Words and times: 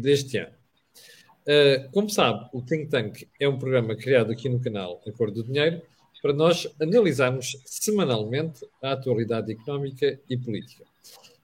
deste 0.00 0.38
ano. 0.38 0.58
Uh, 1.48 1.90
como 1.92 2.10
sabe, 2.10 2.46
o 2.52 2.60
Think 2.60 2.90
Tank 2.90 3.26
é 3.40 3.48
um 3.48 3.58
programa 3.58 3.96
criado 3.96 4.30
aqui 4.30 4.48
no 4.48 4.60
canal 4.60 5.00
A 5.06 5.12
Cor 5.12 5.30
do 5.30 5.42
Dinheiro 5.42 5.80
para 6.20 6.32
nós 6.32 6.68
analisarmos 6.80 7.56
semanalmente 7.64 8.66
a 8.82 8.92
atualidade 8.92 9.52
económica 9.52 10.20
e 10.28 10.36
política. 10.36 10.84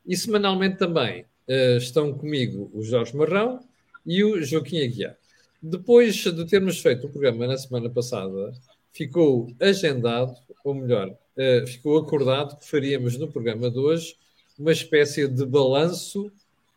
E 0.06 0.16
semanalmente 0.16 0.76
também 0.76 1.22
uh, 1.22 1.76
estão 1.78 2.12
comigo 2.12 2.70
o 2.74 2.82
Jorge 2.82 3.16
Marrão 3.16 3.60
e 4.04 4.22
o 4.22 4.42
Joaquim 4.42 4.84
Aguiar. 4.84 5.16
Depois 5.62 6.16
de 6.16 6.44
termos 6.44 6.80
feito 6.80 7.06
o 7.06 7.10
programa 7.10 7.46
na 7.46 7.56
semana 7.56 7.88
passada, 7.88 8.52
ficou 8.92 9.50
agendado, 9.58 10.34
ou 10.62 10.74
melhor, 10.74 11.08
uh, 11.08 11.66
ficou 11.66 11.96
acordado 11.96 12.58
que 12.58 12.68
faríamos 12.68 13.16
no 13.16 13.30
programa 13.30 13.70
de 13.70 13.78
hoje 13.78 14.16
uma 14.58 14.72
espécie 14.72 15.26
de 15.26 15.46
balanço 15.46 16.30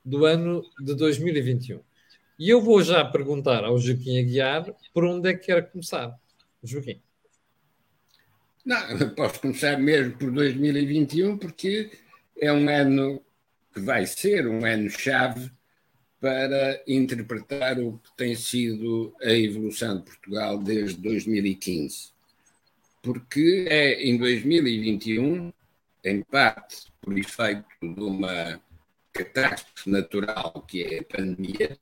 do 0.07 0.25
ano 0.25 0.63
de 0.79 0.95
2021. 0.95 1.81
E 2.39 2.49
eu 2.49 2.61
vou 2.61 2.81
já 2.81 3.03
perguntar 3.03 3.65
ao 3.65 3.77
Joaquim 3.77 4.20
Aguiar 4.20 4.73
por 4.93 5.03
onde 5.03 5.29
é 5.29 5.34
que 5.34 5.48
quer 5.48 5.70
começar. 5.70 6.17
Joaquim. 6.63 7.02
Não, 8.65 9.09
posso 9.15 9.41
começar 9.41 9.77
mesmo 9.77 10.17
por 10.17 10.31
2021, 10.31 11.38
porque 11.38 11.91
é 12.39 12.53
um 12.53 12.70
ano 12.70 13.21
que 13.73 13.81
vai 13.81 14.05
ser 14.05 14.48
um 14.48 14.65
ano-chave 14.65 15.51
para 16.21 16.81
interpretar 16.87 17.77
o 17.77 17.98
que 17.98 18.15
tem 18.15 18.34
sido 18.34 19.13
a 19.21 19.31
evolução 19.31 19.98
de 19.98 20.03
Portugal 20.03 20.57
desde 20.57 21.01
2015. 21.01 22.12
Porque 23.01 23.67
é 23.70 24.03
em 24.07 24.17
2021, 24.17 25.51
em 26.05 26.21
parte 26.23 26.87
por 27.01 27.17
efeito 27.17 27.65
de 27.81 27.99
uma 28.01 28.62
catástrofe 29.17 29.89
natural 29.89 30.66
que 30.67 30.84
é 30.84 30.99
a 30.99 31.03
pandemia, 31.03 31.77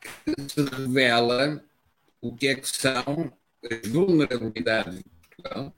que 0.00 0.42
se 0.48 0.62
revela 0.64 1.62
o 2.20 2.34
que 2.34 2.48
é 2.48 2.54
que 2.56 2.68
são 2.68 3.32
as 3.70 3.88
vulnerabilidades 3.90 4.98
de 4.98 5.04
Portugal, 5.04 5.74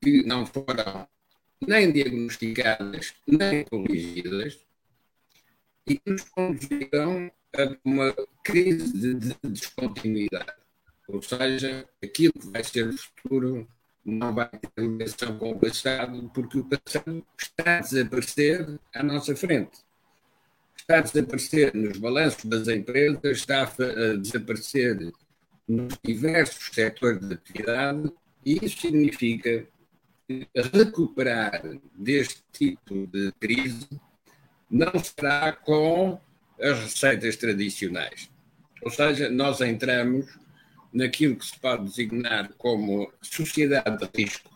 que 0.00 0.22
não 0.24 0.44
foram 0.46 1.08
nem 1.60 1.92
diagnosticadas 1.92 3.14
nem 3.26 3.64
corrigidas 3.64 4.58
e 5.86 5.98
que 5.98 6.10
nos 6.10 6.24
conduziram 6.24 7.30
a 7.56 7.76
uma 7.84 8.14
crise 8.42 8.92
de, 8.92 9.14
de 9.14 9.36
descontinuidade. 9.44 10.60
Ou 11.08 11.20
seja, 11.22 11.88
aquilo 12.02 12.32
que 12.32 12.46
vai 12.46 12.64
ser 12.64 12.88
o 12.88 12.96
futuro 12.96 13.68
não 14.04 14.34
vai 14.34 14.48
ter 14.48 14.70
ligação 14.78 15.38
com 15.38 15.52
o 15.52 15.58
passado, 15.58 16.30
porque 16.34 16.58
o 16.58 16.64
passado 16.64 17.24
está 17.38 17.78
a 17.78 17.80
desaparecer 17.80 18.78
à 18.94 19.02
nossa 19.02 19.36
frente. 19.36 19.78
Está 20.76 20.98
a 20.98 21.02
desaparecer 21.02 21.74
nos 21.74 21.98
balanços 21.98 22.44
das 22.44 22.68
empresas, 22.68 23.22
está 23.24 23.62
a 23.62 24.16
desaparecer 24.16 25.12
nos 25.68 25.98
diversos 26.02 26.74
setores 26.74 27.20
de 27.20 27.34
atividade, 27.34 28.12
e 28.44 28.64
isso 28.64 28.80
significa 28.80 29.66
recuperar 30.72 31.62
deste 31.94 32.42
tipo 32.52 33.06
de 33.06 33.32
crise 33.38 33.88
não 34.70 34.92
será 35.02 35.52
com 35.52 36.18
as 36.60 36.78
receitas 36.78 37.36
tradicionais. 37.36 38.30
Ou 38.82 38.90
seja, 38.90 39.28
nós 39.28 39.60
entramos 39.60 40.26
naquilo 40.92 41.36
que 41.36 41.46
se 41.46 41.58
pode 41.58 41.84
designar 41.84 42.52
como 42.54 43.12
sociedade 43.22 43.98
de 43.98 44.22
risco, 44.22 44.50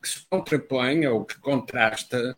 que 0.00 0.08
se 0.08 0.26
contrapõe 0.28 1.06
ou 1.06 1.24
que 1.24 1.38
contrasta 1.38 2.36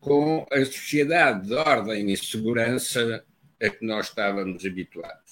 com 0.00 0.46
a 0.52 0.64
sociedade 0.64 1.48
de 1.48 1.54
ordem 1.54 2.12
e 2.12 2.16
segurança 2.16 3.24
a 3.60 3.70
que 3.70 3.84
nós 3.84 4.08
estávamos 4.08 4.64
habituados. 4.64 5.26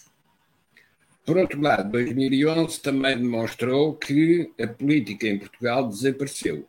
Por 1.24 1.38
outro 1.38 1.60
lado, 1.60 1.90
2011 1.90 2.80
também 2.80 3.16
demonstrou 3.16 3.96
que 3.96 4.52
a 4.60 4.66
política 4.66 5.26
em 5.26 5.38
Portugal 5.38 5.88
desapareceu. 5.88 6.68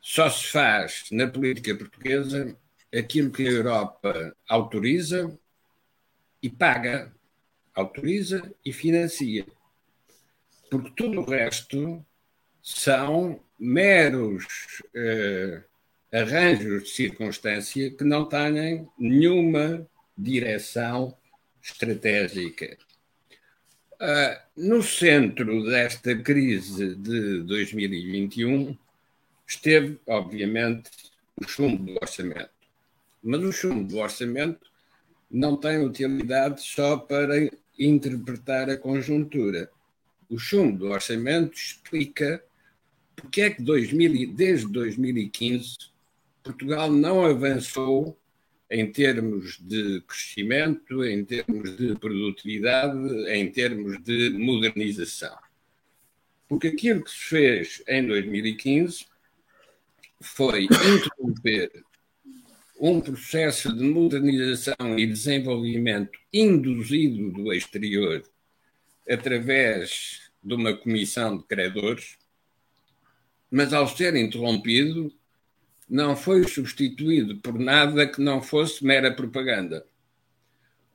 Só 0.00 0.28
se 0.28 0.46
faz 0.48 1.04
na 1.12 1.28
política 1.28 1.74
portuguesa 1.74 2.56
aquilo 2.92 3.30
que 3.30 3.46
a 3.46 3.50
Europa 3.50 4.34
autoriza 4.48 5.38
e 6.42 6.48
paga 6.48 7.12
autoriza 7.78 8.52
e 8.64 8.72
financia. 8.72 9.46
Porque 10.70 10.90
tudo 10.96 11.20
o 11.20 11.24
resto 11.24 12.04
são 12.62 13.40
meros 13.58 14.44
uh, 14.94 15.64
arranjos 16.12 16.84
de 16.84 16.90
circunstância 16.90 17.90
que 17.90 18.04
não 18.04 18.28
têm 18.28 18.88
nenhuma 18.98 19.88
direção 20.16 21.16
estratégica. 21.62 22.76
Uh, 23.94 24.40
no 24.56 24.82
centro 24.82 25.64
desta 25.64 26.16
crise 26.16 26.94
de 26.96 27.42
2021 27.42 28.76
esteve, 29.46 29.98
obviamente, 30.06 30.90
o 31.40 31.48
chumbo 31.48 31.92
do 31.92 31.98
orçamento. 32.00 32.50
Mas 33.22 33.42
o 33.42 33.52
chumbo 33.52 33.88
do 33.88 33.98
orçamento 33.98 34.68
não 35.30 35.56
tem 35.56 35.84
utilidade 35.84 36.62
só 36.62 36.96
para 36.96 37.50
interpretar 37.78 38.68
a 38.68 38.76
conjuntura. 38.76 39.70
O 40.28 40.38
chumbo 40.38 40.78
do 40.78 40.90
orçamento 40.90 41.56
explica 41.56 42.42
porque 43.16 43.40
é 43.42 43.50
que 43.50 43.62
2000, 43.62 44.34
desde 44.34 44.68
2015 44.68 45.76
Portugal 46.42 46.90
não 46.90 47.24
avançou 47.24 48.18
em 48.70 48.90
termos 48.90 49.58
de 49.60 50.02
crescimento, 50.02 51.04
em 51.04 51.24
termos 51.24 51.76
de 51.76 51.94
produtividade, 51.96 52.98
em 53.30 53.50
termos 53.50 54.02
de 54.02 54.30
modernização. 54.30 55.36
Porque 56.48 56.68
aquilo 56.68 57.02
que 57.02 57.10
se 57.10 57.18
fez 57.18 57.82
em 57.86 58.06
2015 58.06 59.06
foi 60.20 60.64
interromper 60.64 61.84
um 62.78 63.00
processo 63.00 63.74
de 63.74 63.82
modernização 63.82 64.98
e 64.98 65.06
desenvolvimento 65.06 66.18
induzido 66.32 67.32
do 67.32 67.52
exterior 67.52 68.22
através 69.08 70.30
de 70.42 70.54
uma 70.54 70.76
comissão 70.76 71.36
de 71.36 71.44
credores, 71.44 72.16
mas 73.50 73.72
ao 73.72 73.88
ser 73.88 74.14
interrompido, 74.14 75.12
não 75.88 76.14
foi 76.14 76.46
substituído 76.46 77.38
por 77.38 77.58
nada 77.58 78.06
que 78.06 78.20
não 78.20 78.42
fosse 78.42 78.84
mera 78.84 79.12
propaganda. 79.12 79.84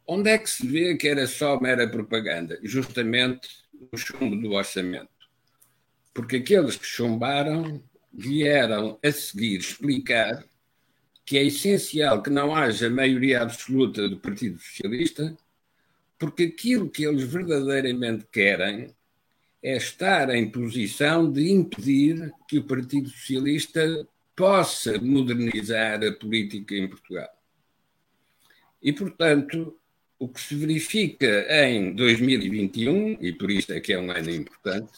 Onde 0.05 0.29
é 0.29 0.37
que 0.37 0.49
se 0.49 0.65
vê 0.67 0.95
que 0.95 1.07
era 1.07 1.25
só 1.25 1.59
mera 1.59 1.87
propaganda? 1.87 2.59
Justamente 2.61 3.49
no 3.91 3.97
chumbo 3.97 4.35
do 4.35 4.51
orçamento. 4.51 5.09
Porque 6.13 6.37
aqueles 6.37 6.75
que 6.75 6.85
chumbaram 6.85 7.83
vieram 8.13 8.99
a 9.03 9.11
seguir 9.11 9.57
explicar 9.57 10.45
que 11.25 11.37
é 11.37 11.43
essencial 11.43 12.21
que 12.21 12.29
não 12.29 12.55
haja 12.55 12.89
maioria 12.89 13.41
absoluta 13.41 14.07
do 14.09 14.19
Partido 14.19 14.59
Socialista, 14.59 15.37
porque 16.19 16.43
aquilo 16.43 16.89
que 16.89 17.03
eles 17.03 17.23
verdadeiramente 17.23 18.25
querem 18.31 18.93
é 19.61 19.77
estar 19.77 20.29
em 20.29 20.49
posição 20.49 21.31
de 21.31 21.49
impedir 21.49 22.31
que 22.47 22.57
o 22.57 22.63
Partido 22.63 23.09
Socialista 23.09 24.07
possa 24.35 24.99
modernizar 24.99 26.03
a 26.03 26.11
política 26.11 26.75
em 26.75 26.87
Portugal. 26.87 27.29
E, 28.81 28.91
portanto, 28.91 29.77
o 30.19 30.27
que 30.27 30.41
se 30.41 30.55
verifica 30.55 31.47
em 31.65 31.93
2021, 31.93 33.17
e 33.21 33.31
por 33.31 33.49
isso 33.49 33.71
é 33.71 33.79
que 33.79 33.93
é 33.93 33.99
um 33.99 34.11
ano 34.11 34.29
importante, 34.29 34.91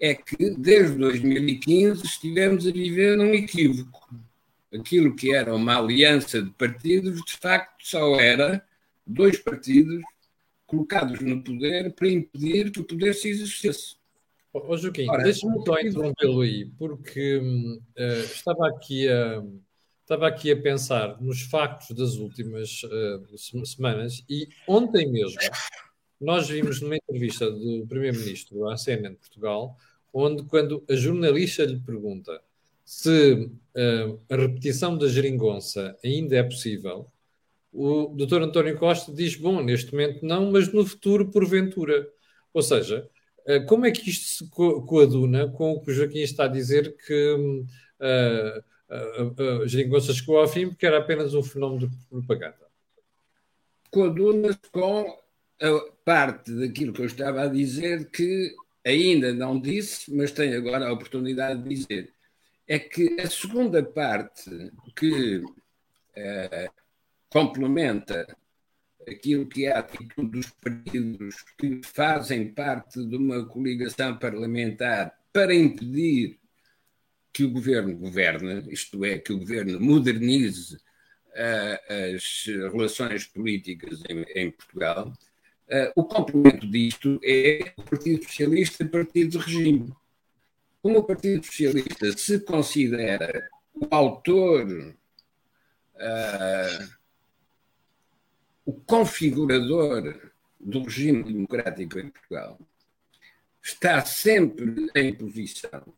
é 0.00 0.14
que 0.14 0.50
desde 0.58 0.96
2015 0.98 2.04
estivemos 2.04 2.66
a 2.66 2.72
viver 2.72 3.16
num 3.16 3.32
equívoco 3.32 4.25
aquilo 4.76 5.14
que 5.14 5.34
era 5.34 5.54
uma 5.54 5.78
aliança 5.78 6.42
de 6.42 6.50
partidos, 6.50 7.20
de 7.24 7.32
facto 7.32 7.86
só 7.86 8.20
era 8.20 8.64
dois 9.06 9.38
partidos 9.38 10.02
colocados 10.66 11.20
no 11.20 11.42
poder 11.42 11.94
para 11.94 12.08
impedir 12.08 12.70
que 12.70 12.80
o 12.80 12.84
poder 12.84 13.14
se 13.14 13.28
exercesse. 13.28 13.96
Ô, 14.52 14.62
oh, 14.68 14.76
Joaquim, 14.76 15.06
deixa-me 15.22 15.64
só 15.64 15.78
interrompê-lo 15.78 16.40
aí, 16.40 16.64
porque 16.78 17.38
uh, 17.38 18.24
estava, 18.24 18.68
aqui 18.68 19.08
a, 19.08 19.42
estava 20.00 20.26
aqui 20.26 20.50
a 20.50 20.60
pensar 20.60 21.20
nos 21.20 21.42
factos 21.42 21.94
das 21.94 22.14
últimas 22.14 22.82
uh, 22.84 23.66
semanas 23.66 24.24
e 24.28 24.48
ontem 24.66 25.10
mesmo 25.10 25.38
nós 26.20 26.48
vimos 26.48 26.80
numa 26.80 26.96
entrevista 26.96 27.50
do 27.50 27.86
Primeiro-Ministro 27.86 28.66
à 28.68 28.76
CNN 28.76 29.10
de 29.10 29.20
Portugal, 29.20 29.76
onde 30.12 30.42
quando 30.44 30.82
a 30.88 30.94
jornalista 30.94 31.64
lhe 31.64 31.78
pergunta 31.78 32.40
se 32.86 33.34
uh, 33.42 34.20
a 34.30 34.36
repetição 34.36 34.96
da 34.96 35.08
geringonça 35.08 35.98
ainda 36.04 36.36
é 36.36 36.42
possível, 36.44 37.10
o 37.72 38.14
Dr. 38.14 38.42
António 38.42 38.78
Costa 38.78 39.12
diz: 39.12 39.34
bom, 39.34 39.60
neste 39.62 39.92
momento 39.92 40.24
não, 40.24 40.50
mas 40.52 40.72
no 40.72 40.86
futuro, 40.86 41.30
porventura. 41.30 42.08
Ou 42.54 42.62
seja, 42.62 43.10
uh, 43.48 43.66
como 43.66 43.84
é 43.84 43.90
que 43.90 44.08
isto 44.08 44.24
se 44.24 44.50
co 44.50 44.82
coaduna 44.86 45.48
com 45.48 45.72
o 45.72 45.82
que 45.82 45.90
o 45.90 45.94
Joaquim 45.94 46.20
está 46.20 46.44
a 46.44 46.48
dizer 46.48 46.96
que 47.04 47.34
uh, 47.34 48.64
a 48.88 49.66
geringonça 49.66 50.14
chegou 50.14 50.38
ao 50.38 50.46
fim 50.46 50.68
porque 50.68 50.86
era 50.86 50.98
apenas 50.98 51.34
um 51.34 51.42
fenómeno 51.42 51.88
de 51.88 51.96
propaganda? 52.08 52.66
coaduna 53.90 54.58
com 54.70 55.18
a 55.60 55.92
parte 56.04 56.52
daquilo 56.52 56.92
que 56.92 57.00
eu 57.00 57.06
estava 57.06 57.42
a 57.42 57.48
dizer 57.48 58.10
que 58.10 58.54
ainda 58.84 59.32
não 59.32 59.58
disse, 59.58 60.14
mas 60.14 60.30
tenho 60.30 60.56
agora 60.58 60.86
a 60.86 60.92
oportunidade 60.92 61.62
de 61.62 61.68
dizer. 61.68 62.15
É 62.66 62.78
que 62.78 63.20
a 63.20 63.30
segunda 63.30 63.82
parte 63.82 64.50
que 64.96 65.42
eh, 66.16 66.70
complementa 67.28 68.26
aquilo 69.06 69.46
que 69.46 69.66
é 69.66 69.72
a 69.72 69.80
atitude 69.80 70.30
dos 70.30 70.50
partidos 70.50 71.44
que 71.56 71.80
fazem 71.84 72.52
parte 72.52 73.04
de 73.04 73.16
uma 73.16 73.46
coligação 73.46 74.18
parlamentar 74.18 75.16
para 75.32 75.54
impedir 75.54 76.38
que 77.32 77.44
o 77.44 77.50
governo 77.50 77.94
governe, 77.96 78.64
isto 78.72 79.04
é, 79.04 79.18
que 79.18 79.32
o 79.32 79.38
governo 79.38 79.78
modernize 79.78 80.74
uh, 80.76 82.14
as 82.16 82.46
relações 82.72 83.26
políticas 83.26 84.02
em, 84.08 84.22
em 84.34 84.50
Portugal, 84.50 85.12
uh, 85.68 85.92
o 85.94 86.04
complemento 86.04 86.66
disto 86.66 87.20
é 87.22 87.74
o 87.76 87.82
Partido 87.82 88.24
Socialista 88.24 88.82
e 88.82 88.86
o 88.86 88.90
Partido 88.90 89.30
de 89.32 89.38
Regime. 89.38 89.92
Como 90.86 91.00
o 91.00 91.02
Partido 91.02 91.44
Socialista 91.44 92.16
se 92.16 92.38
considera 92.38 93.50
o 93.74 93.88
autor, 93.90 94.94
uh, 95.96 96.88
o 98.64 98.72
configurador 98.72 100.30
do 100.60 100.84
regime 100.84 101.24
democrático 101.24 101.98
em 101.98 102.08
Portugal, 102.08 102.60
está 103.60 104.00
sempre 104.04 104.88
em 104.94 105.12
posição 105.12 105.92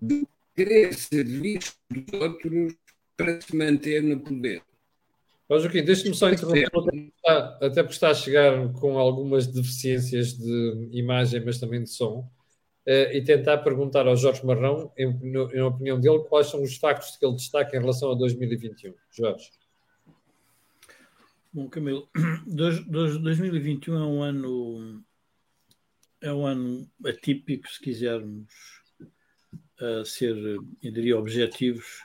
de 0.00 0.24
querer 0.54 0.94
ser 0.94 1.24
visto 1.24 1.76
dos 1.90 2.20
outros 2.20 2.76
para 3.16 3.40
se 3.40 3.56
manter 3.56 4.00
no 4.00 4.20
poder. 4.20 4.62
Ó 5.48 5.58
Joaquim, 5.58 5.82
deixe-me 5.82 6.14
só 6.14 6.30
interromper, 6.30 6.70
até 7.60 7.82
porque 7.82 7.94
está 7.94 8.10
a 8.10 8.14
chegar 8.14 8.72
com 8.74 8.96
algumas 8.96 9.48
deficiências 9.48 10.34
de 10.34 10.88
imagem, 10.92 11.44
mas 11.44 11.58
também 11.58 11.82
de 11.82 11.90
som, 11.90 12.30
e 12.88 13.22
tentar 13.22 13.58
perguntar 13.58 14.06
ao 14.06 14.16
Jorge 14.16 14.44
Marrão, 14.46 14.90
em, 14.96 15.08
em 15.08 15.60
opinião 15.60 16.00
dele, 16.00 16.24
quais 16.28 16.46
são 16.46 16.62
os 16.62 16.76
factos 16.76 17.16
que 17.16 17.26
ele 17.26 17.34
destaca 17.34 17.76
em 17.76 17.80
relação 17.80 18.10
a 18.10 18.14
2021. 18.14 18.94
Jorge. 19.10 19.50
Bom, 21.52 21.68
Camilo, 21.68 22.08
2021 22.46 23.96
é 23.96 24.06
um 24.06 24.22
ano 24.22 25.04
é 26.20 26.32
um 26.32 26.46
ano 26.46 26.90
atípico, 27.04 27.68
se 27.68 27.80
quisermos 27.80 28.52
uh, 29.80 30.04
ser, 30.04 30.36
eu 30.36 30.92
diria, 30.92 31.18
objetivos 31.18 32.04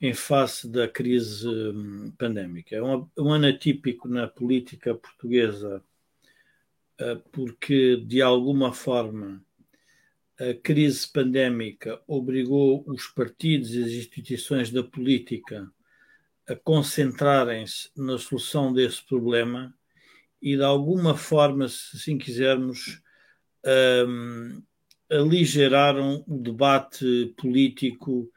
em 0.00 0.12
face 0.12 0.68
da 0.68 0.88
crise 0.88 1.46
um, 1.48 2.10
pandémica. 2.18 2.76
É 2.76 2.82
um, 2.82 3.08
um, 3.16 3.32
ano 3.32 3.46
atípico 3.46 4.08
na 4.08 4.26
política 4.26 4.94
portuguesa 4.94 5.82
uh, 7.00 7.18
porque, 7.30 7.96
de 7.96 8.20
alguma 8.20 8.72
forma, 8.72 9.43
a 10.38 10.54
crise 10.54 11.10
pandémica 11.10 12.00
obrigou 12.06 12.84
os 12.86 13.06
partidos 13.06 13.74
e 13.74 13.82
as 13.82 13.90
instituições 13.90 14.70
da 14.70 14.82
política 14.82 15.70
a 16.48 16.54
concentrarem-se 16.56 17.90
na 17.96 18.18
solução 18.18 18.72
desse 18.72 19.04
problema 19.06 19.74
e, 20.42 20.56
de 20.56 20.62
alguma 20.62 21.16
forma, 21.16 21.68
se 21.68 21.96
assim 21.96 22.18
quisermos, 22.18 23.00
um, 24.06 24.62
aligeraram 25.10 26.22
o 26.26 26.36
debate 26.36 27.32
político 27.36 28.30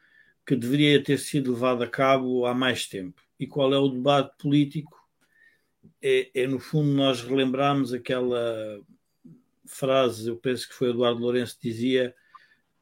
que 0.45 0.55
deveria 0.55 1.03
ter 1.03 1.17
sido 1.17 1.51
levado 1.51 1.83
a 1.83 1.87
cabo 1.87 2.45
há 2.45 2.53
mais 2.53 2.87
tempo. 2.87 3.21
E 3.37 3.45
qual 3.45 3.73
é 3.73 3.77
o 3.77 3.89
debate 3.89 4.37
político? 4.37 4.95
É, 6.01 6.29
é 6.43 6.47
no 6.47 6.59
fundo, 6.59 6.89
nós 6.93 7.21
relembramos 7.21 7.91
aquela 7.91 8.79
frase, 9.67 10.29
eu 10.29 10.37
penso 10.37 10.67
que 10.67 10.73
foi 10.73 10.89
Eduardo 10.89 11.21
Lourenço 11.21 11.57
que 11.59 11.69
dizia 11.69 12.15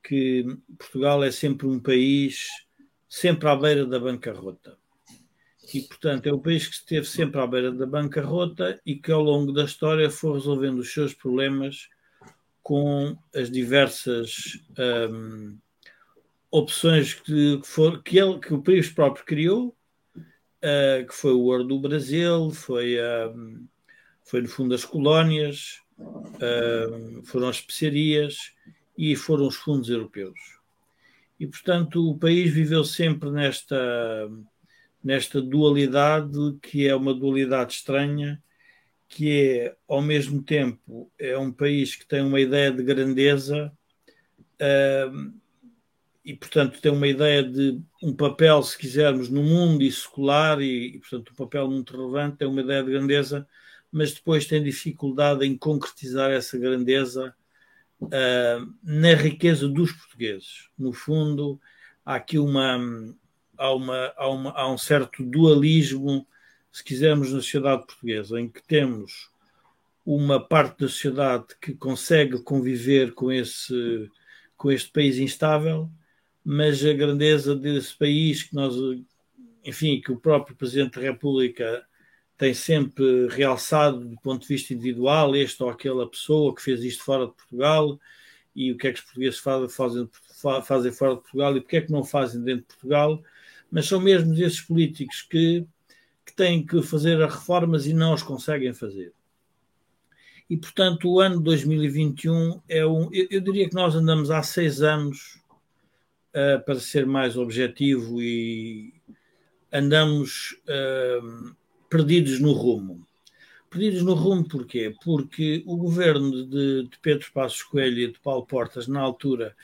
que 0.03 0.45
Portugal 0.77 1.23
é 1.23 1.31
sempre 1.31 1.67
um 1.67 1.79
país 1.79 2.47
sempre 3.09 3.47
à 3.47 3.55
beira 3.55 3.85
da 3.85 3.99
bancarrota. 3.99 4.77
E, 5.73 5.81
portanto, 5.81 6.27
é 6.27 6.33
um 6.33 6.39
país 6.39 6.67
que 6.67 6.75
esteve 6.75 7.05
sempre 7.05 7.39
à 7.39 7.47
beira 7.47 7.71
da 7.71 7.85
bancarrota 7.85 8.79
e 8.85 8.95
que, 8.95 9.11
ao 9.11 9.21
longo 9.21 9.51
da 9.51 9.63
história, 9.63 10.09
foi 10.09 10.33
resolvendo 10.33 10.79
os 10.79 10.93
seus 10.93 11.13
problemas 11.13 11.89
com 12.61 13.17
as 13.33 13.49
diversas 13.49 14.59
um, 15.09 15.57
opções 16.51 17.13
que, 17.13 17.61
for, 17.63 18.01
que, 18.03 18.17
ele, 18.19 18.39
que 18.39 18.53
o 18.53 18.61
país 18.61 18.89
próprio 18.89 19.25
criou, 19.25 19.75
uh, 20.17 21.05
que 21.07 21.13
foi 21.13 21.31
o 21.31 21.41
ouro 21.41 21.63
do 21.63 21.79
Brasil, 21.79 22.51
foi, 22.51 22.97
um, 23.33 23.67
foi 24.23 24.41
no 24.41 24.47
fundo 24.47 24.75
as 24.75 24.85
colónias, 24.85 25.81
foram 27.25 27.49
as 27.49 27.57
especiarias 27.57 28.53
e 28.97 29.15
foram 29.15 29.47
os 29.47 29.55
fundos 29.55 29.89
europeus. 29.89 30.39
E, 31.39 31.45
portanto, 31.45 32.09
o 32.09 32.17
país 32.17 32.53
viveu 32.53 32.83
sempre 32.83 33.29
nesta 33.29 34.29
nesta 35.05 35.39
dualidade 35.39 36.57
que 36.63 36.87
é 36.87 36.95
uma 36.95 37.13
dualidade 37.13 37.73
estranha, 37.73 38.41
que 39.07 39.31
é 39.31 39.75
ao 39.87 40.01
mesmo 40.01 40.41
tempo 40.41 41.11
é 41.19 41.37
um 41.37 41.51
país 41.51 41.95
que 41.95 42.07
tem 42.07 42.23
uma 42.23 42.39
ideia 42.39 42.71
de 42.71 42.81
grandeza 42.81 43.71
e 46.23 46.33
portanto 46.33 46.81
tem 46.81 46.91
uma 46.91 47.07
ideia 47.07 47.43
de 47.43 47.79
um 48.01 48.15
papel, 48.15 48.63
se 48.63 48.75
quisermos, 48.75 49.29
no 49.29 49.43
mundo 49.43 49.83
e 49.83 49.91
secular 49.91 50.59
e 50.59 50.97
portanto 50.99 51.31
um 51.31 51.35
papel 51.35 51.69
muito 51.69 51.95
relevante, 51.95 52.37
tem 52.37 52.47
uma 52.47 52.61
ideia 52.61 52.83
de 52.83 52.89
grandeza, 52.89 53.47
mas 53.95 54.13
depois 54.13 54.45
tem 54.45 54.61
dificuldade 54.61 55.45
em 55.45 55.57
concretizar 55.57 56.29
essa 56.29 56.57
grandeza 56.57 57.33
uh, 58.01 58.73
na 58.83 59.13
riqueza 59.13 59.69
dos 59.69 59.93
portugueses. 59.93 60.67
No 60.77 60.91
fundo, 60.91 61.57
há 62.05 62.15
aqui 62.15 62.37
uma 62.37 62.77
há, 63.57 63.73
uma, 63.73 64.13
há, 64.17 64.27
uma, 64.27 64.51
há 64.51 64.69
um 64.69 64.77
certo 64.77 65.23
dualismo, 65.23 66.27
se 66.73 66.83
quisermos, 66.83 67.31
na 67.31 67.39
sociedade 67.39 67.85
portuguesa, 67.85 68.37
em 68.37 68.49
que 68.49 68.61
temos 68.67 69.31
uma 70.05 70.45
parte 70.45 70.81
da 70.81 70.89
sociedade 70.89 71.45
que 71.61 71.73
consegue 71.73 72.43
conviver 72.43 73.13
com, 73.13 73.31
esse, 73.31 74.11
com 74.57 74.69
este 74.73 74.91
país 74.91 75.17
instável, 75.19 75.89
mas 76.43 76.83
a 76.85 76.91
grandeza 76.91 77.55
desse 77.55 77.97
país 77.97 78.43
que 78.43 78.53
nós, 78.53 78.75
enfim, 79.63 80.01
que 80.01 80.11
o 80.11 80.19
próprio 80.19 80.53
Presidente 80.53 80.99
da 80.99 81.01
República 81.01 81.87
tem 82.37 82.53
sempre 82.53 83.27
realçado 83.29 83.99
do 84.05 84.17
ponto 84.17 84.41
de 84.41 84.47
vista 84.47 84.73
individual, 84.73 85.35
este 85.35 85.61
ou 85.63 85.69
aquela 85.69 86.09
pessoa 86.09 86.53
que 86.53 86.61
fez 86.61 86.83
isto 86.83 87.03
fora 87.03 87.27
de 87.27 87.33
Portugal 87.33 87.99
e 88.55 88.71
o 88.71 88.77
que 88.77 88.87
é 88.87 88.93
que 88.93 88.99
os 88.99 89.05
portugueses 89.05 89.39
fazem, 89.39 90.09
fazem 90.63 90.91
fora 90.91 91.15
de 91.15 91.21
Portugal 91.21 91.55
e 91.55 91.61
porque 91.61 91.77
é 91.77 91.81
que 91.81 91.91
não 91.91 92.03
fazem 92.03 92.41
dentro 92.43 92.61
de 92.61 92.67
Portugal 92.67 93.21
mas 93.71 93.87
são 93.87 93.99
mesmo 93.99 94.33
esses 94.33 94.61
políticos 94.61 95.21
que, 95.21 95.65
que 96.25 96.33
têm 96.33 96.65
que 96.65 96.81
fazer 96.81 97.21
as 97.21 97.33
reformas 97.33 97.85
e 97.85 97.93
não 97.93 98.13
as 98.13 98.23
conseguem 98.23 98.73
fazer. 98.73 99.11
E, 100.49 100.55
portanto, 100.55 101.11
o 101.11 101.19
ano 101.19 101.41
2021 101.41 102.61
é 102.69 102.85
um. 102.85 103.09
Eu, 103.11 103.27
eu 103.31 103.41
diria 103.41 103.67
que 103.67 103.75
nós 103.75 103.95
andamos 103.95 104.29
há 104.29 104.43
seis 104.43 104.81
anos, 104.81 105.41
uh, 106.29 106.63
para 106.63 106.79
ser 106.79 107.05
mais 107.05 107.35
objetivo, 107.35 108.21
e 108.21 108.93
andamos 109.73 110.55
uh, 110.69 111.55
perdidos 111.95 112.41
no 112.41 112.51
rumo. 112.51 113.07
Perdidos 113.69 114.03
no 114.03 114.13
rumo 114.15 114.45
porquê? 114.45 114.93
Porque 115.01 115.63
o 115.65 115.77
governo 115.77 116.45
de, 116.45 116.83
de 116.89 116.99
Pedro 117.01 117.31
Passos 117.31 117.63
Coelho 117.63 117.99
e 117.99 118.11
de 118.11 118.19
Paulo 118.19 118.45
Portas, 118.45 118.85
na 118.85 118.99
altura, 118.99 119.55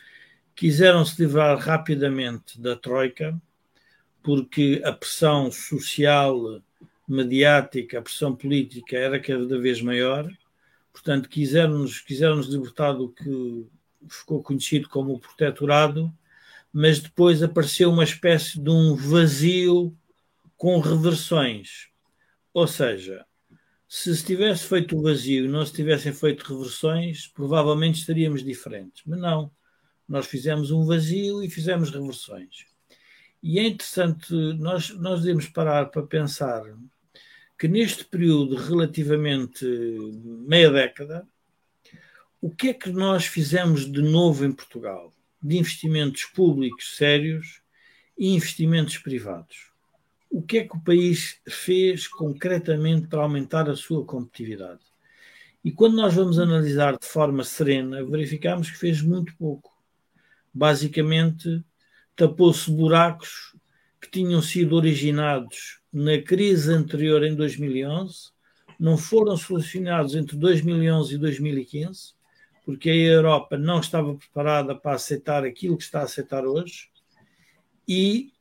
quiseram 0.55 1.03
se 1.03 1.21
livrar 1.21 1.57
rapidamente 1.57 2.57
da 2.59 2.73
Troika, 2.73 3.38
porque 4.23 4.81
a 4.85 4.93
pressão 4.93 5.51
social, 5.51 6.61
mediática, 7.05 8.00
a 8.00 8.01
pressão 8.01 8.33
política 8.33 8.95
era 8.95 9.19
cada 9.19 9.59
vez 9.59 9.81
maior. 9.81 10.31
Portanto, 10.93 11.27
quisermos, 11.27 12.00
quisermos 12.00 12.47
libertar 12.47 12.93
do 12.93 13.09
que 13.09 13.67
ficou 14.07 14.41
conhecido 14.41 14.88
como 14.88 15.13
o 15.13 15.19
protetorado, 15.19 16.09
mas 16.71 17.01
depois 17.01 17.43
apareceu 17.43 17.91
uma 17.91 18.05
espécie 18.05 18.57
de 18.57 18.69
um 18.69 18.95
vazio 18.95 19.93
com 20.55 20.79
reversões. 20.79 21.90
Ou 22.53 22.67
seja, 22.67 23.25
se 23.88 24.15
se 24.15 24.25
tivesse 24.25 24.65
feito 24.67 24.98
o 24.98 25.01
vazio 25.01 25.46
e 25.46 25.50
não 25.50 25.65
se 25.65 25.74
tivessem 25.74 26.13
feito 26.13 26.43
reversões, 26.43 27.27
provavelmente 27.27 28.00
estaríamos 28.00 28.43
diferentes. 28.43 29.03
Mas 29.05 29.20
não. 29.20 29.51
Nós 30.08 30.27
fizemos 30.27 30.72
um 30.72 30.86
vazio 30.86 31.43
e 31.43 31.50
fizemos 31.50 31.89
reversões. 31.89 32.65
E 33.41 33.60
é 33.60 33.67
interessante, 33.67 34.34
nós, 34.34 34.89
nós 34.91 35.22
devemos 35.22 35.48
parar 35.48 35.88
para 35.88 36.03
pensar 36.03 36.63
que 37.58 37.67
neste 37.67 38.05
período 38.05 38.55
relativamente 38.55 39.65
meia 40.24 40.70
década, 40.70 41.27
o 42.39 42.50
que 42.50 42.70
é 42.70 42.74
que 42.74 42.89
nós 42.89 43.25
fizemos 43.25 43.91
de 43.91 44.01
novo 44.01 44.46
em 44.46 44.51
Portugal? 44.51 45.13
De 45.41 45.58
investimentos 45.58 46.25
públicos 46.25 46.96
sérios 46.96 47.62
e 48.17 48.29
investimentos 48.29 48.98
privados. 48.98 49.70
O 50.31 50.41
que 50.41 50.59
é 50.59 50.67
que 50.67 50.77
o 50.77 50.79
país 50.79 51.41
fez 51.47 52.07
concretamente 52.07 53.07
para 53.07 53.21
aumentar 53.21 53.69
a 53.69 53.75
sua 53.75 54.05
competitividade. 54.05 54.79
E 55.63 55.71
quando 55.71 55.97
nós 55.97 56.15
vamos 56.15 56.39
analisar 56.39 56.97
de 56.97 57.05
forma 57.05 57.43
serena, 57.43 58.03
verificamos 58.05 58.71
que 58.71 58.77
fez 58.77 59.01
muito 59.01 59.35
pouco. 59.38 59.69
Basicamente, 60.53 61.63
tapou-se 62.15 62.71
buracos 62.71 63.55
que 64.00 64.09
tinham 64.09 64.41
sido 64.41 64.75
originados 64.75 65.81
na 65.91 66.19
crise 66.21 66.73
anterior 66.73 67.23
em 67.23 67.35
2011, 67.35 68.31
não 68.79 68.97
foram 68.97 69.35
solucionados 69.35 70.15
entre 70.15 70.38
2011 70.38 71.13
e 71.13 71.17
2015, 71.17 72.13
porque 72.65 72.89
a 72.89 72.95
Europa 72.95 73.57
não 73.57 73.79
estava 73.79 74.15
preparada 74.15 74.73
para 74.73 74.95
aceitar 74.95 75.43
aquilo 75.43 75.77
que 75.77 75.83
está 75.83 76.00
a 76.00 76.03
aceitar 76.03 76.45
hoje, 76.45 76.89
e 77.88 78.31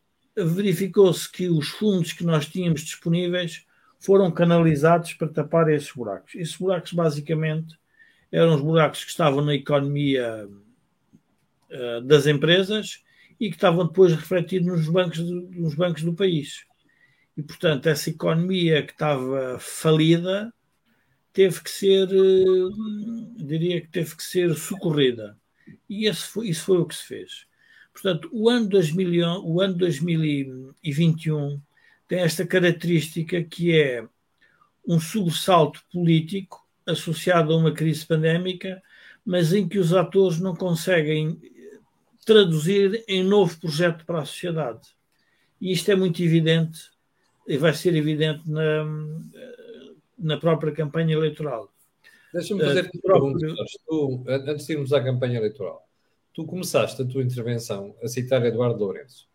verificou-se 0.44 1.30
que 1.30 1.48
os 1.48 1.68
fundos 1.68 2.12
que 2.12 2.24
nós 2.24 2.46
tínhamos 2.46 2.82
disponíveis 2.82 3.64
foram 3.98 4.30
canalizados 4.30 5.12
para 5.12 5.28
tapar 5.28 5.70
esses 5.70 5.92
buracos. 5.92 6.34
Esses 6.34 6.56
buracos, 6.56 6.92
basicamente, 6.92 7.78
eram 8.32 8.54
os 8.54 8.60
buracos 8.60 9.04
que 9.04 9.10
estavam 9.10 9.44
na 9.44 9.54
economia 9.54 10.48
uh, 11.70 12.00
das 12.02 12.26
empresas 12.26 13.02
e 13.38 13.48
que 13.48 13.56
estavam 13.56 13.86
depois 13.86 14.12
refletidos 14.12 14.68
nos 14.68 14.88
bancos, 14.88 15.18
do, 15.18 15.42
nos 15.50 15.74
bancos 15.74 16.02
do 16.02 16.14
país. 16.14 16.64
E, 17.36 17.42
portanto, 17.42 17.86
essa 17.86 18.10
economia 18.10 18.82
que 18.82 18.92
estava 18.92 19.58
falida 19.58 20.52
teve 21.32 21.62
que 21.62 21.70
ser, 21.70 22.08
uh, 22.08 23.34
diria 23.36 23.80
que 23.80 23.88
teve 23.88 24.16
que 24.16 24.22
ser 24.22 24.54
socorrida. 24.54 25.38
E 25.88 26.06
esse 26.06 26.22
foi, 26.22 26.48
isso 26.48 26.64
foi 26.64 26.78
o 26.78 26.86
que 26.86 26.94
se 26.94 27.04
fez. 27.06 27.49
Portanto, 27.92 28.28
o 28.32 28.48
ano, 28.48 28.68
2000, 28.68 29.26
o 29.44 29.60
ano 29.60 29.74
2021 29.74 31.60
tem 32.08 32.20
esta 32.20 32.46
característica 32.46 33.42
que 33.42 33.76
é 33.78 34.06
um 34.86 34.98
sobressalto 34.98 35.82
político 35.92 36.66
associado 36.86 37.52
a 37.52 37.56
uma 37.56 37.72
crise 37.72 38.04
pandémica, 38.06 38.82
mas 39.24 39.52
em 39.52 39.68
que 39.68 39.78
os 39.78 39.92
atores 39.92 40.40
não 40.40 40.54
conseguem 40.54 41.40
traduzir 42.24 43.04
em 43.06 43.22
novo 43.22 43.58
projeto 43.60 44.04
para 44.04 44.20
a 44.20 44.24
sociedade. 44.24 44.80
E 45.60 45.72
isto 45.72 45.90
é 45.90 45.96
muito 45.96 46.22
evidente 46.22 46.90
e 47.46 47.56
vai 47.56 47.74
ser 47.74 47.94
evidente 47.94 48.48
na, 48.48 48.84
na 50.18 50.36
própria 50.36 50.72
campanha 50.72 51.14
eleitoral. 51.14 51.72
Deixa-me 52.32 52.64
fazer 52.64 52.86
uh, 52.86 53.00
próprio... 53.02 53.54
antes 54.28 54.66
de 54.66 54.72
irmos 54.72 54.92
à 54.92 55.02
campanha 55.02 55.38
eleitoral. 55.38 55.89
Tu 56.40 56.46
começaste 56.46 57.02
a 57.02 57.04
tua 57.04 57.22
intervenção 57.22 57.94
a 58.02 58.08
citar 58.08 58.42
Eduardo 58.46 58.82
Lourenço 58.82 59.28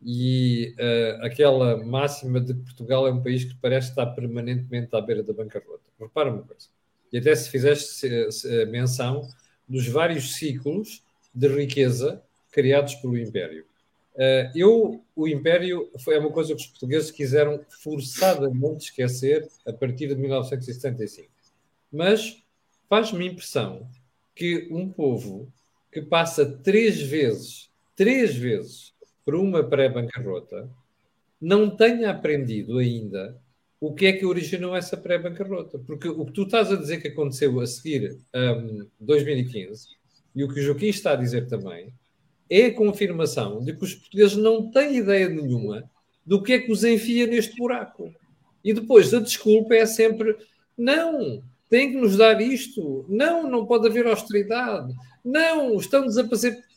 e 0.00 0.72
uh, 0.78 1.24
aquela 1.24 1.84
máxima 1.84 2.40
de 2.40 2.54
que 2.54 2.60
Portugal 2.60 3.04
é 3.04 3.10
um 3.10 3.20
país 3.20 3.44
que 3.44 3.56
parece 3.56 3.88
estar 3.88 4.06
permanentemente 4.06 4.94
à 4.94 5.00
beira 5.00 5.24
da 5.24 5.32
bancarrota. 5.32 5.82
Repara 5.98 6.30
uma 6.30 6.44
coisa, 6.44 6.68
e 7.12 7.18
até 7.18 7.34
se 7.34 7.50
fizeste 7.50 8.06
menção 8.68 9.28
dos 9.68 9.88
vários 9.88 10.36
ciclos 10.36 11.02
de 11.34 11.48
riqueza 11.48 12.22
criados 12.52 12.94
pelo 12.94 13.18
Império. 13.18 13.64
Uh, 14.14 14.46
eu, 14.54 15.04
o 15.16 15.26
Império 15.26 15.90
foi 15.98 16.16
uma 16.16 16.30
coisa 16.30 16.54
que 16.54 16.60
os 16.60 16.66
portugueses 16.68 17.10
quiseram 17.10 17.60
forçadamente 17.82 18.84
esquecer 18.84 19.48
a 19.66 19.72
partir 19.72 20.06
de 20.06 20.14
1975. 20.14 21.28
Mas 21.90 22.40
faz-me 22.88 23.26
impressão 23.26 23.84
que 24.32 24.68
um 24.70 24.88
povo 24.88 25.52
que 25.92 26.00
passa 26.00 26.46
três 26.46 27.00
vezes, 27.00 27.70
três 27.94 28.34
vezes 28.34 28.94
por 29.24 29.34
uma 29.34 29.62
pré-bancarrota 29.62 30.68
não 31.40 31.68
tenha 31.68 32.10
aprendido 32.10 32.78
ainda 32.78 33.38
o 33.78 33.92
que 33.92 34.06
é 34.06 34.12
que 34.12 34.24
originou 34.24 34.74
essa 34.74 34.96
pré-bancarrota. 34.96 35.78
Porque 35.78 36.08
o 36.08 36.24
que 36.24 36.32
tu 36.32 36.44
estás 36.44 36.72
a 36.72 36.76
dizer 36.76 37.02
que 37.02 37.08
aconteceu 37.08 37.60
a 37.60 37.66
seguir 37.66 38.16
um, 38.34 38.86
2015 39.00 39.88
e 40.34 40.42
o 40.42 40.48
que 40.48 40.60
o 40.60 40.62
Joaquim 40.62 40.86
está 40.86 41.12
a 41.12 41.16
dizer 41.16 41.46
também 41.46 41.92
é 42.48 42.66
a 42.66 42.74
confirmação 42.74 43.62
de 43.62 43.74
que 43.74 43.84
os 43.84 43.94
portugueses 43.94 44.36
não 44.36 44.70
têm 44.70 44.96
ideia 44.96 45.28
nenhuma 45.28 45.90
do 46.24 46.42
que 46.42 46.52
é 46.52 46.58
que 46.60 46.70
os 46.72 46.84
enfia 46.84 47.26
neste 47.26 47.56
buraco. 47.56 48.14
E 48.64 48.72
depois 48.72 49.12
a 49.12 49.20
desculpa 49.20 49.74
é 49.74 49.84
sempre: 49.84 50.36
não, 50.78 51.42
tem 51.68 51.90
que 51.90 51.96
nos 51.96 52.16
dar 52.16 52.40
isto, 52.40 53.04
não, 53.08 53.48
não 53.50 53.66
pode 53.66 53.88
haver 53.88 54.06
austeridade, 54.06 54.94
não, 55.24 55.76
estamos 55.76 56.18
a 56.18 56.24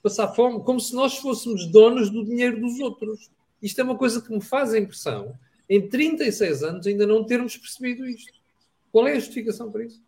passar 0.03 0.27
fome, 0.33 0.63
como 0.63 0.79
se 0.79 0.93
nós 0.93 1.17
fôssemos 1.17 1.65
donos 1.71 2.11
do 2.11 2.23
dinheiro 2.23 2.59
dos 2.59 2.79
outros. 2.79 3.31
Isto 3.61 3.81
é 3.81 3.83
uma 3.83 3.97
coisa 3.97 4.21
que 4.21 4.31
me 4.31 4.41
faz 4.41 4.73
a 4.73 4.79
impressão, 4.79 5.37
em 5.67 5.89
36 5.89 6.61
anos, 6.61 6.85
ainda 6.85 7.07
não 7.07 7.23
termos 7.23 7.57
percebido 7.57 8.05
isto. 8.05 8.39
Qual 8.91 9.07
é 9.07 9.13
a 9.13 9.19
justificação 9.19 9.71
para 9.71 9.85
isso? 9.85 10.03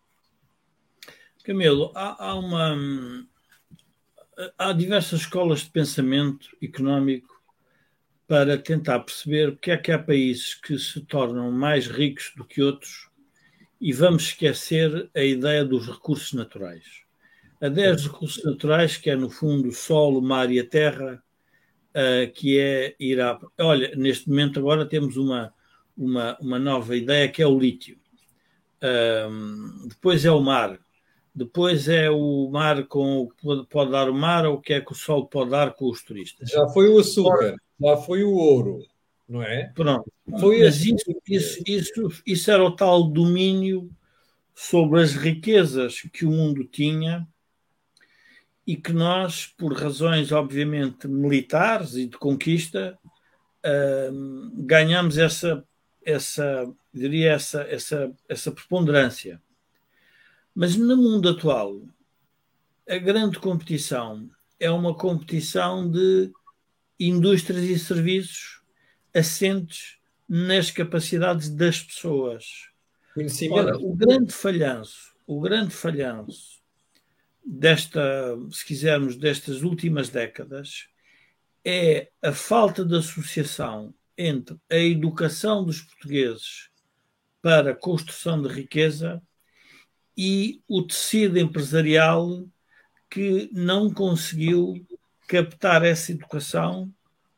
Camilo, 1.44 1.91
há, 1.96 2.25
há 2.25 2.36
uma. 2.36 3.27
Há 4.56 4.72
diversas 4.72 5.22
escolas 5.22 5.62
de 5.62 5.72
pensamento 5.72 6.56
económico 6.62 7.41
para 8.27 8.56
tentar 8.56 9.00
perceber 9.00 9.53
porque 9.53 9.72
é 9.72 9.77
que 9.77 9.91
há 9.91 9.98
países 9.98 10.53
que 10.53 10.77
se 10.77 11.01
tornam 11.01 11.51
mais 11.51 11.88
ricos 11.88 12.34
do 12.36 12.46
que 12.46 12.62
outros 12.62 13.10
e 13.82 13.91
vamos 13.91 14.24
esquecer 14.24 15.10
a 15.15 15.24
ideia 15.24 15.65
dos 15.65 15.88
recursos 15.88 16.34
naturais 16.34 17.07
a 17.62 17.70
10 17.70 18.08
recursos 18.08 18.44
naturais, 18.44 18.98
que 18.98 19.10
é 19.10 19.16
no 19.16 19.30
fundo 19.30 19.70
o 19.70 19.74
solo, 19.74 20.20
o 20.20 20.22
mar 20.22 20.52
e 20.52 20.60
a 20.60 20.68
terra, 20.68 21.22
uh, 21.90 22.32
que 22.34 22.60
é 22.60 22.96
ir 23.00 23.20
a. 23.20 23.40
Olha, 23.60 23.96
neste 23.96 24.30
momento 24.30 24.60
agora 24.60 24.86
temos 24.86 25.18
uma, 25.18 25.54
uma, 25.98 26.38
uma 26.40 26.60
nova 26.60 26.96
ideia 26.96 27.28
que 27.28 27.42
é 27.42 27.48
o 27.48 27.58
lítio. 27.58 27.98
Uh, 28.78 29.88
depois 29.88 30.24
é 30.24 30.32
o 30.32 30.42
mar. 30.42 30.80
Depois 31.34 31.88
é 31.88 32.10
o 32.10 32.50
mar 32.52 32.88
com 32.88 33.20
o 33.20 33.30
que 33.30 33.70
pode 33.70 33.92
dar 33.92 34.10
o 34.10 34.14
mar 34.14 34.46
ou 34.46 34.56
o 34.56 34.62
que 34.62 34.74
é 34.74 34.82
que 34.82 34.92
o 34.92 34.96
sol 34.96 35.28
pode 35.28 35.52
dar 35.52 35.74
com 35.74 35.90
os 35.90 36.02
turistas. 36.04 36.50
Já 36.50 36.68
foi 36.70 36.90
o 36.90 37.00
açúcar, 37.00 37.56
já 37.80 37.98
foi 37.98 38.24
o 38.24 38.34
ouro, 38.34 38.80
não 39.30 39.44
é? 39.44 39.72
Pronto. 39.76 40.12
Foi 40.40 40.62
Mas 40.62 40.84
isso, 40.84 41.22
isso, 41.28 41.64
isso, 41.68 42.24
isso 42.26 42.52
era 42.52 42.64
o 42.64 42.76
tal 42.76 43.04
domínio 43.04 43.88
sobre 44.56 45.00
as 45.00 45.14
riquezas 45.14 46.02
que 46.12 46.26
o 46.26 46.32
mundo 46.32 46.64
tinha 46.64 47.28
e 48.67 48.75
que 48.75 48.91
nós, 48.91 49.45
por 49.45 49.71
razões 49.71 50.33
obviamente 50.33 51.07
militares 51.07 51.95
e 51.95 52.05
de 52.05 52.17
conquista, 52.17 53.00
uh, 53.65 54.51
ganhamos 54.65 55.17
essa, 55.17 55.63
essa, 56.05 56.69
diria 56.93 57.31
essa, 57.31 57.62
essa, 57.62 58.12
essa 58.27 58.51
preponderância. 58.51 59.41
Mas 60.53 60.75
no 60.75 60.97
mundo 60.97 61.29
atual, 61.29 61.81
a 62.89 62.97
grande 62.97 63.39
competição 63.39 64.29
é 64.59 64.69
uma 64.69 64.93
competição 64.93 65.89
de 65.89 66.29
indústrias 67.00 67.63
e 67.63 67.79
serviços 67.79 68.62
assentes 69.15 69.97
nas 70.27 70.71
capacidades 70.71 71.50
das 71.50 71.81
pessoas. 71.81 72.67
Ora, 73.51 73.77
o 73.77 73.95
grande 73.95 74.33
falhanço, 74.33 75.15
o 75.25 75.39
grande 75.39 75.74
falhanço 75.74 76.57
desta, 77.48 78.38
se 78.51 78.66
quisermos, 78.66 79.16
destas 79.16 79.62
últimas 79.62 80.10
décadas 80.10 80.89
é 81.63 82.10
a 82.22 82.34
falta 82.34 82.84
de 82.84 82.96
associação 82.96 83.94
entre 84.18 84.58
a 84.70 84.75
educação 84.75 85.63
dos 85.63 85.82
portugueses 85.82 86.70
para 87.42 87.72
a 87.72 87.75
construção 87.75 88.42
de 88.42 88.50
riqueza 88.50 89.22
e 90.18 90.62
o 90.68 90.82
tecido 90.82 91.39
empresarial 91.39 92.46
que 93.10 93.50
não 93.54 93.94
conseguiu 93.94 94.86
captar 95.27 95.86
essa 95.86 96.12
educação 96.12 96.92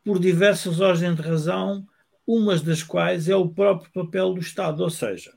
por 0.03 0.19
diversas 0.19 0.79
ordens 0.79 1.15
de 1.15 1.21
razão, 1.21 1.85
umas 2.25 2.61
das 2.61 2.81
quais 2.81 3.29
é 3.29 3.35
o 3.35 3.49
próprio 3.49 3.91
papel 3.91 4.33
do 4.33 4.39
Estado. 4.39 4.81
Ou 4.81 4.89
seja, 4.89 5.33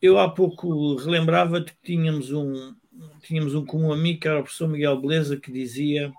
eu 0.00 0.18
há 0.18 0.30
pouco 0.30 0.94
relembrava 0.96 1.60
de 1.60 1.72
que 1.72 1.78
tínhamos 1.82 2.30
um, 2.30 2.74
tínhamos 3.22 3.54
um 3.54 3.64
comum 3.64 3.92
amigo, 3.92 4.20
que 4.20 4.28
era 4.28 4.38
o 4.38 4.42
professor 4.42 4.68
Miguel 4.68 5.00
Beleza, 5.00 5.36
que 5.36 5.50
dizia 5.50 6.12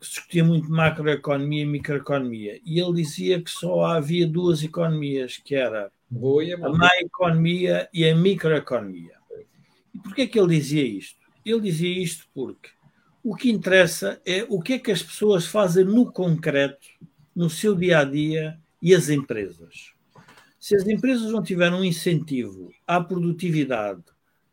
que 0.00 0.06
se 0.06 0.12
discutia 0.12 0.44
muito 0.44 0.70
macroeconomia 0.70 1.62
e 1.62 1.66
microeconomia. 1.66 2.60
E 2.64 2.80
ele 2.80 2.94
dizia 2.94 3.40
que 3.40 3.50
só 3.50 3.84
havia 3.84 4.26
duas 4.26 4.62
economias, 4.62 5.36
que 5.36 5.54
era 5.54 5.90
a 6.64 6.68
macroeconomia 6.68 7.88
e 7.92 8.08
a 8.08 8.14
microeconomia. 8.14 9.14
E 9.94 9.98
porquê 9.98 10.26
que 10.26 10.38
ele 10.38 10.56
dizia 10.56 10.84
isto? 10.84 11.18
Ele 11.44 11.60
dizia 11.60 12.02
isto 12.02 12.26
porque 12.34 12.70
o 13.22 13.36
que 13.36 13.50
interessa 13.50 14.20
é 14.26 14.44
o 14.48 14.60
que 14.60 14.74
é 14.74 14.78
que 14.78 14.90
as 14.90 15.02
pessoas 15.02 15.46
fazem 15.46 15.84
no 15.84 16.10
concreto, 16.10 16.88
no 17.34 17.48
seu 17.48 17.74
dia 17.74 18.00
a 18.00 18.04
dia 18.04 18.58
e 18.80 18.94
as 18.94 19.08
empresas. 19.08 19.92
Se 20.58 20.74
as 20.76 20.86
empresas 20.86 21.30
não 21.30 21.42
tiverem 21.42 21.78
um 21.78 21.84
incentivo 21.84 22.72
à 22.86 23.00
produtividade, 23.00 24.02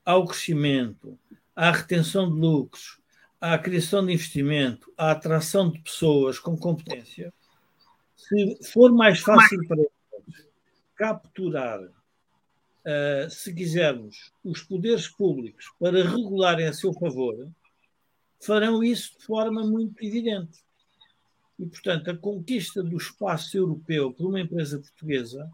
ao 0.06 0.26
crescimento, 0.26 1.18
à 1.60 1.72
retenção 1.72 2.34
de 2.34 2.40
lucros, 2.40 3.02
à 3.42 3.58
criação 3.58 4.06
de 4.06 4.14
investimento, 4.14 4.94
à 4.98 5.12
atração 5.12 5.70
de 5.70 5.78
pessoas 5.82 6.40
com 6.40 6.56
competência, 6.56 7.34
se 8.16 8.58
for 8.72 8.94
mais 8.94 9.20
fácil 9.20 9.68
para 9.68 9.82
eles 9.82 10.48
capturar, 10.96 11.82
uh, 11.82 13.30
se 13.30 13.54
quisermos, 13.54 14.32
os 14.42 14.64
poderes 14.64 15.10
públicos 15.10 15.70
para 15.78 16.02
regularem 16.02 16.66
a 16.66 16.72
seu 16.72 16.94
favor, 16.94 17.50
farão 18.40 18.82
isso 18.82 19.20
de 19.20 19.26
forma 19.26 19.62
muito 19.62 20.02
evidente. 20.02 20.64
E, 21.60 21.66
portanto, 21.66 22.10
a 22.10 22.16
conquista 22.16 22.82
do 22.82 22.96
espaço 22.96 23.58
europeu 23.58 24.14
por 24.14 24.28
uma 24.28 24.40
empresa 24.40 24.80
portuguesa, 24.80 25.52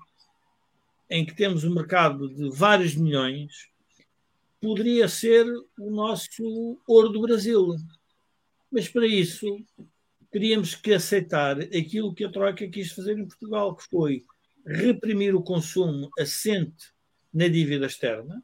em 1.10 1.26
que 1.26 1.34
temos 1.34 1.64
um 1.64 1.74
mercado 1.74 2.30
de 2.30 2.48
vários 2.52 2.96
milhões, 2.96 3.74
poderia 4.66 5.08
ser 5.08 5.46
o 5.80 5.92
nosso 5.92 6.82
ouro 6.88 7.10
do 7.10 7.22
Brasil. 7.22 7.76
Mas 8.72 8.90
para 8.90 9.06
isso 9.06 9.64
teríamos 10.32 10.74
que 10.74 10.92
aceitar 10.92 11.60
aquilo 11.60 12.16
que 12.16 12.26
a 12.26 12.32
Troika 12.32 12.68
quis 12.68 12.92
fazer 12.92 13.16
em 13.16 13.28
Portugal, 13.28 13.76
que 13.76 13.84
foi 13.88 14.24
reprimir 14.66 15.36
o 15.36 15.44
consumo 15.44 16.10
assente 16.18 16.92
na 17.32 17.48
dívida 17.48 17.86
externa, 17.86 18.44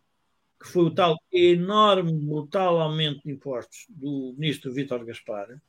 que 0.62 0.68
foi 0.68 0.84
o 0.84 0.92
tal 0.92 1.18
enorme, 1.34 2.14
brutal 2.14 2.80
aumento 2.80 3.24
de 3.26 3.32
impostos 3.32 3.88
do 3.90 4.36
ministro 4.38 4.72
Vítor 4.72 5.04
Gaspar. 5.04 5.60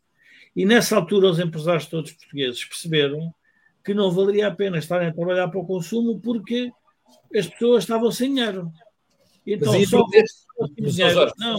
E 0.55 0.67
nessa 0.67 0.97
altura 0.97 1.31
os 1.31 1.41
empresários 1.41 1.87
todos 1.87 2.13
portugueses 2.13 2.63
perceberam 2.63 3.35
que 3.83 3.95
não 3.95 4.11
valeria 4.11 4.49
a 4.49 4.55
pena 4.55 4.77
estarem 4.77 5.09
a 5.09 5.15
trabalhar 5.15 5.49
para 5.49 5.61
o 5.61 5.67
consumo 5.67 6.21
porque 6.21 6.71
as 7.35 7.49
pessoas 7.49 7.85
estavam 7.85 8.13
sem 8.13 8.35
dinheiro. 8.35 8.71
Então, 9.47 9.73
só 9.87 10.07
dinheiro, 10.77 11.33
não. 11.39 11.59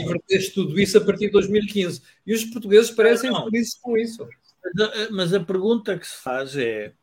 tudo 0.54 0.80
isso 0.80 0.98
a 0.98 1.02
partir 1.02 1.28
de 1.28 1.32
2015. 1.32 2.02
E 2.26 2.34
os 2.34 2.46
portugueses 2.46 2.92
parecem 2.92 3.32
não, 3.32 3.46
felizes 3.46 3.76
com 3.76 3.98
isso. 3.98 4.28
Mas 4.64 4.88
a, 4.88 5.12
mas 5.12 5.34
a 5.34 5.40
pergunta 5.40 5.98
que 5.98 6.08
se 6.08 6.18
faz 6.18 6.56
é 6.56 6.94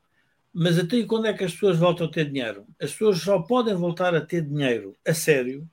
mas 0.53 0.79
até 0.79 1.03
quando 1.05 1.27
é 1.27 1.33
que 1.33 1.45
as 1.45 1.53
pessoas 1.53 1.79
voltam 1.79 2.07
a 2.07 2.11
ter 2.11 2.29
dinheiro? 2.29 2.67
As 2.81 2.91
pessoas 2.91 3.21
só 3.21 3.41
podem 3.41 3.75
voltar 3.75 4.15
a 4.15 4.21
ter 4.21 4.43
dinheiro 4.43 4.97
a 5.07 5.15
sério 5.15 5.69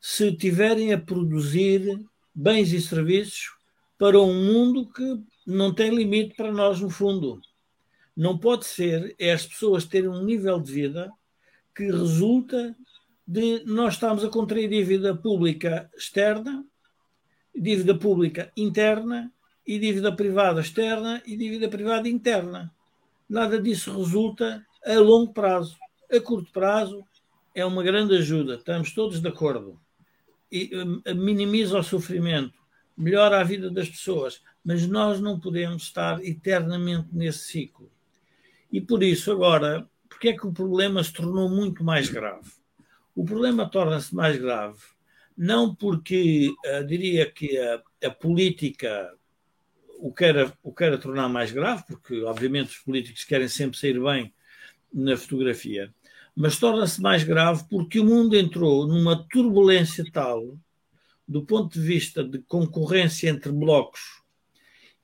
se 0.00 0.32
tiverem 0.32 0.92
a 0.92 0.98
produzir 0.98 2.00
bens 2.34 2.72
e 2.72 2.80
serviços 2.80 3.54
para 3.96 4.20
um 4.20 4.34
mundo 4.34 4.90
que 4.92 5.20
não 5.46 5.72
tem 5.72 5.94
limite 5.94 6.34
para 6.34 6.52
nós, 6.52 6.80
no 6.80 6.90
fundo. 6.90 7.40
Não 8.16 8.36
pode 8.36 8.66
ser 8.66 9.14
é 9.18 9.32
as 9.32 9.46
pessoas 9.46 9.84
terem 9.84 10.08
um 10.08 10.24
nível 10.24 10.60
de 10.60 10.72
vida 10.72 11.10
que 11.74 11.84
resulta 11.84 12.74
de 13.26 13.64
nós 13.64 13.94
estarmos 13.94 14.24
a 14.24 14.28
contrair 14.28 14.68
dívida 14.68 15.14
pública 15.14 15.90
externa, 15.96 16.64
dívida 17.54 17.98
pública 17.98 18.52
interna 18.56 19.32
e 19.66 19.78
dívida 19.78 20.14
privada 20.14 20.60
externa 20.60 21.20
e 21.26 21.36
dívida 21.36 21.68
privada 21.68 22.08
interna. 22.08 22.72
Nada 23.28 23.60
disso 23.60 23.96
resulta 23.98 24.64
a 24.84 24.94
longo 24.94 25.32
prazo. 25.32 25.76
A 26.12 26.20
curto 26.20 26.52
prazo 26.52 27.04
é 27.52 27.64
uma 27.64 27.82
grande 27.82 28.16
ajuda, 28.16 28.54
estamos 28.54 28.92
todos 28.92 29.20
de 29.20 29.28
acordo. 29.28 29.80
E, 30.52 30.70
um, 30.76 31.02
minimiza 31.16 31.78
o 31.78 31.82
sofrimento, 31.82 32.54
melhora 32.96 33.40
a 33.40 33.44
vida 33.44 33.68
das 33.68 33.88
pessoas, 33.88 34.40
mas 34.64 34.86
nós 34.86 35.20
não 35.20 35.40
podemos 35.40 35.82
estar 35.82 36.24
eternamente 36.24 37.08
nesse 37.12 37.40
ciclo. 37.40 37.90
E 38.70 38.80
por 38.80 39.02
isso, 39.02 39.32
agora, 39.32 39.88
porque 40.08 40.28
é 40.28 40.32
que 40.32 40.46
o 40.46 40.52
problema 40.52 41.02
se 41.02 41.12
tornou 41.12 41.48
muito 41.48 41.82
mais 41.82 42.08
grave? 42.08 42.48
O 43.16 43.24
problema 43.24 43.68
torna-se 43.68 44.14
mais 44.14 44.36
grave 44.36 44.78
não 45.36 45.74
porque 45.74 46.54
uh, 46.64 46.86
diria 46.86 47.30
que 47.30 47.58
a, 47.58 47.82
a, 48.04 48.10
política 48.10 49.12
o 49.98 50.12
queira, 50.12 50.52
o 50.62 50.72
queira 50.72 50.98
tornar 50.98 51.28
mais 51.28 51.50
grave, 51.50 51.82
porque 51.86 52.22
obviamente 52.22 52.68
os 52.68 52.78
políticos 52.78 53.24
querem 53.24 53.48
sempre 53.48 53.78
sair 53.78 53.98
bem 53.98 54.32
na 54.92 55.16
fotografia, 55.16 55.92
mas 56.34 56.58
torna-se 56.58 57.00
mais 57.00 57.24
grave 57.24 57.64
porque 57.68 57.98
o 57.98 58.04
mundo 58.04 58.36
entrou 58.36 58.86
numa 58.86 59.26
turbulência 59.28 60.04
tal 60.12 60.56
do 61.26 61.42
ponto 61.42 61.72
de 61.72 61.80
vista 61.80 62.22
de 62.22 62.38
concorrência 62.40 63.28
entre 63.30 63.50
blocos 63.50 64.22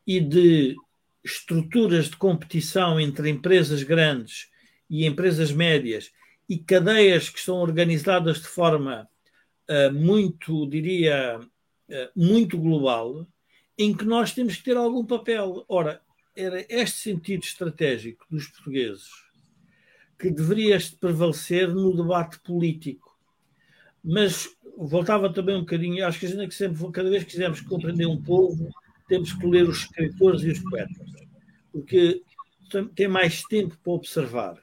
e 0.07 0.21
de 0.21 0.77
estruturas 1.25 2.11
de 2.11 2.17
competição 2.17 3.01
entre 3.01 3.31
empresas 3.31 3.83
grandes 3.83 4.51
e 4.89 5.07
empresas 5.07 5.51
médias 5.51 6.13
e 6.53 6.59
cadeias 6.59 7.31
que 7.31 7.41
são 7.41 7.57
organizadas 7.57 8.43
de 8.43 8.47
forma 8.47 9.09
uh, 9.71 9.91
muito, 9.91 10.67
diria, 10.67 11.41
uh, 11.41 12.11
muito 12.15 12.59
global, 12.59 13.27
em 13.79 13.97
que 13.97 14.05
nós 14.05 14.35
temos 14.35 14.57
que 14.57 14.65
ter 14.65 14.77
algum 14.77 15.03
papel. 15.03 15.65
Ora, 15.67 16.03
era 16.37 16.63
este 16.69 16.99
sentido 16.99 17.43
estratégico 17.43 18.27
dos 18.31 18.49
portugueses 18.49 19.09
que 20.19 20.31
deveria 20.31 20.79
prevalecer 21.01 21.73
no 21.73 21.97
debate 21.97 22.39
político. 22.41 23.19
Mas 24.05 24.51
voltava 24.77 25.33
também 25.33 25.57
um 25.57 25.61
bocadinho, 25.61 26.07
acho 26.07 26.21
que 26.21 26.27
a 26.27 26.29
gente 26.29 26.43
é 26.43 26.47
que 26.47 26.55
sempre, 26.55 26.93
cada 26.93 27.09
vez 27.09 27.25
que 27.25 27.31
quisermos 27.31 27.63
compreender 27.63 28.07
um 28.07 28.23
povo, 28.23 28.69
temos 29.09 29.33
que 29.33 29.47
ler 29.47 29.67
os 29.67 29.85
escritores 29.85 30.43
e 30.43 30.51
os 30.51 30.59
poetas, 30.59 31.11
porque 31.73 32.23
tem 32.95 33.09
mais 33.09 33.43
tempo 33.45 33.75
para 33.83 33.93
observar. 33.95 34.62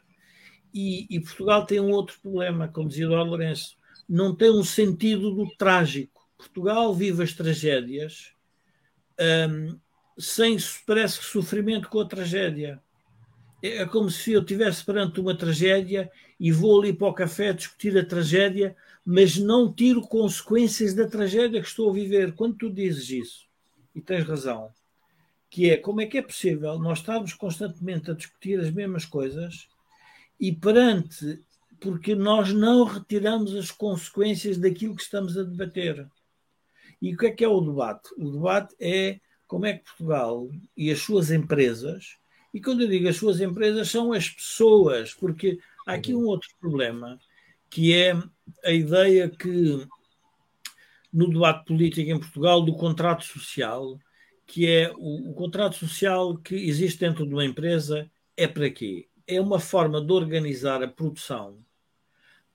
E, 0.73 1.07
e 1.09 1.19
Portugal 1.19 1.65
tem 1.65 1.79
um 1.79 1.91
outro 1.91 2.19
problema, 2.21 2.67
como 2.67 2.89
dizia 2.89 3.09
o 3.09 3.23
Lourenço, 3.23 3.77
não 4.07 4.35
tem 4.35 4.51
um 4.51 4.63
sentido 4.63 5.31
do 5.31 5.49
trágico. 5.55 6.27
Portugal 6.37 6.93
vive 6.93 7.23
as 7.23 7.33
tragédias 7.33 8.33
um, 9.19 9.77
sem, 10.17 10.57
parece 10.85 11.19
que, 11.19 11.25
sofrimento 11.25 11.89
com 11.89 11.99
a 11.99 12.05
tragédia. 12.05 12.81
É, 13.61 13.77
é 13.79 13.85
como 13.85 14.09
se 14.09 14.31
eu 14.31 14.41
estivesse 14.41 14.83
perante 14.83 15.19
uma 15.19 15.35
tragédia 15.35 16.09
e 16.39 16.51
vou 16.51 16.79
ali 16.79 16.93
para 16.93 17.07
o 17.07 17.13
café 17.13 17.51
discutir 17.53 17.97
a 17.97 18.05
tragédia, 18.05 18.75
mas 19.05 19.37
não 19.37 19.71
tiro 19.71 20.01
consequências 20.01 20.93
da 20.93 21.07
tragédia 21.07 21.61
que 21.61 21.67
estou 21.67 21.89
a 21.89 21.93
viver. 21.93 22.33
Quando 22.33 22.55
tu 22.55 22.69
dizes 22.69 23.09
isso, 23.09 23.49
e 23.93 24.01
tens 24.01 24.25
razão, 24.25 24.69
que 25.49 25.69
é 25.69 25.77
como 25.77 25.99
é 25.99 26.05
que 26.05 26.17
é 26.17 26.21
possível 26.21 26.77
nós 26.79 26.99
estarmos 26.99 27.33
constantemente 27.33 28.11
a 28.11 28.13
discutir 28.13 28.59
as 28.59 28.71
mesmas 28.71 29.05
coisas 29.05 29.67
e 30.39 30.51
perante, 30.51 31.43
porque 31.79 32.15
nós 32.15 32.53
não 32.53 32.83
retiramos 32.83 33.55
as 33.55 33.71
consequências 33.71 34.57
daquilo 34.57 34.95
que 34.95 35.01
estamos 35.01 35.37
a 35.37 35.43
debater. 35.43 36.07
E 37.01 37.13
o 37.13 37.17
que 37.17 37.27
é 37.27 37.31
que 37.31 37.43
é 37.43 37.47
o 37.47 37.61
debate? 37.61 38.09
O 38.17 38.31
debate 38.31 38.75
é 38.79 39.19
como 39.47 39.65
é 39.65 39.73
que 39.73 39.85
Portugal 39.85 40.49
e 40.75 40.91
as 40.91 40.99
suas 40.99 41.31
empresas, 41.31 42.17
e 42.53 42.61
quando 42.61 42.81
eu 42.81 42.87
digo 42.87 43.07
as 43.07 43.17
suas 43.17 43.39
empresas, 43.41 43.89
são 43.89 44.11
as 44.13 44.29
pessoas, 44.29 45.13
porque 45.13 45.59
há 45.87 45.93
aqui 45.93 46.13
um 46.13 46.25
outro 46.25 46.49
problema, 46.59 47.19
que 47.69 47.93
é 47.93 48.13
a 48.63 48.71
ideia 48.71 49.29
que 49.29 49.87
no 51.11 51.29
debate 51.29 51.65
político 51.65 52.09
em 52.09 52.19
Portugal 52.19 52.61
do 52.61 52.75
contrato 52.75 53.23
social, 53.23 53.99
que 54.45 54.67
é 54.67 54.91
o, 54.97 55.31
o 55.31 55.33
contrato 55.33 55.75
social 55.75 56.37
que 56.37 56.55
existe 56.55 56.99
dentro 56.99 57.25
de 57.25 57.33
uma 57.33 57.45
empresa, 57.45 58.09
é 58.35 58.47
para 58.47 58.69
quê? 58.69 59.07
É 59.31 59.39
uma 59.39 59.59
forma 59.59 60.03
de 60.03 60.11
organizar 60.11 60.81
a 60.81 60.87
produção 60.87 61.63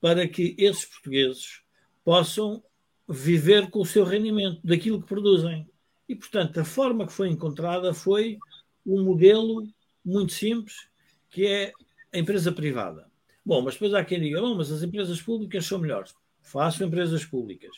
para 0.00 0.26
que 0.26 0.56
esses 0.58 0.84
portugueses 0.84 1.62
possam 2.04 2.62
viver 3.08 3.70
com 3.70 3.80
o 3.80 3.86
seu 3.86 4.04
rendimento, 4.04 4.60
daquilo 4.64 5.00
que 5.00 5.06
produzem. 5.06 5.68
E, 6.08 6.16
portanto, 6.16 6.58
a 6.58 6.64
forma 6.64 7.06
que 7.06 7.12
foi 7.12 7.28
encontrada 7.28 7.94
foi 7.94 8.38
um 8.84 9.04
modelo 9.04 9.66
muito 10.04 10.32
simples, 10.32 10.88
que 11.30 11.46
é 11.46 11.72
a 12.12 12.18
empresa 12.18 12.50
privada. 12.50 13.08
Bom, 13.46 13.62
mas 13.62 13.74
depois 13.74 13.94
há 13.94 14.04
quem 14.04 14.20
diga, 14.20 14.40
bom, 14.40 14.56
mas 14.56 14.72
as 14.72 14.82
empresas 14.82 15.22
públicas 15.22 15.64
são 15.64 15.78
melhores. 15.78 16.12
Faço 16.42 16.82
empresas 16.82 17.24
públicas. 17.24 17.76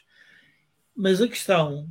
Mas 0.95 1.21
a 1.21 1.29
questão, 1.29 1.87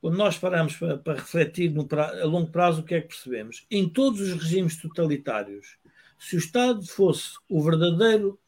quando 0.00 0.16
nós 0.16 0.36
paramos 0.36 0.76
para, 0.76 0.98
para 0.98 1.14
refletir 1.14 1.70
no, 1.70 1.86
a 1.94 2.24
longo 2.24 2.50
prazo, 2.50 2.80
o 2.80 2.84
que 2.84 2.94
é 2.94 3.00
que 3.00 3.08
percebemos? 3.08 3.64
Em 3.70 3.88
todos 3.88 4.20
os 4.20 4.32
regimes 4.32 4.76
totalitários, 4.76 5.78
se 6.20 6.36
o 6.36 6.38
Estado 6.38 6.86
fosse 6.86 7.38
o 7.48 7.62
verdadeiro 7.62 8.38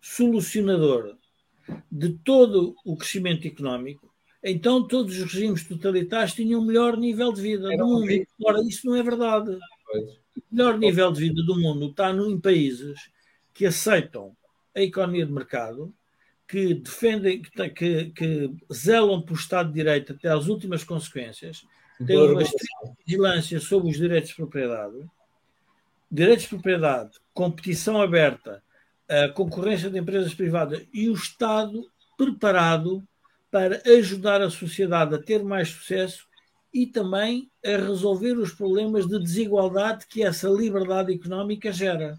solucionador 0.00 1.16
de 1.90 2.10
todo 2.18 2.74
o 2.84 2.96
crescimento 2.96 3.46
económico, 3.46 4.12
então 4.42 4.86
todos 4.88 5.16
os 5.16 5.32
regimes 5.32 5.64
totalitários 5.64 6.34
tinham 6.34 6.60
o 6.60 6.64
melhor 6.64 6.96
nível 6.96 7.32
de 7.32 7.40
vida 7.40 7.72
Era 7.72 7.84
do 7.84 7.88
mundo. 7.88 8.26
Ora, 8.44 8.60
isso 8.66 8.84
não 8.88 8.96
é 8.96 9.02
verdade. 9.04 9.56
Pois. 9.86 10.10
O 10.36 10.42
melhor 10.50 10.76
nível 10.76 11.12
de 11.12 11.20
vida 11.20 11.42
do 11.44 11.60
mundo 11.60 11.90
está 11.90 12.10
em 12.10 12.40
países 12.40 12.98
que 13.54 13.66
aceitam 13.66 14.36
a 14.74 14.80
economia 14.80 15.24
de 15.24 15.32
mercado, 15.32 15.94
que 16.48 16.74
defendem, 16.74 17.40
que, 17.40 17.68
que, 17.70 18.04
que 18.10 18.50
zelam 18.72 19.22
pelo 19.22 19.38
Estado 19.38 19.68
de 19.68 19.74
Direito 19.74 20.12
até 20.12 20.28
às 20.28 20.48
últimas 20.48 20.82
consequências, 20.82 21.64
têm 22.04 22.18
uma 22.18 22.42
estrita 22.42 22.96
vigilância 23.06 23.60
sobre 23.60 23.92
os 23.92 23.96
direitos 23.96 24.30
de 24.30 24.36
propriedade, 24.36 25.08
direitos 26.12 26.44
de 26.44 26.50
propriedade, 26.50 27.18
competição 27.32 28.00
aberta, 28.00 28.62
a 29.08 29.28
concorrência 29.28 29.88
de 29.88 29.98
empresas 29.98 30.34
privadas 30.34 30.86
e 30.92 31.08
o 31.08 31.14
Estado 31.14 31.86
preparado 32.18 33.02
para 33.50 33.82
ajudar 33.86 34.42
a 34.42 34.50
sociedade 34.50 35.14
a 35.14 35.22
ter 35.22 35.42
mais 35.42 35.70
sucesso 35.70 36.26
e 36.72 36.86
também 36.86 37.50
a 37.64 37.70
resolver 37.70 38.32
os 38.32 38.52
problemas 38.52 39.06
de 39.06 39.18
desigualdade 39.18 40.06
que 40.06 40.22
essa 40.22 40.48
liberdade 40.48 41.12
económica 41.12 41.72
gera. 41.72 42.18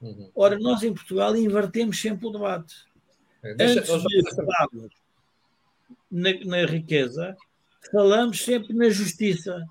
Uhum. 0.00 0.30
Ora, 0.34 0.58
nós 0.58 0.82
em 0.82 0.92
Portugal 0.92 1.34
invertemos 1.36 2.00
sempre 2.00 2.26
o 2.26 2.30
debate. 2.30 2.74
É, 3.42 3.54
deixa, 3.54 3.80
Antes 3.80 4.02
de 4.02 4.34
falarmos 4.34 4.92
na, 6.10 6.30
na, 6.44 6.66
riqueza, 6.66 7.36
falamos 7.90 8.42
sempre 8.42 8.74
na 8.74 8.88
justiça. 8.88 9.62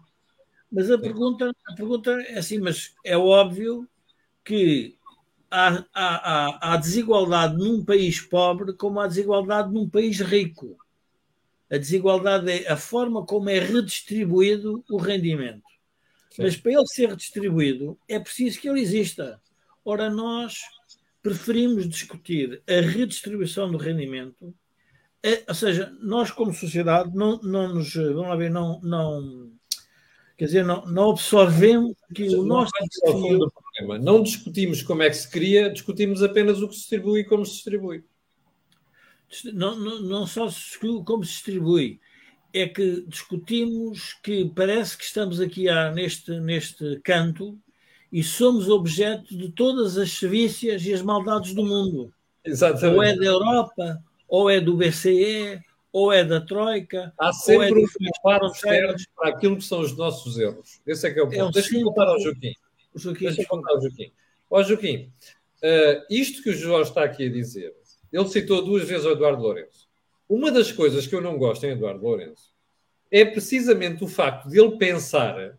Mas 0.73 0.89
a 0.89 0.97
pergunta, 0.97 1.55
a 1.67 1.73
pergunta 1.75 2.11
é 2.23 2.39
assim, 2.39 2.57
mas 2.57 2.95
é 3.05 3.15
óbvio 3.15 3.87
que 4.43 4.97
há, 5.51 5.85
há, 5.93 6.73
há, 6.73 6.77
desigualdade 6.77 7.55
num 7.55 7.85
país 7.85 8.19
pobre 8.19 8.73
como 8.73 8.99
há 8.99 9.05
desigualdade 9.05 9.71
num 9.71 9.87
país 9.87 10.19
rico. 10.19 10.75
A 11.69 11.77
desigualdade 11.77 12.49
é 12.51 12.71
a 12.71 12.75
forma 12.75 13.23
como 13.23 13.51
é 13.51 13.59
redistribuído 13.59 14.83
o 14.89 14.97
rendimento. 14.97 15.61
Sim. 16.31 16.41
Mas 16.41 16.57
para 16.57 16.71
ele 16.71 16.87
ser 16.87 17.09
redistribuído 17.09 17.95
é 18.07 18.19
preciso 18.19 18.59
que 18.59 18.67
ele 18.67 18.81
exista. 18.81 19.39
Ora, 19.85 20.09
nós 20.09 20.59
preferimos 21.21 21.87
discutir 21.87 22.63
a 22.67 22.81
redistribuição 22.81 23.71
do 23.71 23.77
rendimento, 23.77 24.55
é, 25.21 25.43
ou 25.47 25.53
seja, 25.53 25.95
nós 26.01 26.31
como 26.31 26.51
sociedade 26.51 27.15
não, 27.15 27.39
não 27.43 27.75
nos, 27.75 27.93
vamos 27.93 28.27
lá 28.27 28.35
ver, 28.35 28.49
não, 28.49 28.81
não 28.81 29.52
quer 30.37 30.45
dizer, 30.45 30.65
não, 30.65 30.85
não 30.85 31.11
absorvemos 31.11 31.95
que 32.13 32.27
o 32.35 32.43
nosso 32.43 32.71
desafio... 32.89 33.51
Não 34.01 34.21
discutimos 34.21 34.81
como 34.83 35.01
é 35.01 35.09
que 35.09 35.15
se 35.15 35.29
cria, 35.29 35.69
discutimos 35.69 36.21
apenas 36.21 36.61
o 36.61 36.67
que 36.67 36.75
se 36.75 36.81
distribui 36.81 37.21
e 37.21 37.23
como 37.23 37.45
se 37.45 37.53
distribui. 37.53 38.03
Não, 39.51 39.75
não, 39.75 40.01
não 40.01 40.27
só 40.27 40.47
como 41.03 41.23
se 41.23 41.31
distribui, 41.31 41.99
é 42.53 42.67
que 42.67 43.03
discutimos 43.07 44.13
que 44.21 44.51
parece 44.55 44.95
que 44.95 45.03
estamos 45.03 45.39
aqui 45.39 45.67
ah, 45.67 45.91
neste, 45.91 46.39
neste 46.39 46.99
canto 47.03 47.57
e 48.11 48.21
somos 48.21 48.69
objeto 48.69 49.35
de 49.35 49.49
todas 49.51 49.97
as 49.97 50.11
sevícias 50.11 50.85
e 50.85 50.93
as 50.93 51.01
maldades 51.01 51.55
do 51.55 51.65
mundo. 51.65 52.13
Exatamente. 52.45 52.95
Ou 52.95 53.03
é 53.03 53.15
da 53.15 53.25
Europa, 53.25 54.03
ou 54.27 54.49
é 54.51 54.61
do 54.61 54.77
BCE, 54.77 55.59
ou 55.93 56.11
é 56.11 56.23
da 56.23 56.41
Troika. 56.41 57.13
Há 57.17 57.31
sempre 57.31 57.69
é 57.69 57.85
um 57.85 57.85
espaço 57.85 58.59
certo 58.59 59.03
para 59.15 59.29
aquilo 59.29 59.55
que 59.55 59.63
são 59.63 59.79
os 59.79 59.95
nossos 59.95 60.39
erros. 60.39 60.81
Esse 60.85 61.07
é 61.07 61.13
que 61.13 61.19
é 61.19 61.23
o 61.23 61.27
ponto. 61.27 61.39
É 61.39 61.43
um 61.45 61.51
Deixa-me 61.51 61.83
contar 61.83 62.07
ao 62.07 62.19
Joaquim. 62.19 62.53
Joaquim 62.95 63.25
Deixa-me 63.25 63.47
contar 63.47 63.71
ao 63.71 63.81
Joaquim. 63.81 64.11
Ó 64.49 64.63
Joaquim, 64.63 65.11
uh, 65.63 66.05
isto 66.09 66.41
que 66.41 66.49
o 66.49 66.53
Jorge 66.53 66.89
está 66.89 67.03
aqui 67.03 67.27
a 67.27 67.31
dizer, 67.31 67.73
ele 68.11 68.27
citou 68.27 68.65
duas 68.65 68.87
vezes 68.87 69.05
o 69.05 69.11
Eduardo 69.11 69.41
Lourenço. 69.41 69.87
Uma 70.27 70.51
das 70.51 70.71
coisas 70.71 71.05
que 71.05 71.15
eu 71.15 71.21
não 71.21 71.37
gosto 71.37 71.63
em 71.65 71.71
Eduardo 71.71 72.03
Lourenço 72.03 72.51
é 73.11 73.23
precisamente 73.23 74.03
o 74.03 74.07
facto 74.07 74.49
de 74.49 74.59
ele 74.59 74.77
pensar, 74.77 75.57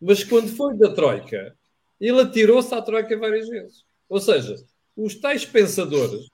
mas 0.00 0.24
quando 0.24 0.48
foi 0.48 0.74
da 0.76 0.94
Troika, 0.94 1.54
ele 2.00 2.20
atirou-se 2.22 2.74
à 2.74 2.80
troika 2.80 3.16
várias 3.18 3.48
vezes. 3.48 3.84
Ou 4.08 4.20
seja, 4.20 4.56
os 4.96 5.14
tais 5.14 5.44
pensadores 5.44 6.30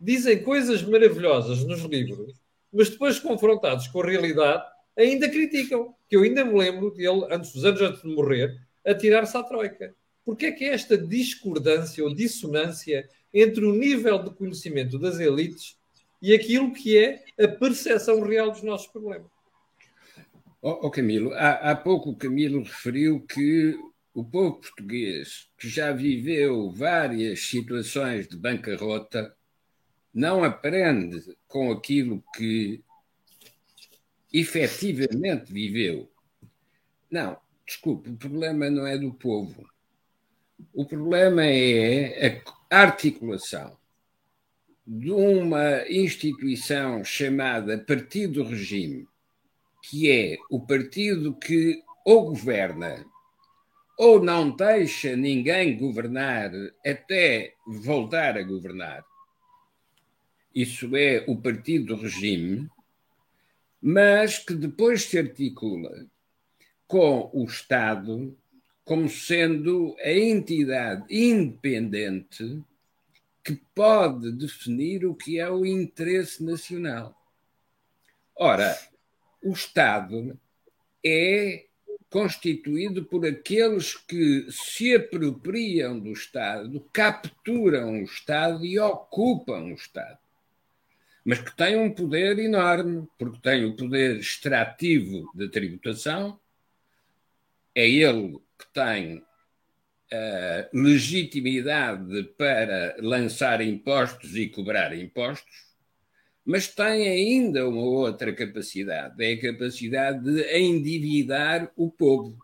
dizem 0.00 0.42
coisas 0.42 0.82
maravilhosas 0.82 1.64
nos 1.64 1.80
livros, 1.80 2.34
mas 2.76 2.90
depois 2.90 3.18
confrontados 3.18 3.88
com 3.88 4.02
a 4.02 4.06
realidade, 4.06 4.62
ainda 4.96 5.28
criticam. 5.28 5.94
Que 6.08 6.16
eu 6.16 6.22
ainda 6.22 6.44
me 6.44 6.58
lembro 6.58 6.90
dele, 6.92 7.26
antes 7.30 7.52
dos 7.52 7.64
anos 7.64 7.80
antes 7.80 8.02
de 8.02 8.14
morrer, 8.14 8.54
atirar-se 8.86 9.36
à 9.36 9.42
troika. 9.42 9.94
Porque 10.24 10.46
é 10.46 10.52
que 10.52 10.64
é 10.64 10.74
esta 10.74 10.98
discordância 10.98 12.04
ou 12.04 12.14
dissonância 12.14 13.08
entre 13.32 13.64
o 13.64 13.72
nível 13.72 14.22
de 14.22 14.30
conhecimento 14.30 14.98
das 14.98 15.18
elites 15.18 15.76
e 16.20 16.34
aquilo 16.34 16.72
que 16.72 16.98
é 16.98 17.24
a 17.42 17.48
percepção 17.48 18.20
real 18.20 18.50
dos 18.50 18.62
nossos 18.62 18.88
problemas? 18.88 19.30
Oh, 20.60 20.86
oh 20.86 20.90
Camilo, 20.90 21.32
há, 21.32 21.70
há 21.70 21.76
pouco 21.76 22.10
o 22.10 22.16
Camilo 22.16 22.62
referiu 22.62 23.20
que 23.20 23.78
o 24.12 24.24
povo 24.24 24.60
português, 24.60 25.48
que 25.58 25.68
já 25.68 25.92
viveu 25.92 26.70
várias 26.70 27.40
situações 27.40 28.26
de 28.26 28.36
bancarrota, 28.36 29.35
não 30.16 30.42
aprende 30.42 31.36
com 31.46 31.70
aquilo 31.70 32.24
que 32.34 32.82
efetivamente 34.32 35.52
viveu. 35.52 36.10
Não, 37.10 37.36
desculpe, 37.66 38.08
o 38.08 38.16
problema 38.16 38.70
não 38.70 38.86
é 38.86 38.96
do 38.96 39.12
povo. 39.12 39.68
O 40.72 40.86
problema 40.86 41.44
é 41.44 42.42
a 42.70 42.78
articulação 42.80 43.76
de 44.86 45.10
uma 45.10 45.86
instituição 45.86 47.04
chamada 47.04 47.76
Partido 47.76 48.42
Regime, 48.42 49.06
que 49.82 50.10
é 50.10 50.38
o 50.48 50.64
partido 50.64 51.34
que 51.34 51.82
ou 52.06 52.30
governa 52.30 53.04
ou 53.98 54.22
não 54.22 54.50
deixa 54.50 55.14
ninguém 55.14 55.76
governar 55.76 56.52
até 56.86 57.54
voltar 57.66 58.38
a 58.38 58.42
governar. 58.42 59.04
Isso 60.56 60.96
é 60.96 61.22
o 61.28 61.36
partido 61.36 61.94
do 61.94 62.02
regime, 62.02 62.66
mas 63.78 64.38
que 64.38 64.54
depois 64.54 65.02
se 65.02 65.18
articula 65.18 66.06
com 66.86 67.30
o 67.34 67.44
Estado 67.44 68.34
como 68.82 69.06
sendo 69.06 69.94
a 70.00 70.10
entidade 70.10 71.14
independente 71.14 72.64
que 73.44 73.60
pode 73.74 74.32
definir 74.32 75.04
o 75.04 75.14
que 75.14 75.38
é 75.38 75.50
o 75.50 75.66
interesse 75.66 76.42
nacional. 76.42 77.14
Ora, 78.34 78.74
o 79.42 79.52
Estado 79.52 80.40
é 81.04 81.66
constituído 82.08 83.04
por 83.04 83.26
aqueles 83.26 83.94
que 83.94 84.46
se 84.50 84.94
apropriam 84.94 86.00
do 86.00 86.12
Estado, 86.12 86.80
capturam 86.94 88.00
o 88.00 88.04
Estado 88.04 88.64
e 88.64 88.78
ocupam 88.78 89.64
o 89.64 89.74
Estado. 89.74 90.24
Mas 91.26 91.40
que 91.40 91.56
têm 91.56 91.76
um 91.76 91.92
poder 91.92 92.38
enorme, 92.38 93.04
porque 93.18 93.40
têm 93.40 93.64
o 93.64 93.74
poder 93.74 94.16
extrativo 94.18 95.28
da 95.34 95.48
tributação, 95.48 96.38
é 97.74 97.90
ele 97.90 98.38
que 98.56 98.72
tem 98.72 99.20
a 100.12 100.68
legitimidade 100.72 102.22
para 102.38 102.94
lançar 103.00 103.60
impostos 103.60 104.36
e 104.36 104.48
cobrar 104.48 104.96
impostos, 104.96 105.66
mas 106.44 106.68
tem 106.68 107.08
ainda 107.08 107.68
uma 107.68 107.82
outra 107.82 108.32
capacidade, 108.32 109.20
é 109.24 109.32
a 109.32 109.40
capacidade 109.52 110.22
de 110.22 110.56
endividar 110.56 111.72
o 111.74 111.90
povo. 111.90 112.38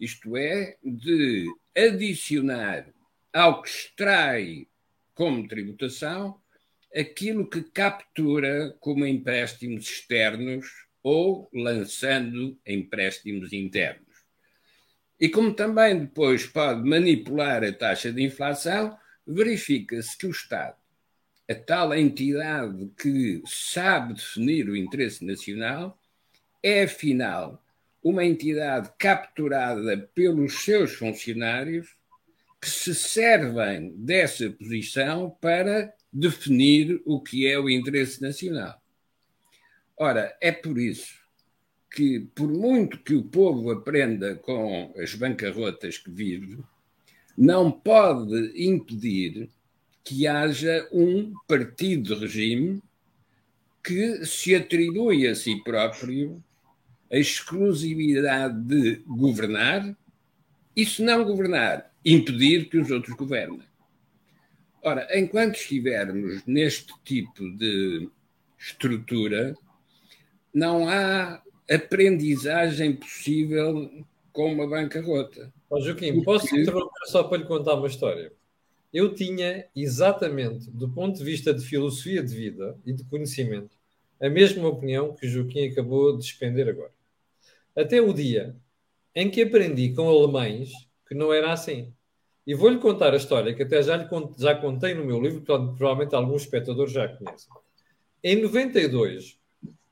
Isto 0.00 0.38
é, 0.38 0.78
de 0.82 1.46
adicionar 1.76 2.86
ao 3.30 3.60
que 3.60 3.68
extrai 3.68 4.66
como 5.14 5.46
tributação 5.46 6.40
aquilo 6.94 7.48
que 7.48 7.62
captura 7.62 8.76
como 8.80 9.06
empréstimos 9.06 9.88
externos 9.88 10.66
ou 11.02 11.48
lançando 11.52 12.58
empréstimos 12.66 13.52
internos. 13.52 14.06
E 15.18 15.28
como 15.28 15.54
também 15.54 15.98
depois 15.98 16.46
pode 16.46 16.82
manipular 16.88 17.62
a 17.62 17.72
taxa 17.72 18.12
de 18.12 18.22
inflação, 18.22 18.96
verifica-se 19.26 20.16
que 20.16 20.26
o 20.26 20.30
Estado 20.30 20.80
a 21.50 21.54
tal 21.54 21.92
entidade 21.92 22.92
que 22.96 23.42
sabe 23.44 24.14
definir 24.14 24.68
o 24.68 24.76
interesse 24.76 25.24
nacional 25.24 25.98
é, 26.62 26.84
afinal, 26.84 27.60
uma 28.00 28.24
entidade 28.24 28.88
capturada 28.96 29.98
pelos 30.14 30.62
seus 30.62 30.94
funcionários 30.94 31.88
que 32.60 32.70
se 32.70 32.94
servem 32.94 33.90
dessa 33.96 34.48
posição 34.48 35.36
para 35.40 35.92
definir 36.12 37.00
o 37.04 37.20
que 37.20 37.46
é 37.46 37.58
o 37.58 37.70
interesse 37.70 38.20
nacional. 38.20 38.80
Ora, 39.96 40.36
é 40.40 40.50
por 40.50 40.78
isso 40.78 41.20
que, 41.92 42.20
por 42.34 42.48
muito 42.48 42.98
que 42.98 43.14
o 43.14 43.24
povo 43.24 43.70
aprenda 43.70 44.36
com 44.36 44.92
as 44.96 45.14
bancarrotas 45.14 45.98
que 45.98 46.10
vive, 46.10 46.58
não 47.36 47.70
pode 47.70 48.52
impedir 48.54 49.48
que 50.04 50.26
haja 50.26 50.88
um 50.92 51.32
partido 51.46 52.14
de 52.14 52.20
regime 52.20 52.82
que 53.82 54.24
se 54.24 54.54
atribui 54.54 55.26
a 55.26 55.34
si 55.34 55.62
próprio 55.62 56.42
a 57.10 57.16
exclusividade 57.16 58.60
de 58.62 59.02
governar 59.06 59.96
e, 60.76 60.86
se 60.86 61.02
não 61.02 61.24
governar, 61.24 61.92
impedir 62.04 62.68
que 62.68 62.78
os 62.78 62.90
outros 62.90 63.16
governem. 63.16 63.69
Ora, 64.82 65.06
enquanto 65.18 65.56
estivermos 65.56 66.44
neste 66.46 66.92
tipo 67.04 67.50
de 67.56 68.08
estrutura, 68.58 69.54
não 70.52 70.88
há 70.88 71.42
aprendizagem 71.70 72.96
possível 72.96 73.90
com 74.32 74.52
uma 74.52 74.68
bancarrota. 74.68 75.52
Oh, 75.68 75.80
Joaquim, 75.80 76.22
posso 76.22 76.56
interromper 76.56 77.06
só 77.06 77.24
para 77.24 77.38
lhe 77.38 77.44
contar 77.44 77.74
uma 77.74 77.86
história? 77.86 78.32
eu 78.92 79.14
tinha 79.14 79.66
exatamente, 79.74 80.70
do 80.70 80.88
ponto 80.88 81.18
de 81.18 81.24
vista 81.24 81.54
de 81.54 81.64
filosofia 81.64 82.22
de 82.22 82.34
vida 82.34 82.76
e 82.84 82.92
de 82.92 83.04
conhecimento, 83.04 83.76
a 84.20 84.28
mesma 84.28 84.68
opinião 84.68 85.14
que 85.14 85.26
o 85.26 85.28
Joaquim 85.28 85.68
acabou 85.68 86.12
de 86.12 86.24
despender 86.24 86.68
agora. 86.68 86.92
Até 87.76 88.00
o 88.00 88.12
dia 88.12 88.56
em 89.14 89.30
que 89.30 89.42
aprendi 89.42 89.92
com 89.94 90.08
alemães 90.08 90.70
que 91.06 91.14
não 91.14 91.32
era 91.32 91.52
assim. 91.52 91.92
E 92.46 92.54
vou-lhe 92.54 92.78
contar 92.78 93.12
a 93.12 93.16
história 93.16 93.54
que 93.54 93.62
até 93.62 93.82
já, 93.82 93.96
lhe, 93.96 94.08
já 94.38 94.54
contei 94.54 94.94
no 94.94 95.04
meu 95.04 95.20
livro, 95.20 95.42
provavelmente 95.42 96.14
alguns 96.14 96.42
espectadores 96.42 96.92
já 96.92 97.08
conhecem. 97.08 97.52
Em 98.22 98.40
92, 98.42 99.38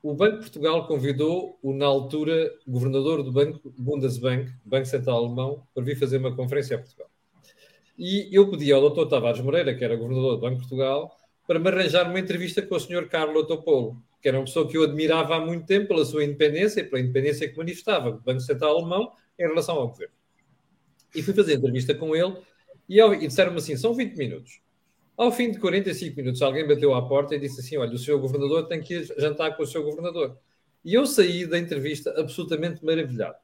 o 0.01 0.13
Banco 0.13 0.35
de 0.35 0.41
Portugal 0.41 0.87
convidou 0.87 1.59
o, 1.61 1.73
na 1.73 1.85
altura, 1.85 2.51
governador 2.67 3.21
do 3.21 3.31
Banco 3.31 3.73
Bundesbank, 3.77 4.51
Banco 4.63 4.85
Central 4.85 5.25
Alemão, 5.25 5.63
para 5.73 5.83
vir 5.83 5.97
fazer 5.97 6.17
uma 6.17 6.35
conferência 6.35 6.75
a 6.75 6.79
Portugal. 6.79 7.09
E 7.97 8.29
eu 8.31 8.49
pedi 8.49 8.71
ao 8.71 8.89
Dr. 8.89 9.09
Tavares 9.09 9.41
Moreira, 9.41 9.75
que 9.75 9.83
era 9.83 9.95
governador 9.95 10.35
do 10.35 10.41
Banco 10.41 10.55
de 10.55 10.61
Portugal, 10.61 11.11
para 11.45 11.59
me 11.59 11.67
arranjar 11.67 12.09
uma 12.09 12.19
entrevista 12.19 12.61
com 12.61 12.75
o 12.75 12.79
Sr. 12.79 13.09
Carlo 13.09 13.45
Topolo, 13.45 14.01
que 14.21 14.27
era 14.27 14.37
uma 14.37 14.45
pessoa 14.45 14.67
que 14.67 14.77
eu 14.77 14.83
admirava 14.83 15.35
há 15.35 15.39
muito 15.39 15.65
tempo 15.65 15.89
pela 15.89 16.05
sua 16.05 16.23
independência 16.23 16.81
e 16.81 16.83
pela 16.83 17.01
independência 17.01 17.49
que 17.49 17.57
manifestava 17.57 18.11
do 18.11 18.21
Banco 18.21 18.39
Central 18.39 18.77
Alemão 18.77 19.11
em 19.37 19.47
relação 19.47 19.75
ao 19.75 19.87
governo. 19.89 20.18
E 21.13 21.21
fui 21.21 21.33
fazer 21.33 21.55
entrevista 21.55 21.93
com 21.95 22.15
ele 22.15 22.35
e, 22.87 22.99
e 22.99 23.27
disseram-me 23.27 23.57
assim: 23.57 23.75
são 23.77 23.93
20 23.93 24.15
minutos. 24.15 24.61
Ao 25.17 25.31
fim 25.31 25.51
de 25.51 25.59
45 25.59 26.15
minutos, 26.15 26.41
alguém 26.41 26.65
bateu 26.67 26.93
à 26.93 27.07
porta 27.07 27.35
e 27.35 27.39
disse 27.39 27.59
assim: 27.59 27.77
Olha, 27.77 27.93
o 27.93 27.97
senhor 27.97 28.19
governador 28.19 28.67
tem 28.67 28.81
que 28.81 28.95
ir 28.95 29.13
jantar 29.17 29.55
com 29.55 29.63
o 29.63 29.67
seu 29.67 29.83
governador. 29.83 30.37
E 30.83 30.93
eu 30.93 31.05
saí 31.05 31.45
da 31.45 31.59
entrevista 31.59 32.13
absolutamente 32.17 32.83
maravilhado. 32.85 33.35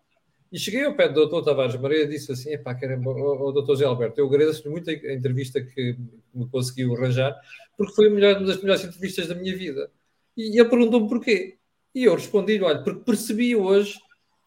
E 0.52 0.58
cheguei 0.58 0.86
ao 0.86 0.96
pé 0.96 1.10
do 1.10 1.16
doutor 1.16 1.44
Tavares 1.44 1.76
Maria 1.76 2.04
e 2.04 2.08
disse 2.08 2.32
assim: 2.32 2.54
Epá, 2.54 2.74
caramba, 2.74 3.12
o 3.12 3.52
doutor 3.52 3.76
Zé 3.76 3.86
Alberto, 3.86 4.20
eu 4.20 4.28
agradeço-lhe 4.28 4.70
muito 4.70 4.90
a 4.90 5.14
entrevista 5.14 5.62
que 5.62 5.98
me 6.34 6.48
conseguiu 6.48 6.96
arranjar, 6.96 7.36
porque 7.78 7.94
foi 7.94 8.10
melhor, 8.10 8.38
uma 8.38 8.48
das 8.48 8.62
melhores 8.62 8.86
entrevistas 8.86 9.28
da 9.28 9.36
minha 9.36 9.56
vida. 9.56 9.92
E 10.38 10.58
ele 10.60 10.70
perguntou-me 10.70 11.10
porquê. 11.10 11.58
E 11.94 12.06
eu 12.06 12.16
respondi-lhe: 12.16 12.64
Olha, 12.64 12.82
porque 12.82 13.04
percebi 13.04 13.56
hoje 13.56 14.00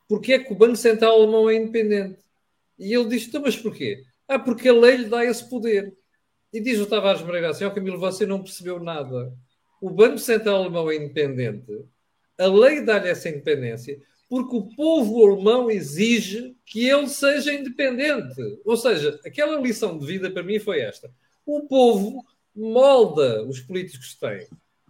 porque 0.09 0.33
é 0.33 0.39
que 0.39 0.53
o 0.53 0.57
Banco 0.57 0.77
Central 0.77 1.21
Alemão 1.21 1.51
é 1.51 1.57
independente. 1.57 2.19
E 2.79 2.95
ele 2.95 3.09
disse: 3.09 3.29
Então, 3.29 3.43
mas 3.43 3.57
porquê? 3.57 4.05
Ah, 4.27 4.39
porque 4.39 4.69
a 4.69 4.75
lei 4.75 4.99
lhe 4.99 5.09
dá 5.09 5.25
esse 5.25 5.49
poder. 5.49 5.95
E 6.53 6.61
diz 6.61 6.79
o 6.81 6.87
Tavares 6.87 7.23
Moreira 7.23 7.51
assim: 7.51 7.65
Ó 7.65 7.69
oh, 7.69 7.75
Camilo, 7.75 7.99
você 7.99 8.25
não 8.25 8.43
percebeu 8.43 8.81
nada. 8.81 9.33
O 9.81 9.91
Banco 9.91 10.19
Central 10.19 10.63
Alemão 10.63 10.91
é 10.91 10.97
independente, 10.97 11.85
a 12.39 12.47
lei 12.47 12.81
dá-lhe 12.81 13.09
essa 13.09 13.29
independência, 13.29 14.01
porque 14.29 14.55
o 14.55 14.69
povo 14.77 15.27
alemão 15.27 15.71
exige 15.71 16.55
que 16.65 16.89
ele 16.89 17.09
seja 17.09 17.53
independente. 17.53 18.41
Ou 18.65 18.77
seja, 18.77 19.19
aquela 19.27 19.61
lição 19.61 19.99
de 19.99 20.07
vida 20.07 20.31
para 20.31 20.43
mim 20.43 20.61
foi 20.61 20.81
esta: 20.81 21.11
o 21.45 21.67
povo 21.67 22.25
molda 22.55 23.45
os 23.45 23.61
políticos 23.61 24.15
que 24.15 24.21
têm. 24.21 24.47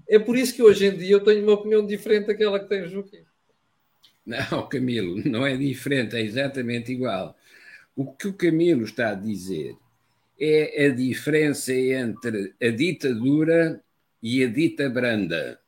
É 0.08 0.18
por 0.18 0.36
isso 0.36 0.54
que 0.54 0.62
hoje 0.62 0.86
em 0.86 0.96
dia 0.96 1.12
eu 1.12 1.24
tenho 1.24 1.42
uma 1.42 1.54
opinião 1.54 1.86
diferente 1.86 2.26
daquela 2.26 2.58
que 2.58 2.68
tem 2.68 2.82
o 2.82 2.88
Joaquim. 2.88 3.24
Não, 4.24 4.68
Camilo, 4.68 5.22
não 5.24 5.46
é 5.46 5.56
diferente, 5.56 6.16
é 6.16 6.20
exatamente 6.20 6.92
igual. 6.92 7.34
O 8.00 8.12
que 8.12 8.28
o 8.28 8.32
Camilo 8.32 8.84
está 8.84 9.10
a 9.10 9.14
dizer 9.14 9.76
é 10.40 10.86
a 10.86 10.88
diferença 10.88 11.74
entre 11.74 12.54
a 12.62 12.68
ditadura 12.68 13.82
e 14.22 14.44
a 14.44 14.46
dita 14.46 14.88
branda. 14.88 15.58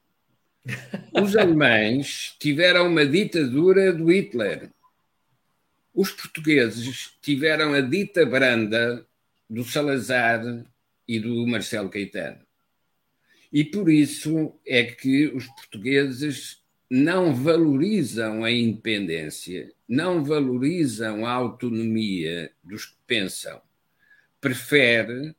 Os 1.12 1.34
alemães 1.34 2.36
tiveram 2.38 2.86
uma 2.86 3.04
ditadura 3.04 3.92
do 3.92 4.12
Hitler. 4.12 4.70
Os 5.92 6.12
portugueses 6.12 7.18
tiveram 7.20 7.74
a 7.74 7.80
dita 7.80 8.24
branda 8.24 9.04
do 9.48 9.64
Salazar 9.64 10.64
e 11.08 11.18
do 11.18 11.44
Marcelo 11.48 11.90
Caetano. 11.90 12.46
E 13.52 13.64
por 13.64 13.90
isso 13.90 14.54
é 14.64 14.84
que 14.84 15.26
os 15.34 15.48
portugueses 15.48 16.62
não 16.88 17.34
valorizam 17.34 18.44
a 18.44 18.52
independência, 18.52 19.72
não 19.90 20.24
valorizam 20.24 21.26
a 21.26 21.32
autonomia 21.32 22.52
dos 22.62 22.86
que 22.86 22.96
pensam 23.08 23.60
prefere 24.40 25.34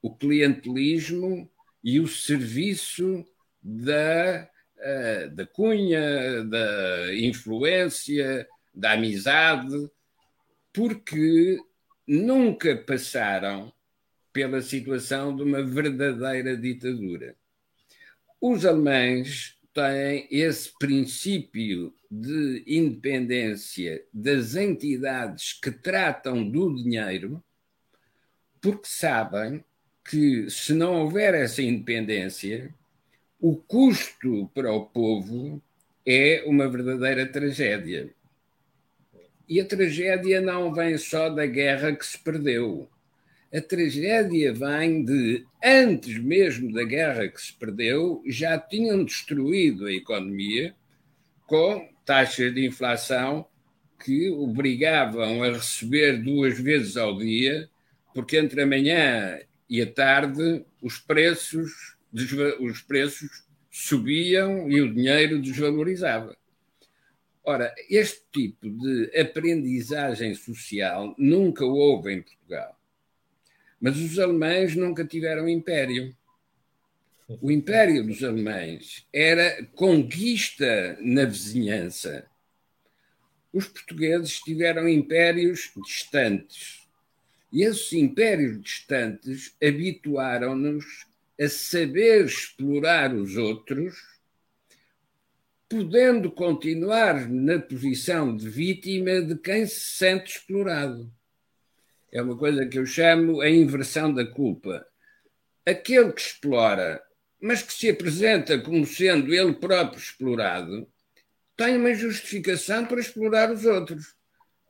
o 0.00 0.14
clientelismo 0.14 1.50
e 1.82 1.98
o 1.98 2.06
serviço 2.06 3.26
da, 3.60 4.48
uh, 4.76 5.30
da 5.34 5.44
cunha, 5.44 6.44
da 6.44 7.14
influência, 7.16 8.48
da 8.72 8.92
amizade, 8.92 9.90
porque 10.72 11.58
nunca 12.06 12.76
passaram 12.76 13.72
pela 14.32 14.62
situação 14.62 15.34
de 15.34 15.42
uma 15.42 15.64
verdadeira 15.64 16.56
ditadura. 16.56 17.34
Os 18.40 18.64
alemães 18.64 19.55
têm 19.76 20.26
esse 20.30 20.72
princípio 20.78 21.92
de 22.10 22.64
independência 22.66 24.02
das 24.10 24.56
entidades 24.56 25.52
que 25.52 25.70
tratam 25.70 26.48
do 26.48 26.74
dinheiro 26.74 27.44
porque 28.58 28.88
sabem 28.88 29.62
que 30.08 30.48
se 30.48 30.72
não 30.72 31.02
houver 31.02 31.34
essa 31.34 31.60
independência, 31.60 32.74
o 33.38 33.54
custo 33.54 34.50
para 34.54 34.72
o 34.72 34.86
povo 34.86 35.62
é 36.06 36.42
uma 36.46 36.68
verdadeira 36.68 37.26
tragédia. 37.26 38.08
E 39.46 39.60
a 39.60 39.64
tragédia 39.64 40.40
não 40.40 40.72
vem 40.72 40.96
só 40.96 41.28
da 41.28 41.44
guerra 41.44 41.94
que 41.94 42.06
se 42.06 42.18
perdeu. 42.18 42.88
A 43.56 43.60
tragédia 43.62 44.52
vem 44.52 45.02
de, 45.02 45.46
antes 45.64 46.18
mesmo 46.18 46.70
da 46.74 46.84
guerra 46.84 47.26
que 47.26 47.40
se 47.40 47.54
perdeu, 47.54 48.22
já 48.26 48.58
tinham 48.58 49.02
destruído 49.02 49.86
a 49.86 49.92
economia 49.94 50.74
com 51.46 51.88
taxas 52.04 52.52
de 52.52 52.66
inflação 52.66 53.46
que 54.04 54.28
obrigavam 54.28 55.42
a 55.42 55.52
receber 55.52 56.22
duas 56.22 56.60
vezes 56.60 56.98
ao 56.98 57.16
dia 57.16 57.66
porque 58.12 58.36
entre 58.36 58.60
a 58.60 58.66
manhã 58.66 59.40
e 59.70 59.80
a 59.80 59.90
tarde 59.90 60.62
os 60.82 60.98
preços, 60.98 61.96
os 62.60 62.82
preços 62.82 63.46
subiam 63.70 64.70
e 64.70 64.82
o 64.82 64.92
dinheiro 64.92 65.40
desvalorizava. 65.40 66.36
Ora, 67.42 67.74
este 67.88 68.22
tipo 68.30 68.68
de 68.68 69.18
aprendizagem 69.18 70.34
social 70.34 71.14
nunca 71.16 71.64
houve 71.64 72.12
em 72.12 72.20
Portugal. 72.20 72.75
Mas 73.86 73.98
os 73.98 74.18
alemães 74.18 74.74
nunca 74.74 75.04
tiveram 75.04 75.48
império. 75.48 76.12
O 77.40 77.52
império 77.52 78.04
dos 78.04 78.24
alemães 78.24 79.06
era 79.12 79.64
conquista 79.76 80.98
na 81.00 81.24
vizinhança. 81.24 82.26
Os 83.52 83.68
portugueses 83.68 84.40
tiveram 84.40 84.88
impérios 84.88 85.70
distantes 85.86 86.88
e 87.52 87.62
esses 87.62 87.92
impérios 87.92 88.60
distantes 88.60 89.54
habituaram-nos 89.62 91.06
a 91.40 91.48
saber 91.48 92.24
explorar 92.24 93.14
os 93.14 93.36
outros, 93.36 93.94
podendo 95.68 96.28
continuar 96.32 97.30
na 97.30 97.60
posição 97.60 98.36
de 98.36 98.48
vítima 98.48 99.22
de 99.22 99.38
quem 99.38 99.64
se 99.64 99.78
sente 99.78 100.38
explorado. 100.38 101.15
É 102.12 102.22
uma 102.22 102.36
coisa 102.36 102.66
que 102.66 102.78
eu 102.78 102.86
chamo 102.86 103.40
a 103.40 103.50
inversão 103.50 104.12
da 104.12 104.24
culpa. 104.24 104.86
Aquele 105.66 106.12
que 106.12 106.20
explora, 106.20 107.02
mas 107.40 107.62
que 107.62 107.72
se 107.72 107.90
apresenta 107.90 108.58
como 108.58 108.86
sendo 108.86 109.34
ele 109.34 109.52
próprio 109.54 109.98
explorado, 109.98 110.88
tem 111.56 111.76
uma 111.76 111.94
justificação 111.94 112.86
para 112.86 113.00
explorar 113.00 113.50
os 113.50 113.64
outros. 113.64 114.14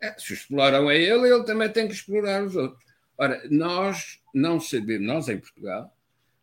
É, 0.01 0.14
se 0.18 0.33
exploram 0.33 0.88
a 0.88 0.94
ele, 0.94 1.29
ele 1.29 1.44
também 1.44 1.70
tem 1.70 1.87
que 1.87 1.94
explorar 1.94 2.44
os 2.44 2.57
outros. 2.57 2.85
Ora, 3.18 3.42
nós 3.51 4.20
não 4.35 4.61
sabemos, 4.61 5.07
nós 5.07 5.29
em 5.29 5.38
Portugal, 5.38 5.94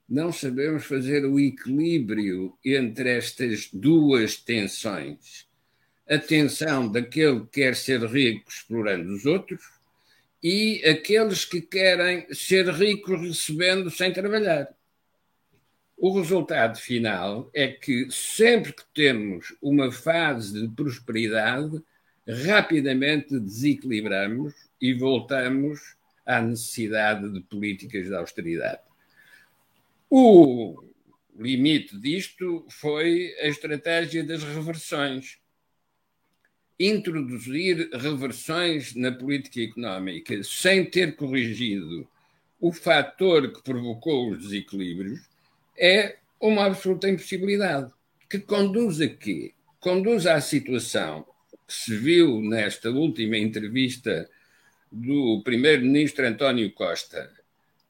não 0.07 0.31
sabemos 0.31 0.85
fazer 0.85 1.25
o 1.25 1.39
equilíbrio 1.39 2.57
entre 2.63 3.17
estas 3.17 3.69
duas 3.71 4.35
tensões. 4.37 5.47
A 6.07 6.17
tensão 6.17 6.91
daquele 6.91 7.41
que 7.41 7.61
quer 7.61 7.75
ser 7.75 8.03
rico 8.03 8.49
explorando 8.49 9.13
os 9.13 9.25
outros 9.25 9.63
e 10.43 10.83
aqueles 10.85 11.45
que 11.45 11.61
querem 11.61 12.27
ser 12.33 12.67
ricos 12.69 13.21
recebendo 13.21 13.89
sem 13.89 14.11
trabalhar. 14.11 14.67
O 15.97 16.19
resultado 16.19 16.77
final 16.77 17.49
é 17.53 17.69
que 17.69 18.11
sempre 18.11 18.73
que 18.73 18.83
temos 18.93 19.55
uma 19.61 19.89
fase 19.89 20.61
de 20.61 20.75
prosperidade, 20.75 21.81
rapidamente 22.27 23.39
desequilibramos 23.39 24.53
e 24.81 24.93
voltamos 24.93 25.95
à 26.25 26.41
necessidade 26.41 27.31
de 27.31 27.39
políticas 27.41 28.07
de 28.07 28.13
austeridade. 28.13 28.81
O 30.09 30.83
limite 31.37 31.97
disto 31.97 32.65
foi 32.69 33.33
a 33.39 33.47
estratégia 33.47 34.23
das 34.23 34.43
reversões. 34.43 35.39
Introduzir 36.79 37.89
reversões 37.93 38.95
na 38.95 39.11
política 39.11 39.61
económica 39.61 40.43
sem 40.43 40.83
ter 40.83 41.15
corrigido 41.15 42.07
o 42.59 42.71
fator 42.71 43.51
que 43.51 43.61
provocou 43.61 44.31
os 44.31 44.43
desequilíbrios 44.43 45.19
é 45.77 46.17
uma 46.39 46.65
absoluta 46.65 47.09
impossibilidade. 47.09 47.91
Que 48.29 48.39
conduz 48.39 49.01
a 49.01 49.07
quê? 49.07 49.53
Conduz 49.79 50.25
à 50.25 50.39
situação 50.39 51.25
que 51.67 51.73
se 51.73 51.95
viu 51.95 52.41
nesta 52.41 52.89
última 52.89 53.37
entrevista 53.37 54.29
do 54.91 55.41
primeiro-ministro 55.43 56.25
António 56.25 56.71
Costa 56.71 57.31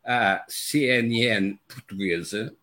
à 0.03 0.43
CNN 0.49 1.57
portuguesa, 1.67 2.55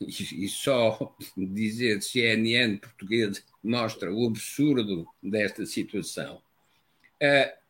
e 0.00 0.48
só 0.48 1.16
dizer 1.36 2.02
CNN 2.02 2.78
portuguesa 2.78 3.42
mostra 3.62 4.12
o 4.12 4.26
absurdo 4.26 5.06
desta 5.22 5.66
situação. 5.66 6.40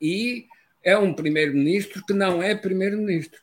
E 0.00 0.46
é 0.82 0.96
um 0.96 1.12
primeiro-ministro 1.12 2.04
que 2.04 2.12
não 2.12 2.42
é 2.42 2.54
primeiro-ministro. 2.54 3.40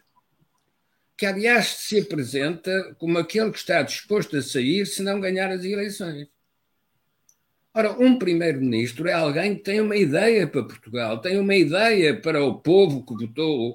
Que, 1.17 1.25
aliás, 1.25 1.67
se 1.67 1.99
apresenta 1.99 2.95
como 2.99 3.17
aquele 3.17 3.51
que 3.51 3.57
está 3.57 3.81
disposto 3.81 4.35
a 4.35 4.41
sair 4.41 4.85
se 4.85 5.01
não 5.01 5.19
ganhar 5.19 5.49
as 5.49 5.63
eleições. 5.63 6.27
Ora, 7.73 7.91
um 7.91 8.17
primeiro-ministro 8.17 9.07
é 9.07 9.13
alguém 9.13 9.55
que 9.55 9.63
tem 9.63 9.81
uma 9.81 9.97
ideia 9.97 10.47
para 10.47 10.63
Portugal, 10.63 11.19
tem 11.19 11.37
uma 11.37 11.55
ideia 11.55 12.19
para 12.19 12.43
o 12.43 12.59
povo 12.59 13.05
que 13.05 13.25
votou 13.25 13.71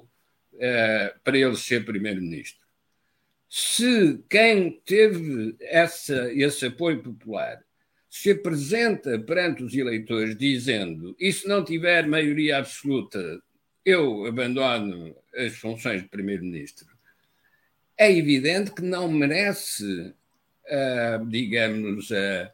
uh, 0.53 1.19
para 1.23 1.37
ele 1.37 1.55
ser 1.55 1.85
primeiro-ministro. 1.85 2.61
Se 3.47 4.23
quem 4.29 4.81
teve 4.85 5.55
essa, 5.59 6.33
esse 6.33 6.65
apoio 6.65 7.03
popular 7.03 7.63
se 8.11 8.31
apresenta 8.31 9.17
perante 9.17 9.63
os 9.63 9.73
eleitores 9.73 10.35
dizendo 10.35 11.15
e 11.17 11.31
se 11.31 11.47
não 11.47 11.63
tiver 11.63 12.05
maioria 12.05 12.57
absoluta, 12.57 13.41
eu 13.85 14.25
abandono 14.25 15.15
as 15.33 15.53
funções 15.55 16.01
de 16.01 16.09
primeiro-ministro, 16.09 16.89
é 17.97 18.11
evidente 18.11 18.73
que 18.73 18.81
não 18.81 19.09
merece, 19.09 20.13
uh, 20.67 21.25
digamos, 21.29 22.11
a 22.11 22.51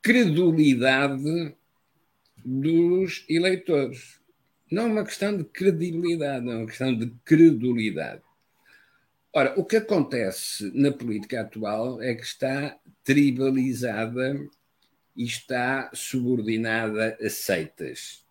credulidade 0.00 1.52
dos 2.44 3.26
eleitores. 3.28 4.20
Não 4.70 4.84
é 4.84 4.86
uma 4.86 5.04
questão 5.04 5.36
de 5.36 5.42
credibilidade, 5.42 6.48
é 6.48 6.54
uma 6.54 6.66
questão 6.66 6.96
de 6.96 7.12
credulidade. 7.24 8.22
Ora, 9.36 9.52
o 9.58 9.64
que 9.64 9.78
acontece 9.78 10.70
na 10.72 10.92
política 10.92 11.40
atual 11.40 12.00
é 12.00 12.14
que 12.14 12.22
está 12.22 12.78
tribalizada 13.02 14.38
e 15.16 15.24
está 15.24 15.90
subordinada 15.92 17.18
a 17.20 17.28
seitas. 17.28 18.24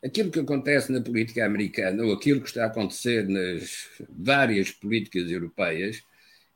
Aquilo 0.00 0.30
que 0.30 0.38
acontece 0.38 0.92
na 0.92 1.00
política 1.00 1.44
americana, 1.44 2.04
ou 2.04 2.12
aquilo 2.12 2.40
que 2.40 2.46
está 2.46 2.62
a 2.62 2.66
acontecer 2.68 3.28
nas 3.28 3.88
várias 4.08 4.70
políticas 4.70 5.28
europeias, 5.28 6.04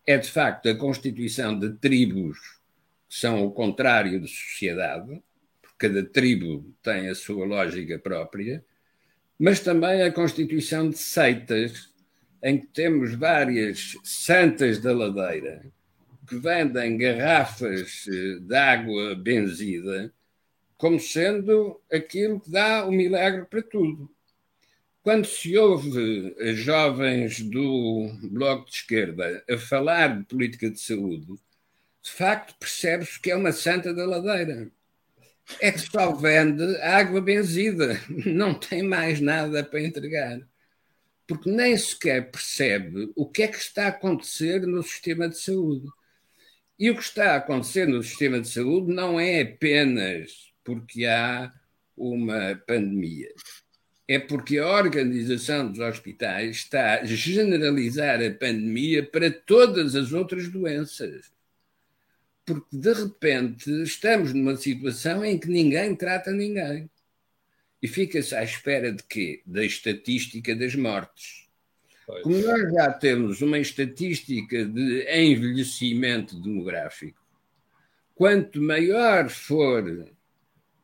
é 0.06 0.16
de 0.16 0.30
facto 0.30 0.68
a 0.68 0.74
constituição 0.76 1.58
de 1.58 1.70
tribos 1.74 2.38
são 3.08 3.44
o 3.44 3.50
contrário 3.50 4.20
de 4.20 4.28
sociedade, 4.28 5.20
porque 5.60 5.88
cada 5.88 6.04
tribo 6.04 6.72
tem 6.84 7.08
a 7.08 7.16
sua 7.16 7.44
lógica 7.44 7.98
própria, 7.98 8.64
mas 9.36 9.58
também 9.58 10.02
a 10.02 10.12
constituição 10.12 10.88
de 10.88 10.98
seitas, 10.98 11.92
em 12.42 12.58
que 12.58 12.66
temos 12.66 13.14
várias 13.14 13.96
santas 14.04 14.78
da 14.80 14.92
ladeira 14.92 15.64
que 16.28 16.36
vendem 16.36 16.98
garrafas 16.98 18.06
eh, 18.08 18.40
de 18.40 18.56
água 18.56 19.14
benzida 19.14 20.12
como 20.76 21.00
sendo 21.00 21.80
aquilo 21.90 22.40
que 22.40 22.50
dá 22.50 22.84
o 22.84 22.92
milagre 22.92 23.46
para 23.46 23.62
tudo. 23.62 24.10
Quando 25.02 25.24
se 25.24 25.56
ouve 25.56 26.34
jovens 26.54 27.40
do 27.40 28.10
Bloco 28.24 28.66
de 28.68 28.76
Esquerda 28.76 29.44
a 29.48 29.56
falar 29.56 30.18
de 30.18 30.24
política 30.24 30.68
de 30.68 30.80
saúde, 30.80 31.34
de 32.02 32.10
facto 32.10 32.56
percebe-se 32.58 33.20
que 33.20 33.30
é 33.30 33.36
uma 33.36 33.52
santa 33.52 33.94
da 33.94 34.04
ladeira. 34.04 34.70
É 35.60 35.70
que 35.70 35.78
só 35.78 36.12
vende 36.12 36.76
água 36.78 37.20
benzida, 37.20 38.00
não 38.26 38.52
tem 38.52 38.82
mais 38.82 39.20
nada 39.20 39.62
para 39.62 39.80
entregar. 39.80 40.40
Porque 41.26 41.50
nem 41.50 41.76
sequer 41.76 42.30
percebe 42.30 43.12
o 43.16 43.28
que 43.28 43.42
é 43.42 43.48
que 43.48 43.58
está 43.58 43.86
a 43.86 43.88
acontecer 43.88 44.66
no 44.66 44.82
sistema 44.82 45.28
de 45.28 45.38
saúde. 45.38 45.86
E 46.78 46.90
o 46.90 46.96
que 46.96 47.02
está 47.02 47.32
a 47.32 47.36
acontecer 47.36 47.86
no 47.86 48.02
sistema 48.02 48.40
de 48.40 48.48
saúde 48.48 48.92
não 48.92 49.18
é 49.18 49.42
apenas 49.42 50.52
porque 50.62 51.04
há 51.06 51.52
uma 51.96 52.60
pandemia. 52.66 53.32
É 54.08 54.18
porque 54.18 54.58
a 54.58 54.68
organização 54.68 55.70
dos 55.70 55.80
hospitais 55.80 56.56
está 56.56 57.00
a 57.00 57.04
generalizar 57.04 58.20
a 58.22 58.30
pandemia 58.30 59.04
para 59.04 59.30
todas 59.30 59.96
as 59.96 60.12
outras 60.12 60.48
doenças 60.48 61.36
porque 62.46 62.76
de 62.76 62.92
repente 62.92 63.68
estamos 63.82 64.32
numa 64.32 64.56
situação 64.56 65.24
em 65.24 65.36
que 65.36 65.48
ninguém 65.48 65.96
trata 65.96 66.30
ninguém. 66.30 66.88
E 67.82 67.88
fica-se 67.88 68.34
à 68.34 68.42
espera 68.42 68.92
de 68.92 69.02
quê? 69.02 69.42
Da 69.46 69.64
estatística 69.64 70.54
das 70.54 70.74
mortes. 70.74 71.46
Pois. 72.06 72.22
Como 72.22 72.38
nós 72.38 72.72
já 72.72 72.92
temos 72.92 73.42
uma 73.42 73.58
estatística 73.58 74.64
de 74.64 75.06
envelhecimento 75.12 76.40
demográfico, 76.40 77.20
quanto 78.14 78.62
maior 78.62 79.28
for 79.28 79.84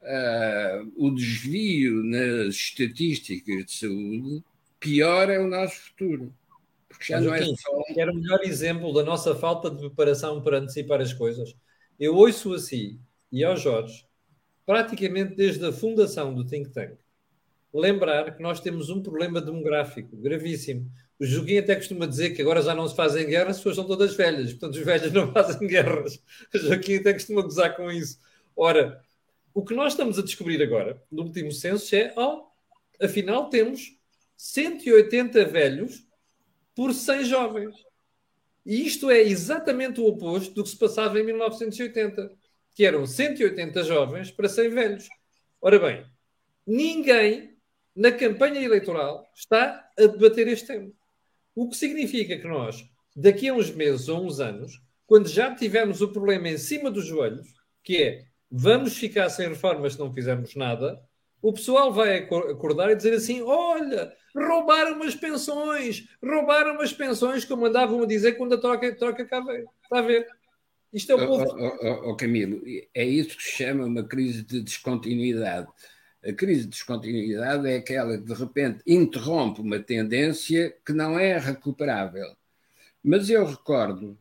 uh, 0.02 0.92
o 0.96 1.11
desvio 1.11 2.02
nas 2.02 2.55
estatísticas 2.55 3.66
de 3.66 3.72
saúde, 3.72 4.44
pior 4.81 5.31
é 5.31 5.38
o 5.38 5.46
nosso 5.46 5.76
futuro. 5.76 6.35
Porque 6.88 7.05
já 7.07 7.20
Mas, 7.20 7.26
não 7.26 7.35
é 7.35 7.44
só... 7.57 7.83
Era 7.96 8.12
o 8.12 8.16
melhor 8.16 8.40
exemplo 8.42 8.92
da 8.92 9.05
nossa 9.05 9.35
falta 9.35 9.70
de 9.70 9.78
preparação 9.78 10.42
para 10.42 10.59
antecipar 10.59 11.00
as 11.00 11.12
coisas. 11.12 11.55
Eu 11.98 12.16
ouço 12.16 12.52
assim, 12.52 13.00
e 13.31 13.44
ao 13.44 13.57
Jorge, 13.57 14.05
praticamente 14.64 15.35
desde 15.35 15.64
a 15.66 15.72
fundação 15.72 16.35
do 16.35 16.44
think 16.44 16.70
tank, 16.70 16.96
lembrar 17.72 18.37
que 18.37 18.42
nós 18.42 18.61
temos 18.61 18.90
um 18.90 19.03
problema 19.03 19.40
demográfico 19.40 20.16
gravíssimo. 20.16 20.90
O 21.18 21.25
Joguinho 21.25 21.61
até 21.61 21.75
costuma 21.75 22.07
dizer 22.07 22.31
que 22.31 22.42
agora 22.42 22.62
já 22.62 22.75
não 22.75 22.87
se 22.87 22.94
fazem 22.94 23.27
guerras, 23.27 23.53
as 23.53 23.57
pessoas 23.59 23.77
são 23.77 23.87
todas 23.87 24.14
velhas, 24.14 24.51
portanto 24.53 24.75
os 24.75 24.85
velhos 24.85 25.12
não 25.12 25.31
fazem 25.33 25.66
guerras. 25.66 26.22
O 26.55 26.59
Joaquim 26.59 26.96
até 26.96 27.12
costuma 27.12 27.42
gozar 27.42 27.77
com 27.77 27.90
isso. 27.90 28.18
Ora, 28.55 29.03
o 29.55 29.64
que 29.64 29.75
nós 29.75 29.92
estamos 29.92 30.18
a 30.18 30.22
descobrir 30.22 30.62
agora, 30.62 31.03
no 31.11 31.22
último 31.22 31.53
censo, 31.53 31.94
é, 31.94 32.12
oh, 32.16 32.46
afinal 33.01 33.48
temos 33.48 33.96
180 34.37 35.44
velhos 35.46 36.07
por 36.75 36.92
100 36.92 37.25
jovens. 37.25 37.75
E 38.64 38.87
isto 38.87 39.11
é 39.11 39.20
exatamente 39.20 40.01
o 40.01 40.07
oposto 40.07 40.55
do 40.55 40.62
que 40.62 40.70
se 40.70 40.77
passava 40.77 41.18
em 41.18 41.25
1980, 41.25 42.33
que 42.75 42.85
eram 42.85 43.07
180 43.07 43.83
jovens 43.85 44.31
para 44.31 44.49
100 44.49 44.69
velhos. 44.71 45.09
Ora 45.61 45.79
bem, 45.79 46.05
ninguém 46.67 47.57
na 47.95 48.11
campanha 48.11 48.61
eleitoral 48.61 49.27
está 49.35 49.89
a 49.99 50.07
debater 50.07 50.49
este 50.49 50.69
tema. 50.69 50.91
O 51.55 51.69
que 51.69 51.77
significa 51.77 52.39
que 52.39 52.49
nós, 52.49 52.85
daqui 53.15 53.49
a 53.49 53.55
uns 53.55 53.71
meses 53.71 54.09
ou 54.09 54.25
uns 54.25 54.41
anos, 54.41 54.81
quando 55.07 55.29
já 55.29 55.55
tivermos 55.55 56.01
o 56.01 56.13
problema 56.13 56.49
em 56.49 56.57
cima 56.57 56.91
dos 56.91 57.07
joelhos, 57.07 57.49
que 57.85 58.03
é 58.03 58.25
vamos 58.51 58.97
ficar 58.97 59.29
sem 59.29 59.49
reformas 59.49 59.95
se 59.95 59.99
não 59.99 60.13
fizermos 60.13 60.55
nada, 60.55 61.01
o 61.43 61.53
pessoal 61.53 61.93
vai 61.93 62.19
acordar 62.19 62.91
e 62.91 62.95
dizer 62.95 63.15
assim: 63.15 63.43
olha, 63.43 64.13
roubaram 64.35 65.03
as 65.03 65.15
pensões, 65.15 66.09
roubaram 66.23 66.81
as 66.81 66.93
pensões, 66.93 67.45
como 67.45 67.67
andavam 67.67 68.03
a 68.03 68.07
dizer 68.07 68.33
quando 68.35 68.55
a 68.55 68.59
troca, 68.59 68.95
troca 68.95 69.25
cá 69.27 69.41
veio. 69.41 69.69
Está 69.83 69.99
a 69.99 70.03
ver? 70.03 70.27
Isto 70.92 71.12
é 71.12 71.14
o 71.14 71.26
povo. 71.26 71.57
Oh, 71.59 71.78
oh, 71.81 72.11
oh, 72.11 72.16
Camilo, 72.16 72.62
é 72.94 73.05
isso 73.05 73.37
que 73.37 73.42
se 73.42 73.52
chama 73.52 73.87
uma 73.87 74.05
crise 74.05 74.42
de 74.42 74.61
descontinuidade. 74.61 75.68
A 76.24 76.33
crise 76.33 76.62
de 76.62 76.68
descontinuidade 76.68 77.68
é 77.68 77.76
aquela 77.76 78.16
que 78.18 78.24
de 78.24 78.35
repente 78.35 78.83
interrompe 78.87 79.61
uma 79.61 79.78
tendência 79.78 80.74
que 80.85 80.92
não 80.92 81.18
é 81.18 81.38
recuperável. 81.38 82.37
Mas 83.02 83.28
eu 83.31 83.44
recordo 83.44 84.16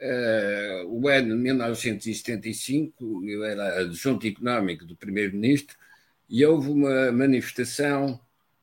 uh, 0.00 0.86
o 0.88 1.06
ano 1.06 1.36
de 1.36 1.42
1975, 1.42 3.24
eu 3.28 3.44
era 3.44 3.80
adjunto 3.80 4.26
económico 4.26 4.84
do 4.84 4.96
primeiro-ministro, 4.96 5.76
e 6.28 6.44
houve 6.44 6.70
uma 6.70 7.12
manifestação 7.12 8.20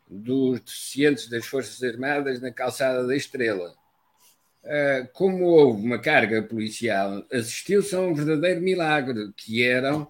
dos 0.10 0.60
deficientes 0.62 1.30
das 1.30 1.46
Forças 1.46 1.84
Armadas 1.84 2.42
na 2.42 2.52
calçada 2.52 3.06
da 3.06 3.16
Estrela. 3.16 3.76
Ah, 4.68 5.08
como 5.14 5.46
houve 5.46 5.86
uma 5.86 5.98
carga 5.98 6.44
policial, 6.44 7.26
assistiu-se 7.32 7.96
a 7.96 8.02
um 8.02 8.14
verdadeiro 8.14 8.62
milagre, 8.62 9.32
que 9.36 9.64
eram 9.64 10.02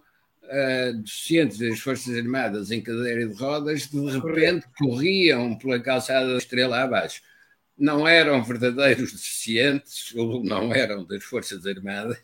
uh, 0.44 0.94
deficientes 0.96 1.60
das 1.60 1.80
Forças 1.80 2.18
Armadas 2.18 2.72
em 2.72 2.82
cadeira 2.82 3.28
de 3.28 3.34
rodas, 3.36 3.88
de 3.88 4.10
repente 4.10 4.66
corriam 4.76 5.56
pela 5.58 5.80
calçada 5.80 6.32
da 6.32 6.38
Estrela 6.38 6.82
abaixo. 6.82 7.22
Não 7.78 8.08
eram 8.08 8.44
verdadeiros 8.44 9.12
deficientes, 9.12 10.16
ou 10.16 10.44
não 10.44 10.74
eram 10.74 11.06
das 11.06 11.24
Forças 11.24 11.66
Armadas, 11.68 12.18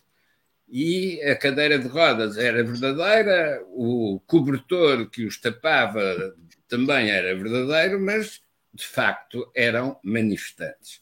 e 0.67 1.21
a 1.21 1.35
cadeira 1.35 1.77
de 1.77 1.87
rodas 1.87 2.35
era 2.35 2.63
verdadeira, 2.63 3.63
o 3.67 4.19
cobertor 4.25 5.07
que 5.07 5.25
os 5.25 5.37
tapava 5.39 6.35
também 6.67 7.11
era 7.11 7.35
verdadeiro, 7.35 7.99
mas 7.99 8.41
de 8.73 8.85
facto 8.87 9.51
eram 9.55 9.99
manifestantes. 10.03 10.99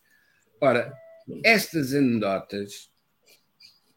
Ora, 0.59 0.93
estas 1.43 1.93
anedotas 1.93 2.89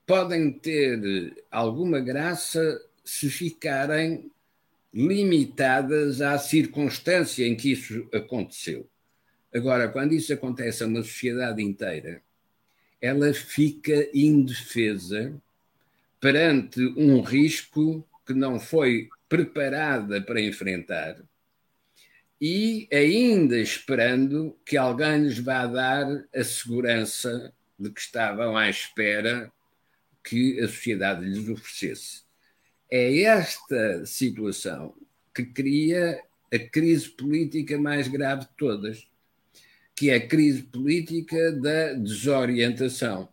podem 0.07 0.53
ter 0.53 1.45
alguma 1.51 2.01
graça 2.01 2.81
se 3.05 3.31
ficarem 3.31 4.31
limitadas 4.93 6.21
à 6.21 6.39
circunstância 6.39 7.47
em 7.47 7.57
que 7.57 7.73
isso 7.73 8.09
aconteceu. 8.13 8.89
Agora, 9.53 9.89
quando 9.89 10.13
isso 10.13 10.33
acontece 10.33 10.83
a 10.83 10.87
uma 10.87 11.03
sociedade 11.03 11.63
inteira, 11.63 12.23
ela 13.01 13.33
fica 13.35 14.09
indefesa 14.15 15.35
perante 16.21 16.81
um 16.97 17.21
risco 17.21 18.07
que 18.27 18.33
não 18.33 18.59
foi 18.59 19.09
preparada 19.29 20.23
para 20.23 20.41
enfrentar 20.41 21.23
e 22.41 22.89
ainda 22.93 23.59
esperando 23.59 24.57
que 24.65 24.77
alguém 24.77 25.23
lhes 25.23 25.39
vá 25.39 25.67
dar 25.67 26.07
a 26.35 26.45
segurança 26.45 27.53
de 27.79 27.91
que 27.91 28.01
estavam 28.01 28.57
à 28.57 28.69
espera 28.69 29.53
que 30.23 30.61
a 30.61 30.69
sociedade 30.69 31.25
lhes 31.25 31.49
oferecesse. 31.49 32.23
É 32.91 33.23
esta 33.23 34.05
situação 34.07 34.95
que 35.35 35.45
cria 35.45 36.23
a 36.53 36.59
crise 36.59 37.09
política 37.09 37.79
mais 37.79 38.09
grave 38.09 38.43
de 38.43 38.51
todas, 38.57 39.09
que 39.95 40.11
é 40.11 40.17
a 40.17 40.27
crise 40.27 40.63
política 40.63 41.53
da 41.53 41.93
desorientação. 41.95 43.29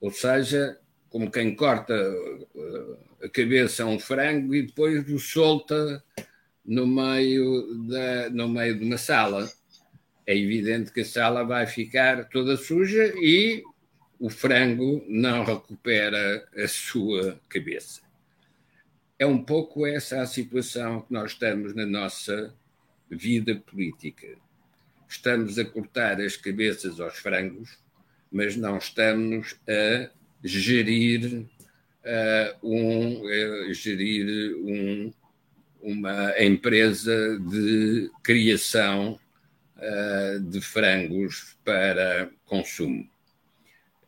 Ou 0.00 0.10
seja, 0.10 0.78
como 1.08 1.30
quem 1.30 1.54
corta 1.54 1.94
uh, 1.94 2.98
a 3.22 3.28
cabeça 3.28 3.82
a 3.82 3.86
um 3.86 3.98
frango 3.98 4.54
e 4.54 4.62
depois 4.62 5.08
o 5.08 5.18
solta 5.18 6.02
no 6.68 6.86
meio, 6.86 7.74
da, 7.88 8.28
no 8.28 8.46
meio 8.46 8.78
de 8.78 8.84
uma 8.84 8.98
sala. 8.98 9.50
É 10.26 10.36
evidente 10.36 10.92
que 10.92 11.00
a 11.00 11.04
sala 11.04 11.42
vai 11.42 11.66
ficar 11.66 12.28
toda 12.28 12.58
suja 12.58 13.14
e 13.16 13.64
o 14.20 14.28
frango 14.28 15.02
não 15.08 15.44
recupera 15.44 16.46
a 16.54 16.68
sua 16.68 17.40
cabeça. 17.48 18.02
É 19.18 19.24
um 19.24 19.42
pouco 19.42 19.86
essa 19.86 20.20
a 20.20 20.26
situação 20.26 21.00
que 21.00 21.12
nós 21.12 21.32
estamos 21.32 21.74
na 21.74 21.86
nossa 21.86 22.54
vida 23.10 23.56
política. 23.56 24.36
Estamos 25.08 25.58
a 25.58 25.64
cortar 25.64 26.20
as 26.20 26.36
cabeças 26.36 27.00
aos 27.00 27.16
frangos, 27.16 27.78
mas 28.30 28.56
não 28.56 28.76
estamos 28.76 29.56
a 29.66 30.10
gerir, 30.44 31.46
uh, 32.04 32.66
um, 32.66 33.22
uh, 33.22 33.72
gerir 33.72 34.54
um, 34.58 35.10
uma 35.80 36.34
empresa 36.42 37.38
de 37.38 38.10
criação 38.22 39.18
uh, 39.76 40.40
de 40.40 40.60
frangos 40.60 41.56
para 41.64 42.30
consumo. 42.44 43.08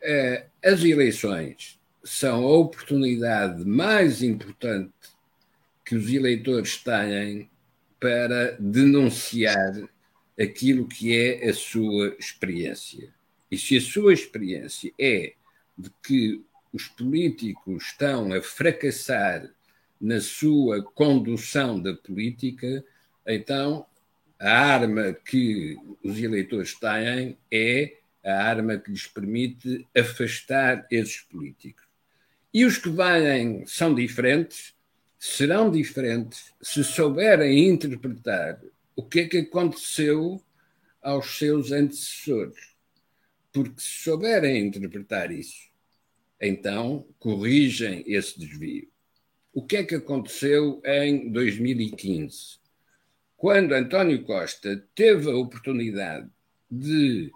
Uh, 0.03 0.45
as 0.65 0.83
eleições 0.83 1.79
são 2.03 2.45
a 2.45 2.59
oportunidade 2.59 3.65
mais 3.65 4.23
importante 4.23 4.93
que 5.85 5.95
os 5.95 6.11
eleitores 6.11 6.77
têm 6.79 7.51
para 7.99 8.57
denunciar 8.59 9.89
aquilo 10.41 10.89
que 10.89 11.15
é 11.15 11.49
a 11.49 11.53
sua 11.53 12.17
experiência. 12.19 13.13
E 13.51 13.59
se 13.59 13.77
a 13.77 13.81
sua 13.81 14.15
experiência 14.15 14.93
é 14.99 15.35
de 15.77 15.91
que 16.03 16.43
os 16.73 16.89
políticos 16.89 17.85
estão 17.85 18.33
a 18.33 18.41
fracassar 18.41 19.51
na 20.01 20.21
sua 20.21 20.83
condução 20.83 21.81
da 21.81 21.95
política, 21.95 22.85
então 23.27 23.87
a 24.39 24.51
arma 24.51 25.13
que 25.13 25.77
os 26.03 26.19
eleitores 26.19 26.75
têm 26.75 27.37
é 27.51 27.99
a 28.25 28.33
arma 28.33 28.79
que 28.79 28.91
lhes 28.91 29.07
permite 29.07 29.87
afastar 29.97 30.87
esses 30.91 31.21
políticos. 31.21 31.85
E 32.53 32.65
os 32.65 32.79
que 32.79 32.89
vêm 32.89 33.65
são 33.67 33.95
diferentes, 33.95 34.75
serão 35.19 35.71
diferentes 35.71 36.53
se 36.61 36.83
souberem 36.83 37.69
interpretar 37.69 38.61
o 38.97 39.03
que 39.03 39.21
é 39.21 39.29
que 39.29 39.39
aconteceu 39.39 40.43
aos 41.03 41.39
seus 41.39 41.71
antecessores. 41.71 42.71
Porque 43.53 43.81
se 43.81 44.05
souberem 44.05 44.67
interpretar 44.67 45.31
isso, 45.31 45.69
então 46.41 47.07
corrigem 47.19 48.03
esse 48.07 48.39
desvio. 48.39 48.90
O 49.61 49.67
que 49.67 49.77
é 49.77 49.85
que 49.85 49.95
aconteceu 49.95 50.81
em 50.87 51.31
2015? 51.31 52.59
Quando 53.37 53.75
António 53.75 54.25
Costa 54.25 54.89
teve 54.95 55.31
a 55.31 55.37
oportunidade 55.37 56.31
de 56.71 57.31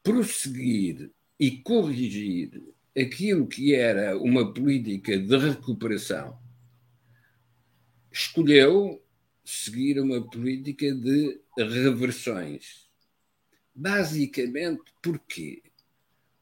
prosseguir 0.00 1.10
e 1.40 1.50
corrigir 1.50 2.62
aquilo 2.96 3.48
que 3.48 3.74
era 3.74 4.16
uma 4.16 4.54
política 4.54 5.18
de 5.18 5.36
recuperação, 5.36 6.38
escolheu 8.12 9.04
seguir 9.44 9.98
uma 9.98 10.22
política 10.30 10.94
de 10.94 11.40
reversões. 11.58 12.88
Basicamente, 13.74 14.84
porquê? 15.02 15.64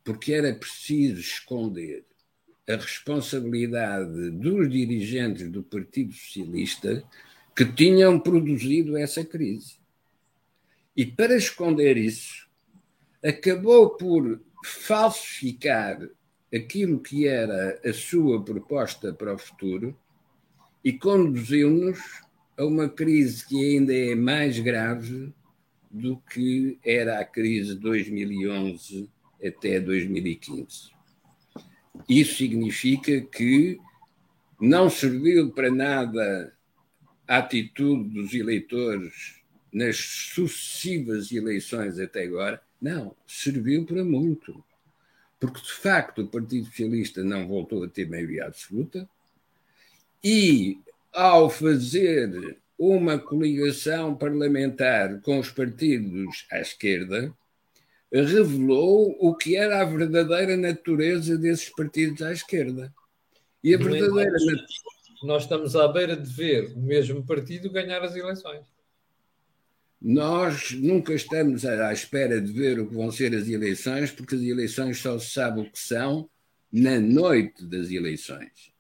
Porque 0.05 0.35
era 0.35 0.55
preciso 0.55 1.19
esconder 1.19 2.05
a 2.69 2.77
responsabilidade 2.77 4.31
dos 4.31 4.69
dirigentes 4.69 5.51
do 5.51 5.63
Partido 5.63 6.13
Socialista 6.13 7.03
que 7.57 7.65
tinham 7.65 8.21
produzido 8.21 8.97
essa 8.97 9.25
crise. 9.25 9.79
E 10.95 11.07
para 11.07 11.35
esconder 11.35 11.97
isso, 11.97 12.47
acabou 13.25 13.91
por 13.91 14.41
falsificar 14.65 15.99
aquilo 16.55 17.01
que 17.01 17.27
era 17.27 17.81
a 17.85 17.93
sua 17.93 18.45
proposta 18.45 19.15
para 19.15 19.35
o 19.35 19.39
futuro 19.39 19.97
e 20.85 20.93
conduziu-nos 20.93 21.99
a 22.57 22.65
uma 22.65 22.89
crise 22.89 23.47
que 23.47 23.57
ainda 23.65 23.95
é 23.95 24.15
mais 24.15 24.59
grave 24.59 25.33
do 25.91 26.19
que 26.19 26.79
era 26.85 27.19
a 27.19 27.25
crise 27.25 27.75
de 27.75 27.81
2011 27.81 29.09
até 29.43 29.81
2015. 29.81 30.98
Isso 32.09 32.37
significa 32.37 33.21
que 33.21 33.79
não 34.61 34.91
serviu 34.91 35.51
para 35.51 35.71
nada 35.71 36.53
a 37.27 37.39
atitude 37.39 38.09
dos 38.09 38.35
eleitores 38.35 39.39
nas 39.73 39.97
sucessivas 39.97 41.31
eleições 41.31 41.99
até 41.99 42.25
agora. 42.25 42.61
Não, 42.81 43.15
serviu 43.27 43.85
para 43.85 44.05
muito. 44.05 44.65
Porque, 45.39 45.61
de 45.61 45.73
facto, 45.73 46.23
o 46.23 46.27
Partido 46.27 46.67
Socialista 46.67 47.23
não 47.23 47.47
voltou 47.47 47.85
a 47.85 47.89
ter 47.89 48.09
maioria 48.09 48.47
absoluta 48.47 49.09
e, 50.23 50.79
ao 51.13 51.49
fazer 51.49 52.59
uma 52.79 53.19
coligação 53.19 54.15
parlamentar 54.15 55.21
com 55.21 55.39
os 55.39 55.51
partidos 55.51 56.47
à 56.51 56.61
esquerda, 56.61 57.33
revelou 58.13 59.17
o 59.21 59.35
que 59.35 59.57
era 59.57 59.81
a 59.81 59.85
verdadeira 59.85 60.57
natureza 60.57 61.37
desses 61.37 61.69
partidos 61.69 62.23
à 62.23 62.33
esquerda. 62.33 62.93
E 63.63 63.75
a 63.75 63.79
verdadeira. 63.79 64.37
Nós 65.23 65.43
estamos 65.43 65.75
à 65.75 65.89
beira 65.89 66.17
de 66.17 66.33
ver 66.33 66.73
o 66.77 66.81
mesmo 66.81 67.25
partido 67.25 67.71
ganhar 67.71 68.03
as 68.03 68.15
eleições. 68.15 68.65
Nós 70.01 70.71
nunca 70.73 71.13
estamos 71.13 71.65
à 71.65 71.93
espera 71.93 72.41
de 72.41 72.53
ver 72.53 72.79
o 72.79 72.87
que 72.87 72.95
vão 72.95 73.11
ser 73.11 73.35
as 73.35 73.49
eleições, 73.49 74.13
porque 74.13 74.37
as 74.37 74.43
eleições 74.43 74.99
só 74.99 75.19
se 75.19 75.31
sabe 75.31 75.61
o 75.61 75.71
que 75.71 75.79
são 75.79 76.31
na 76.73 77.01
noite 77.01 77.67
das 77.67 77.91
eleições. 77.91 78.73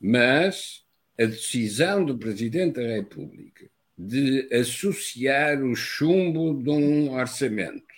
Mas 0.00 0.84
a 1.18 1.26
decisão 1.26 2.04
do 2.04 2.18
Presidente 2.18 2.80
da 2.80 2.96
República 2.96 3.70
de 3.96 4.48
associar 4.52 5.62
o 5.62 5.76
chumbo 5.76 6.60
de 6.60 6.70
um 6.70 7.12
orçamento 7.12 7.91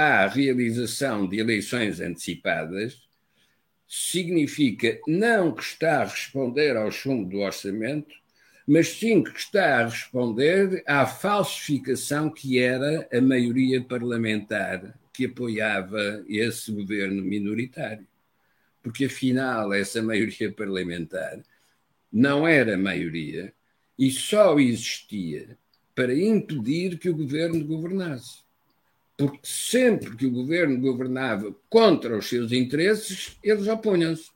à 0.00 0.26
realização 0.26 1.28
de 1.28 1.38
eleições 1.38 2.00
antecipadas 2.00 3.02
significa 3.86 4.98
não 5.06 5.52
que 5.52 5.62
está 5.62 6.02
a 6.02 6.04
responder 6.04 6.76
ao 6.76 6.90
chumbo 6.90 7.28
do 7.28 7.38
orçamento, 7.40 8.14
mas 8.66 8.88
sim 8.88 9.22
que 9.22 9.38
está 9.38 9.80
a 9.80 9.84
responder 9.86 10.82
à 10.86 11.04
falsificação 11.06 12.30
que 12.30 12.58
era 12.58 13.08
a 13.12 13.20
maioria 13.20 13.82
parlamentar 13.82 14.98
que 15.12 15.26
apoiava 15.26 16.24
esse 16.28 16.70
governo 16.72 17.20
minoritário. 17.22 18.06
Porque 18.82 19.06
afinal, 19.06 19.74
essa 19.74 20.00
maioria 20.00 20.52
parlamentar 20.52 21.42
não 22.12 22.46
era 22.46 22.78
maioria 22.78 23.52
e 23.98 24.10
só 24.10 24.58
existia 24.58 25.58
para 25.94 26.14
impedir 26.14 26.98
que 26.98 27.10
o 27.10 27.16
governo 27.16 27.62
governasse 27.64 28.39
porque 29.20 29.40
sempre 29.42 30.16
que 30.16 30.24
o 30.24 30.30
governo 30.30 30.80
governava 30.80 31.54
contra 31.68 32.16
os 32.16 32.26
seus 32.26 32.52
interesses, 32.52 33.36
eles 33.42 33.68
opunham-se. 33.68 34.30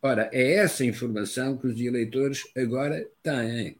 Ora, 0.00 0.30
é 0.32 0.52
essa 0.52 0.84
informação 0.84 1.58
que 1.58 1.66
os 1.66 1.80
eleitores 1.80 2.44
agora 2.56 3.10
têm. 3.24 3.76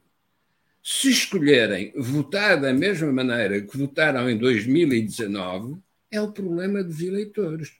Se 0.83 1.09
escolherem 1.09 1.93
votar 1.95 2.59
da 2.59 2.73
mesma 2.73 3.13
maneira 3.13 3.61
que 3.61 3.77
votaram 3.77 4.29
em 4.29 4.37
2019, 4.37 5.77
é 6.11 6.19
o 6.19 6.33
problema 6.33 6.83
dos 6.83 6.99
eleitores. 6.99 7.71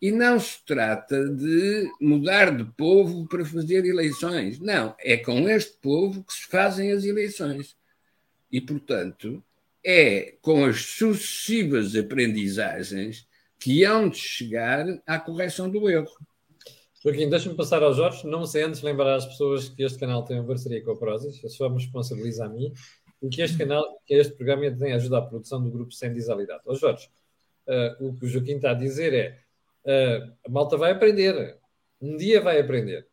E 0.00 0.10
não 0.10 0.40
se 0.40 0.64
trata 0.64 1.28
de 1.28 1.86
mudar 2.00 2.56
de 2.56 2.64
povo 2.64 3.28
para 3.28 3.44
fazer 3.44 3.84
eleições. 3.84 4.58
Não, 4.58 4.94
é 4.98 5.18
com 5.18 5.46
este 5.50 5.76
povo 5.82 6.24
que 6.24 6.32
se 6.32 6.46
fazem 6.46 6.92
as 6.92 7.04
eleições. 7.04 7.76
E, 8.50 8.58
portanto, 8.58 9.44
é 9.84 10.36
com 10.42 10.64
as 10.64 10.82
sucessivas 10.82 11.96
aprendizagens 11.96 13.26
que 13.58 13.84
hão 13.84 14.08
de 14.08 14.18
chegar 14.18 14.86
à 15.06 15.18
correção 15.18 15.70
do 15.70 15.88
erro. 15.88 16.10
Joaquim, 17.02 17.28
deixa-me 17.30 17.56
passar 17.56 17.82
ao 17.82 17.94
Jorge. 17.94 18.26
Não 18.26 18.44
sei 18.44 18.62
antes 18.62 18.82
lembrar 18.82 19.14
às 19.14 19.26
pessoas 19.26 19.68
que 19.68 19.82
este 19.82 19.98
canal 19.98 20.24
tem 20.24 20.38
uma 20.38 20.46
parceria 20.46 20.82
com 20.84 20.92
a 20.92 20.96
Prozis, 20.96 21.40
só 21.54 21.68
me 21.68 21.76
responsabiliza 21.76 22.44
a 22.44 22.48
mim, 22.48 22.72
e 23.22 23.28
que 23.28 23.42
este 23.42 23.56
canal, 23.56 23.84
que 24.06 24.14
este 24.14 24.34
programa 24.34 24.70
tem 24.70 24.92
ajuda 24.92 25.18
à 25.18 25.22
produção 25.22 25.62
do 25.62 25.70
grupo 25.70 25.92
Sem 25.92 26.12
Disalidade. 26.12 26.62
Ó 26.66 26.74
Jorge, 26.74 27.08
uh, 27.66 28.06
o 28.06 28.14
que 28.14 28.24
o 28.24 28.28
Joaquim 28.28 28.56
está 28.56 28.72
a 28.72 28.74
dizer 28.74 29.14
é 29.86 30.20
uh, 30.20 30.32
a 30.46 30.50
malta 30.50 30.76
vai 30.76 30.92
aprender. 30.92 31.58
Um 32.00 32.16
dia 32.16 32.40
vai 32.40 32.60
aprender. 32.60 33.06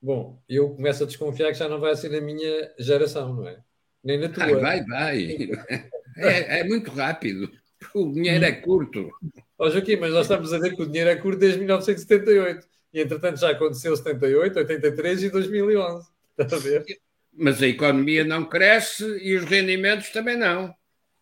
Bom, 0.00 0.42
eu 0.48 0.70
começo 0.70 1.04
a 1.04 1.06
desconfiar 1.06 1.52
que 1.52 1.58
já 1.58 1.68
não 1.68 1.80
vai 1.80 1.96
ser 1.96 2.10
na 2.10 2.20
minha 2.20 2.72
geração, 2.78 3.34
não 3.34 3.48
é? 3.48 3.58
Nem 4.04 4.18
na 4.18 4.28
tua. 4.28 4.60
Vai, 4.60 4.84
vai, 4.84 4.84
vai. 4.84 5.90
É, 6.16 6.60
é 6.60 6.64
muito 6.64 6.90
rápido. 6.90 7.50
O 7.94 8.12
dinheiro 8.12 8.44
é 8.44 8.52
curto. 8.52 9.10
Ó 9.58 9.70
Joaquim, 9.70 9.96
mas 9.96 10.12
nós 10.12 10.22
estamos 10.22 10.52
a 10.52 10.58
ver 10.58 10.74
que 10.74 10.82
o 10.82 10.86
dinheiro 10.86 11.10
é 11.10 11.16
curto 11.16 11.38
desde 11.38 11.58
1978. 11.58 12.66
E 12.92 13.00
entretanto 13.00 13.38
já 13.38 13.50
aconteceu 13.50 13.96
78, 13.96 14.58
83 14.58 15.22
e 15.24 15.30
2011. 15.30 16.08
Está 16.38 16.56
a 16.56 16.58
ver? 16.58 16.84
Mas 17.32 17.62
a 17.62 17.66
economia 17.66 18.24
não 18.24 18.44
cresce 18.44 19.04
e 19.22 19.36
os 19.36 19.44
rendimentos 19.44 20.10
também 20.10 20.36
não. 20.36 20.74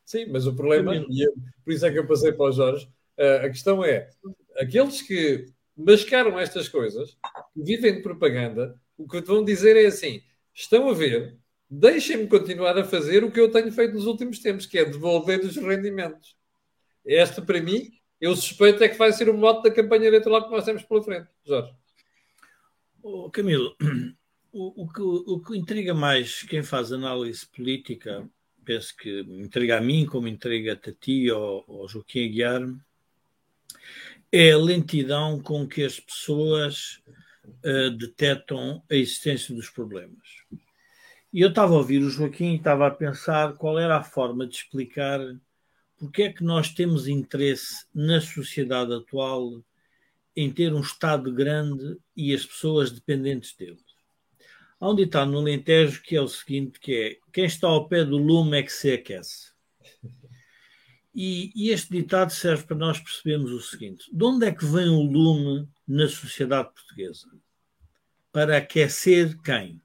Sim, 0.05 0.27
mas 0.27 0.47
o 0.47 0.55
problema, 0.55 0.95
e 0.95 1.27
eu, 1.27 1.33
por 1.65 1.73
isso 1.73 1.87
é 1.87 1.91
que 1.91 1.99
eu 1.99 2.07
passei 2.07 2.31
para 2.31 2.45
o 2.45 2.53
Jorge, 2.53 2.87
uh, 3.19 3.47
a 3.47 3.49
questão 3.49 3.85
é, 3.85 4.11
aqueles 4.57 5.01
que 5.03 5.47
mascaram 5.77 6.39
estas 6.39 6.69
coisas, 6.69 7.17
que 7.55 7.63
vivem 7.63 7.95
de 7.95 8.03
propaganda, 8.03 8.79
o 8.99 9.09
que 9.09 9.21
vão 9.23 9.45
dizer 9.45 9.77
é 9.77 9.87
assim, 9.87 10.23
estão 10.53 10.89
a 10.89 10.95
ver, 10.95 11.37
deixem-me 11.79 12.27
continuar 12.27 12.77
a 12.79 12.85
fazer 12.85 13.25
o 13.25 13.31
que 13.31 13.41
eu 13.41 13.51
tenho 13.51 13.71
feito 13.73 13.95
nos 13.95 14.07
últimos 14.07 14.39
tempos, 14.39 14.67
que 14.67 14.79
é 14.79 14.85
devolver 14.85 15.41
os 15.41 15.57
rendimentos. 15.57 16.37
Esta, 17.07 17.43
para 17.43 17.61
mim, 17.61 17.93
eu 18.21 18.35
suspeito 18.35 18.83
é 18.83 18.89
que 18.89 18.97
vai 18.97 19.13
ser 19.13 19.29
o 19.29 19.37
mote 19.37 19.65
da 19.65 19.75
campanha 19.75 20.07
eleitoral 20.07 20.45
que 20.45 20.51
nós 20.51 20.65
temos 20.65 20.83
pela 20.83 21.03
frente, 21.03 21.29
Jorge. 21.45 21.75
Oh, 23.03 23.31
Camilo, 23.31 23.77
o, 24.53 24.85
o, 24.85 24.89
que, 24.89 25.03
o 25.03 25.41
que 25.41 25.59
intriga 25.59 25.93
mais 25.93 26.43
quem 26.43 26.63
faz 26.63 26.93
análise 26.93 27.47
política, 27.47 28.27
penso 28.65 28.97
que 28.97 29.21
intriga 29.21 29.77
a 29.77 29.81
mim, 29.81 30.07
como 30.07 30.29
intriga 30.29 30.73
a 30.73 30.93
ti 30.93 31.31
ou, 31.31 31.65
ou 31.67 31.89
Joaquim 31.89 32.25
Aguiar, 32.25 32.63
é 34.33 34.53
a 34.53 34.59
lentidão 34.59 35.41
com 35.41 35.69
que 35.69 35.85
as 35.85 36.01
pessoas 36.01 37.03
uh, 37.47 37.91
detectam 37.91 38.83
a 38.91 38.95
existência 38.95 39.55
dos 39.55 39.69
problemas. 39.69 40.45
E 41.35 41.41
eu 41.41 41.49
estava 41.49 41.75
a 41.75 41.79
ouvir 41.79 42.01
o 42.01 42.09
Joaquim 42.09 42.53
e 42.53 42.57
estava 42.59 42.87
a 42.87 42.93
pensar 42.93 43.55
qual 43.55 43.77
era 43.77 43.97
a 43.97 44.05
forma 44.05 44.47
de 44.47 44.55
explicar 44.55 45.19
porque 45.99 46.23
é 46.23 46.33
que 46.33 46.45
nós 46.45 46.69
temos 46.69 47.09
interesse 47.09 47.87
na 47.93 48.21
sociedade 48.21 48.95
atual 48.95 49.61
em 50.37 50.49
ter 50.53 50.73
um 50.73 50.81
Estado 50.81 51.33
grande 51.33 51.99
e 52.17 52.33
as 52.33 52.47
pessoas 52.47 52.93
dependentes 52.93 53.53
dele. 53.57 53.81
Há 54.79 54.89
um 54.89 54.95
ditado 54.95 55.33
no 55.33 55.39
Alentejo 55.39 56.05
que 56.05 56.15
é 56.15 56.21
o 56.21 56.29
seguinte, 56.29 56.79
que 56.79 56.95
é 56.95 57.19
quem 57.33 57.47
está 57.47 57.67
ao 57.67 57.89
pé 57.89 58.05
do 58.05 58.17
lume 58.17 58.57
é 58.57 58.63
que 58.63 58.73
se 58.73 58.93
aquece. 58.93 59.53
E, 61.13 61.51
e, 61.57 61.71
este 61.71 61.91
ditado 61.91 62.31
serve 62.31 62.63
para 62.63 62.77
nós 62.77 63.01
percebermos 63.01 63.51
o 63.51 63.61
seguinte: 63.61 64.05
de 64.13 64.25
onde 64.25 64.47
é 64.47 64.53
que 64.53 64.65
vem 64.65 64.89
o 64.89 65.03
lume 65.03 65.69
na 65.87 66.09
sociedade 66.09 66.73
portuguesa? 66.73 67.29
Para 68.31 68.57
aquecer 68.57 69.37
quem? 69.43 69.84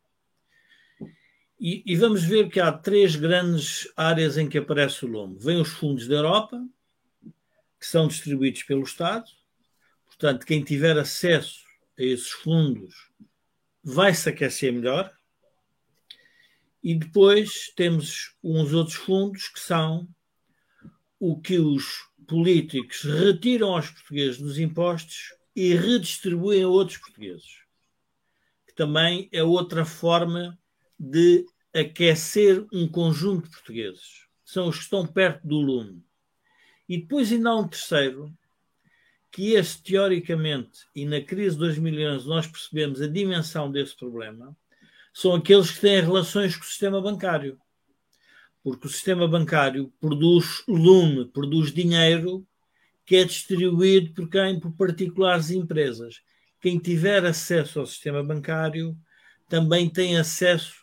E, 1.59 1.83
e, 1.85 1.95
vamos 1.97 2.23
ver 2.23 2.49
que 2.49 2.59
há 2.59 2.71
três 2.71 3.17
grandes 3.17 3.91
áreas 3.97 4.37
em 4.37 4.47
que 4.47 4.57
aparece 4.57 5.03
o 5.03 5.09
lume. 5.09 5.37
Vêm 5.37 5.59
os 5.59 5.67
fundos 5.67 6.07
da 6.07 6.15
Europa, 6.15 6.65
que 7.77 7.85
são 7.85 8.07
distribuídos 8.07 8.63
pelo 8.63 8.83
Estado. 8.83 9.25
Portanto, 10.05 10.45
quem 10.45 10.63
tiver 10.63 10.97
acesso 10.97 11.59
a 11.97 12.03
esses 12.03 12.29
fundos 12.29 13.11
vai 13.83 14.13
se 14.13 14.29
aquecer 14.29 14.71
melhor. 14.71 15.11
E 16.81 16.95
depois 16.95 17.73
temos 17.75 18.35
uns 18.41 18.71
outros 18.71 18.95
fundos 18.95 19.49
que 19.49 19.59
são 19.59 20.07
o 21.19 21.41
que 21.41 21.59
os 21.59 22.07
políticos 22.25 23.03
retiram 23.03 23.75
aos 23.75 23.89
portugueses 23.89 24.39
dos 24.39 24.57
impostos 24.57 25.33
e 25.53 25.75
redistribuem 25.75 26.63
a 26.63 26.69
outros 26.69 26.97
portugueses. 26.99 27.63
Que 28.65 28.73
também 28.73 29.27
é 29.33 29.43
outra 29.43 29.83
forma 29.83 30.57
de 30.99 31.45
aquecer 31.73 32.65
um 32.73 32.87
conjunto 32.87 33.45
de 33.45 33.51
portugueses. 33.51 34.27
São 34.43 34.67
os 34.67 34.77
que 34.77 34.83
estão 34.83 35.05
perto 35.05 35.47
do 35.47 35.57
lume. 35.57 36.03
E 36.87 36.97
depois 36.97 37.31
ainda 37.31 37.51
há 37.51 37.55
um 37.55 37.67
terceiro, 37.67 38.33
que 39.31 39.53
esse, 39.53 39.81
teoricamente, 39.81 40.79
e 40.95 41.05
na 41.05 41.21
crise 41.21 41.55
de 41.55 41.59
2011 41.59 42.27
nós 42.27 42.47
percebemos 42.47 43.01
a 43.01 43.07
dimensão 43.07 43.71
desse 43.71 43.95
problema, 43.95 44.57
são 45.13 45.35
aqueles 45.35 45.71
que 45.71 45.81
têm 45.81 46.01
relações 46.01 46.55
com 46.55 46.63
o 46.63 46.67
sistema 46.67 46.99
bancário. 47.01 47.59
Porque 48.63 48.87
o 48.87 48.89
sistema 48.89 49.27
bancário 49.27 49.93
produz 49.99 50.63
lume, 50.67 51.25
produz 51.25 51.71
dinheiro 51.71 52.45
que 53.05 53.15
é 53.15 53.23
distribuído 53.23 54.13
por 54.13 54.29
quem? 54.29 54.59
Por 54.59 54.71
particulares 54.73 55.49
e 55.49 55.57
empresas. 55.57 56.21
Quem 56.61 56.77
tiver 56.77 57.25
acesso 57.25 57.79
ao 57.79 57.87
sistema 57.87 58.23
bancário 58.23 58.95
também 59.47 59.89
tem 59.89 60.15
acesso 60.15 60.78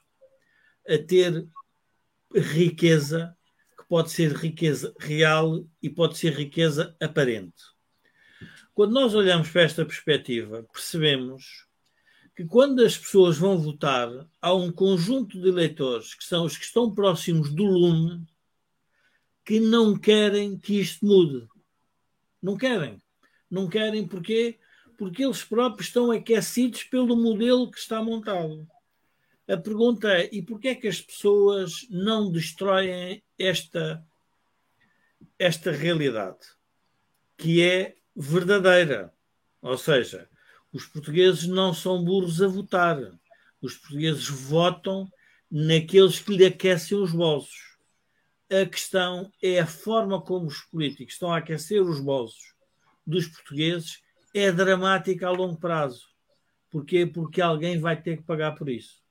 a 0.89 0.99
ter 0.99 1.47
riqueza, 2.35 3.37
que 3.79 3.85
pode 3.89 4.11
ser 4.11 4.33
riqueza 4.33 4.95
real 4.99 5.65
e 5.83 5.89
pode 5.89 6.19
ser 6.19 6.33
riqueza 6.33 6.97
aparente. 7.01 7.63
Quando 8.75 8.93
nós 8.93 9.15
olhamos 9.15 9.49
para 9.49 9.63
esta 9.63 9.85
perspectiva, 9.85 10.63
percebemos 10.73 11.67
que 12.35 12.45
quando 12.45 12.85
as 12.85 12.99
pessoas 12.99 13.39
vão 13.39 13.57
votar, 13.57 14.11
há 14.43 14.53
um 14.53 14.71
conjunto 14.71 15.41
de 15.41 15.49
eleitores 15.49 16.15
que 16.15 16.25
são 16.25 16.45
os 16.45 16.59
que 16.59 16.65
estão 16.65 16.95
próximos 16.95 17.51
do 17.51 17.65
lume 17.65 18.27
que 19.43 19.61
não 19.61 19.97
querem 19.97 20.59
que 20.59 20.81
isto 20.81 21.07
mude. 21.07 21.49
Não 22.43 22.57
querem. 22.57 23.01
Não 23.51 23.69
querem 23.69 24.07
porquê? 24.07 24.59
Porque 24.99 25.25
eles 25.25 25.43
próprios 25.43 25.87
estão 25.87 26.11
aquecidos 26.11 26.83
pelo 26.85 27.17
modelo 27.17 27.71
que 27.71 27.79
está 27.79 28.03
montado. 28.03 28.69
A 29.49 29.57
pergunta 29.57 30.09
é: 30.09 30.29
e 30.33 30.43
porquê 30.43 30.69
é 30.69 30.75
que 30.75 30.89
as 30.89 31.01
pessoas 31.01 31.87
não 31.89 32.31
destroem 32.33 33.23
esta, 33.39 34.05
esta 35.39 35.71
realidade? 35.71 36.39
Que 37.37 37.63
é 37.63 37.97
verdadeira. 38.15 39.15
Ou 39.63 39.79
seja, 39.79 40.29
os 40.73 40.87
portugueses 40.87 41.47
não 41.47 41.73
são 41.73 42.05
burros 42.05 42.43
a 42.43 42.49
votar. 42.49 42.99
Os 43.63 43.77
portugueses 43.77 44.29
votam 44.29 45.09
naqueles 45.51 46.19
que 46.19 46.37
lhe 46.37 46.45
aquecem 46.45 46.99
os 46.99 47.13
bolsos. 47.13 47.77
A 48.51 48.67
questão 48.67 49.31
é 49.41 49.61
a 49.61 49.67
forma 49.67 50.21
como 50.21 50.47
os 50.47 50.61
políticos 50.63 51.15
estão 51.15 51.33
a 51.33 51.39
aquecer 51.39 51.83
os 51.83 52.01
bolsos 52.01 52.55
dos 53.07 53.29
portugueses 53.29 54.03
é 54.35 54.51
dramática 54.51 55.29
a 55.29 55.31
longo 55.31 55.59
prazo. 55.59 56.09
Porquê? 56.71 57.07
Porque 57.07 57.41
alguém 57.41 57.79
vai 57.79 58.01
ter 58.01 58.17
que 58.17 58.25
pagar 58.25 58.53
por 58.57 58.69
isso 58.69 59.06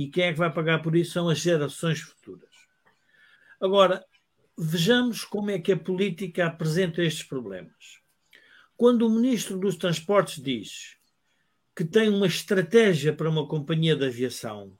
e 0.00 0.08
quem 0.08 0.24
é 0.24 0.32
que 0.32 0.38
vai 0.38 0.50
pagar 0.50 0.80
por 0.80 0.96
isso 0.96 1.12
são 1.12 1.28
as 1.28 1.40
gerações 1.40 2.00
futuras. 2.00 2.48
Agora, 3.60 4.02
vejamos 4.56 5.24
como 5.24 5.50
é 5.50 5.58
que 5.58 5.72
a 5.72 5.76
política 5.76 6.46
apresenta 6.46 7.02
estes 7.02 7.22
problemas. 7.22 8.00
Quando 8.78 9.06
o 9.06 9.10
ministro 9.10 9.58
dos 9.58 9.76
Transportes 9.76 10.42
diz 10.42 10.96
que 11.76 11.84
tem 11.84 12.08
uma 12.08 12.26
estratégia 12.26 13.12
para 13.12 13.28
uma 13.28 13.46
companhia 13.46 13.94
de 13.94 14.06
aviação, 14.06 14.72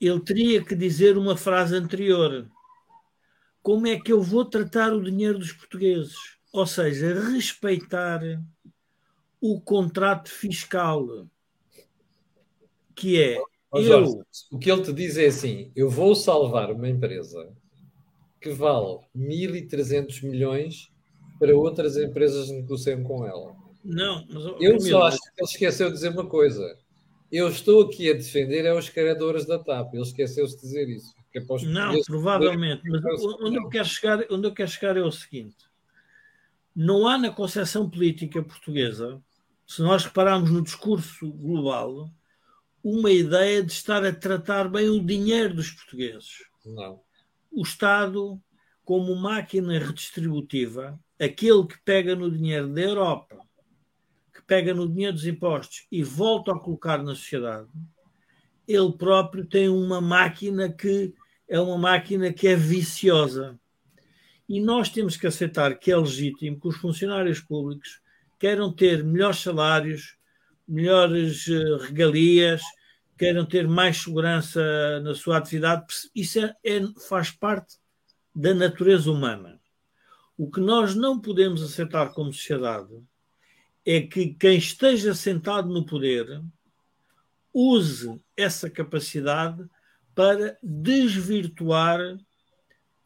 ele 0.00 0.20
teria 0.20 0.64
que 0.64 0.74
dizer 0.74 1.18
uma 1.18 1.36
frase 1.36 1.76
anterior: 1.76 2.50
Como 3.62 3.86
é 3.86 4.00
que 4.00 4.14
eu 4.14 4.22
vou 4.22 4.46
tratar 4.46 4.94
o 4.94 5.04
dinheiro 5.04 5.38
dos 5.38 5.52
portugueses? 5.52 6.16
Ou 6.50 6.66
seja, 6.66 7.20
respeitar 7.30 8.22
o 9.42 9.60
contrato 9.60 10.30
fiscal 10.30 11.28
que 12.94 13.20
é. 13.20 13.40
Oh, 13.70 13.82
Jorge, 13.82 14.12
eu... 14.12 14.24
O 14.52 14.58
que 14.58 14.70
ele 14.70 14.82
te 14.82 14.92
diz 14.92 15.16
é 15.16 15.26
assim: 15.26 15.72
eu 15.74 15.90
vou 15.90 16.14
salvar 16.14 16.70
uma 16.70 16.88
empresa 16.88 17.52
que 18.40 18.50
vale 18.50 18.98
1.300 19.16 20.22
milhões 20.22 20.90
para 21.38 21.56
outras 21.56 21.96
empresas 21.96 22.50
negociam 22.50 23.02
com 23.02 23.26
ela. 23.26 23.56
Não, 23.84 24.24
mas 24.30 24.44
eu 24.60 24.80
só 24.80 25.02
acho 25.02 25.18
que 25.18 25.28
ele 25.38 25.48
esqueceu 25.50 25.88
de 25.88 25.94
dizer 25.94 26.10
uma 26.10 26.26
coisa. 26.26 26.78
Eu 27.30 27.48
estou 27.48 27.82
aqui 27.82 28.10
a 28.10 28.14
defender 28.14 28.64
é 28.64 28.72
os 28.72 28.88
criadores 28.88 29.44
da 29.44 29.58
TAP. 29.58 29.94
Ele 29.94 30.02
esqueceu-se 30.02 30.54
de 30.54 30.62
dizer 30.62 30.88
isso. 30.88 31.14
É 31.34 31.40
não, 31.66 32.00
provavelmente. 32.02 32.82
Mas 32.88 33.24
onde 33.40 33.56
eu, 33.56 33.68
quero 33.68 33.88
chegar, 33.88 34.24
onde 34.30 34.46
eu 34.46 34.54
quero 34.54 34.70
chegar 34.70 34.96
é 34.96 35.02
o 35.02 35.10
seguinte: 35.10 35.56
não 36.74 37.08
há 37.08 37.18
na 37.18 37.30
concepção 37.30 37.90
política 37.90 38.40
portuguesa, 38.40 39.20
se 39.66 39.82
nós 39.82 40.04
repararmos 40.04 40.50
no 40.50 40.62
discurso 40.62 41.28
global, 41.32 42.08
uma 42.84 43.10
ideia 43.10 43.62
de 43.62 43.72
estar 43.72 44.04
a 44.04 44.12
tratar 44.12 44.68
bem 44.68 44.90
o 44.90 45.02
dinheiro 45.02 45.54
dos 45.54 45.70
portugueses. 45.70 46.44
Não. 46.66 47.00
O 47.50 47.62
Estado, 47.62 48.38
como 48.84 49.16
máquina 49.16 49.78
redistributiva, 49.78 51.00
aquele 51.18 51.66
que 51.66 51.80
pega 51.82 52.14
no 52.14 52.30
dinheiro 52.30 52.68
da 52.68 52.82
Europa, 52.82 53.38
que 54.34 54.42
pega 54.42 54.74
no 54.74 54.86
dinheiro 54.86 55.14
dos 55.14 55.26
impostos 55.26 55.86
e 55.90 56.02
volta 56.02 56.52
a 56.52 56.58
colocar 56.58 57.02
na 57.02 57.14
sociedade, 57.14 57.70
ele 58.68 58.92
próprio 58.92 59.46
tem 59.46 59.66
uma 59.68 60.00
máquina 60.00 60.70
que 60.70 61.14
é 61.48 61.58
uma 61.58 61.78
máquina 61.78 62.32
que 62.32 62.48
é 62.48 62.56
viciosa. 62.56 63.58
E 64.46 64.60
nós 64.60 64.90
temos 64.90 65.16
que 65.16 65.26
aceitar 65.26 65.78
que 65.78 65.90
é 65.90 65.96
legítimo 65.96 66.60
que 66.60 66.68
os 66.68 66.76
funcionários 66.76 67.40
públicos 67.40 68.02
queiram 68.38 68.70
ter 68.70 69.02
melhores 69.02 69.38
salários, 69.40 70.18
melhores 70.66 71.46
eh, 71.48 71.86
regalias, 71.86 72.62
queiram 73.16 73.44
ter 73.44 73.68
mais 73.68 73.98
segurança 73.98 75.00
na 75.00 75.14
sua 75.14 75.38
atividade. 75.38 75.86
Isso 76.14 76.40
é, 76.40 76.54
é, 76.64 76.80
faz 77.08 77.30
parte 77.30 77.76
da 78.34 78.52
natureza 78.54 79.10
humana. 79.10 79.60
O 80.36 80.50
que 80.50 80.60
nós 80.60 80.94
não 80.94 81.20
podemos 81.20 81.62
aceitar 81.62 82.12
como 82.12 82.32
sociedade 82.32 82.92
é 83.86 84.00
que 84.00 84.34
quem 84.34 84.56
esteja 84.56 85.14
sentado 85.14 85.68
no 85.68 85.86
poder 85.86 86.42
use 87.52 88.20
essa 88.36 88.68
capacidade 88.68 89.64
para 90.14 90.58
desvirtuar 90.62 92.00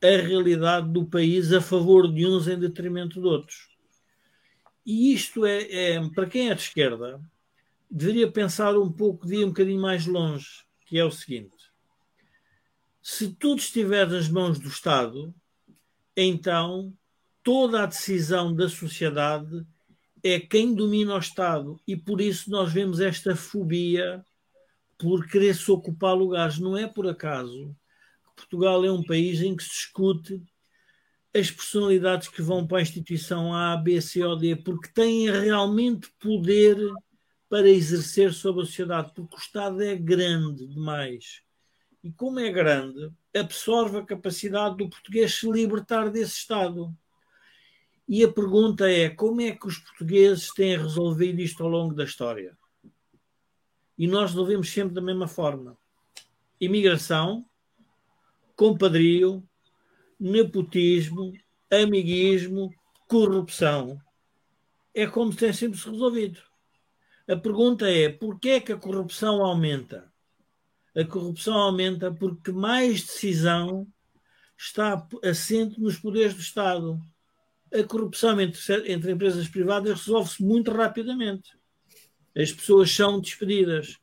a 0.00 0.22
realidade 0.22 0.88
do 0.90 1.04
país 1.04 1.52
a 1.52 1.60
favor 1.60 2.10
de 2.12 2.26
uns 2.26 2.46
em 2.46 2.58
detrimento 2.58 3.20
de 3.20 3.26
outros. 3.26 3.68
E 4.86 5.12
isto 5.12 5.44
é, 5.44 5.64
é, 5.70 6.08
para 6.10 6.26
quem 6.26 6.48
é 6.50 6.54
de 6.54 6.62
esquerda, 6.62 7.20
deveria 7.90 8.30
pensar 8.30 8.76
um 8.76 8.90
pouco, 8.90 9.26
de 9.26 9.36
ir 9.36 9.44
um 9.44 9.48
bocadinho 9.48 9.80
mais 9.80 10.06
longe, 10.06 10.64
que 10.86 10.98
é 10.98 11.04
o 11.04 11.10
seguinte: 11.10 11.56
se 13.02 13.28
tudo 13.34 13.60
estiver 13.60 14.06
nas 14.06 14.28
mãos 14.28 14.58
do 14.58 14.68
Estado, 14.68 15.34
então 16.16 16.92
toda 17.42 17.82
a 17.82 17.86
decisão 17.86 18.54
da 18.54 18.68
sociedade 18.68 19.66
é 20.22 20.38
quem 20.38 20.74
domina 20.74 21.14
o 21.14 21.18
Estado 21.18 21.80
e 21.86 21.96
por 21.96 22.20
isso 22.20 22.50
nós 22.50 22.72
vemos 22.72 23.00
esta 23.00 23.34
fobia 23.34 24.24
por 24.98 25.26
querer 25.26 25.54
se 25.54 25.70
ocupar 25.70 26.14
lugares. 26.14 26.58
Não 26.58 26.76
é 26.76 26.86
por 26.86 27.06
acaso 27.08 27.74
que 28.26 28.34
Portugal 28.36 28.84
é 28.84 28.90
um 28.90 29.02
país 29.02 29.40
em 29.40 29.56
que 29.56 29.62
se 29.62 29.70
discute 29.70 30.42
as 31.34 31.50
personalidades 31.50 32.28
que 32.28 32.42
vão 32.42 32.66
para 32.66 32.78
a 32.78 32.82
instituição 32.82 33.54
A, 33.54 33.76
B, 33.76 34.00
C 34.00 34.24
ou 34.24 34.36
D, 34.36 34.56
porque 34.56 34.88
têm 34.88 35.30
realmente 35.30 36.10
poder 36.18 36.76
para 37.48 37.68
exercer 37.68 38.32
sobre 38.32 38.62
a 38.62 38.66
sociedade, 38.66 39.12
porque 39.14 39.36
o 39.36 39.38
Estado 39.38 39.82
é 39.82 39.96
grande 39.96 40.66
demais. 40.66 41.42
E 42.04 42.12
como 42.12 42.38
é 42.38 42.50
grande, 42.50 43.10
absorve 43.34 43.98
a 43.98 44.04
capacidade 44.04 44.76
do 44.76 44.88
português 44.88 45.34
se 45.34 45.50
libertar 45.50 46.10
desse 46.10 46.36
Estado. 46.36 46.94
E 48.06 48.22
a 48.22 48.32
pergunta 48.32 48.90
é: 48.90 49.08
como 49.08 49.40
é 49.40 49.52
que 49.52 49.66
os 49.66 49.78
portugueses 49.78 50.52
têm 50.52 50.76
resolvido 50.76 51.40
isto 51.40 51.62
ao 51.62 51.68
longo 51.68 51.94
da 51.94 52.04
história? 52.04 52.56
E 53.96 54.06
nós 54.06 54.30
resolvemos 54.30 54.70
sempre 54.70 54.94
da 54.94 55.00
mesma 55.00 55.26
forma: 55.26 55.76
imigração, 56.60 57.44
compadrio, 58.54 59.42
nepotismo, 60.18 61.32
amiguismo, 61.70 62.72
corrupção. 63.08 64.00
É 64.94 65.06
como 65.06 65.34
tem 65.34 65.52
sempre 65.52 65.78
se 65.78 65.88
resolvido. 65.90 66.47
A 67.28 67.36
pergunta 67.36 67.88
é: 67.90 68.08
porquê 68.08 68.50
é 68.50 68.60
que 68.60 68.72
a 68.72 68.76
corrupção 68.78 69.44
aumenta? 69.44 70.10
A 70.96 71.04
corrupção 71.04 71.54
aumenta 71.54 72.10
porque 72.10 72.50
mais 72.50 73.02
decisão 73.02 73.86
está 74.56 75.06
assente 75.22 75.78
nos 75.78 75.98
poderes 75.98 76.34
do 76.34 76.40
Estado. 76.40 76.98
A 77.72 77.84
corrupção 77.84 78.40
entre, 78.40 78.90
entre 78.90 79.12
empresas 79.12 79.46
privadas 79.46 80.00
resolve-se 80.00 80.42
muito 80.42 80.72
rapidamente. 80.72 81.50
As 82.34 82.50
pessoas 82.50 82.90
são 82.90 83.20
despedidas. 83.20 83.98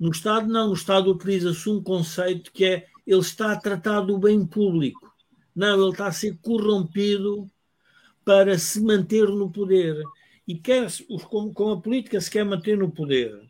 No 0.00 0.10
Estado, 0.10 0.48
não. 0.48 0.68
No 0.68 0.74
Estado 0.74 1.10
utiliza-se 1.10 1.68
um 1.68 1.82
conceito 1.82 2.50
que 2.50 2.64
é 2.64 2.86
ele 3.06 3.20
está 3.20 3.52
a 3.52 3.60
tratar 3.60 4.00
do 4.00 4.18
bem 4.18 4.44
público. 4.46 5.14
Não, 5.54 5.80
ele 5.80 5.92
está 5.92 6.06
a 6.06 6.12
ser 6.12 6.38
corrompido 6.38 7.50
para 8.24 8.58
se 8.58 8.80
manter 8.80 9.28
no 9.28 9.50
poder 9.50 10.02
e 10.46 10.54
quer, 10.54 10.86
como, 11.28 11.52
como 11.52 11.72
a 11.72 11.80
política 11.80 12.20
se 12.20 12.30
quer 12.30 12.44
manter 12.44 12.78
no 12.78 12.90
poder, 12.90 13.40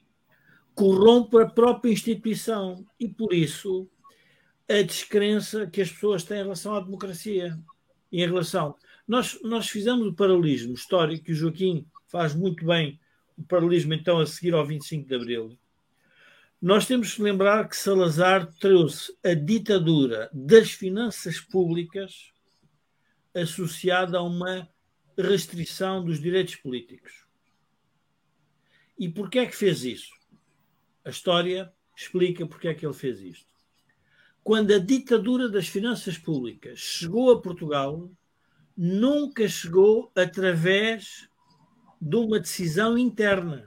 corrompe 0.75 1.39
a 1.41 1.47
própria 1.47 1.93
instituição 1.93 2.87
e, 2.99 3.09
por 3.09 3.33
isso, 3.33 3.89
a 4.69 4.83
descrença 4.83 5.67
que 5.67 5.81
as 5.81 5.91
pessoas 5.91 6.25
têm 6.25 6.39
em 6.39 6.43
relação 6.43 6.75
à 6.75 6.81
democracia. 6.81 7.59
Em 8.11 8.21
relação. 8.21 8.75
Nós, 9.07 9.39
nós 9.43 9.69
fizemos 9.69 10.07
o 10.07 10.15
paralelismo 10.15 10.75
histórico, 10.75 11.25
que 11.25 11.33
o 11.33 11.35
Joaquim 11.35 11.87
faz 12.09 12.35
muito 12.35 12.65
bem, 12.65 12.99
o 13.37 13.43
paralelismo 13.43 13.95
então 13.95 14.19
a 14.19 14.27
seguir 14.27 14.55
ao 14.55 14.65
25 14.65 15.09
de 15.09 15.15
Abril. 15.15 15.59
Nós 16.61 16.87
temos 16.87 17.15
que 17.15 17.23
lembrar 17.23 17.69
que 17.69 17.77
Salazar 17.77 18.51
trouxe 18.59 19.15
a 19.25 19.35
ditadura 19.35 20.31
das 20.33 20.71
finanças 20.71 21.39
públicas 21.39 22.33
associada 23.35 24.19
a 24.19 24.23
uma 24.23 24.69
restrição 25.19 26.05
dos 26.05 26.21
direitos 26.21 26.57
políticos. 26.57 27.27
E 28.99 29.09
porquê 29.09 29.41
é 29.41 29.47
que 29.47 29.57
fez 29.57 29.85
isso? 29.85 30.11
A 31.05 31.11
história 31.11 31.73
explica 31.97 32.47
porque 32.47 32.69
é 32.69 32.75
que 32.75 32.85
ele 32.85 32.95
fez 32.95 33.21
isto. 33.21 33.55
Quando 34.43 34.73
a 34.73 34.79
ditadura 34.79 35.49
das 35.49 35.67
finanças 35.67 36.17
públicas 36.17 36.79
chegou 36.79 37.33
a 37.33 37.41
Portugal, 37.41 38.11
nunca 38.77 39.49
chegou 39.49 40.13
através 40.15 41.29
de 42.01 42.17
uma 42.17 42.39
decisão 42.39 42.97
interna. 42.97 43.65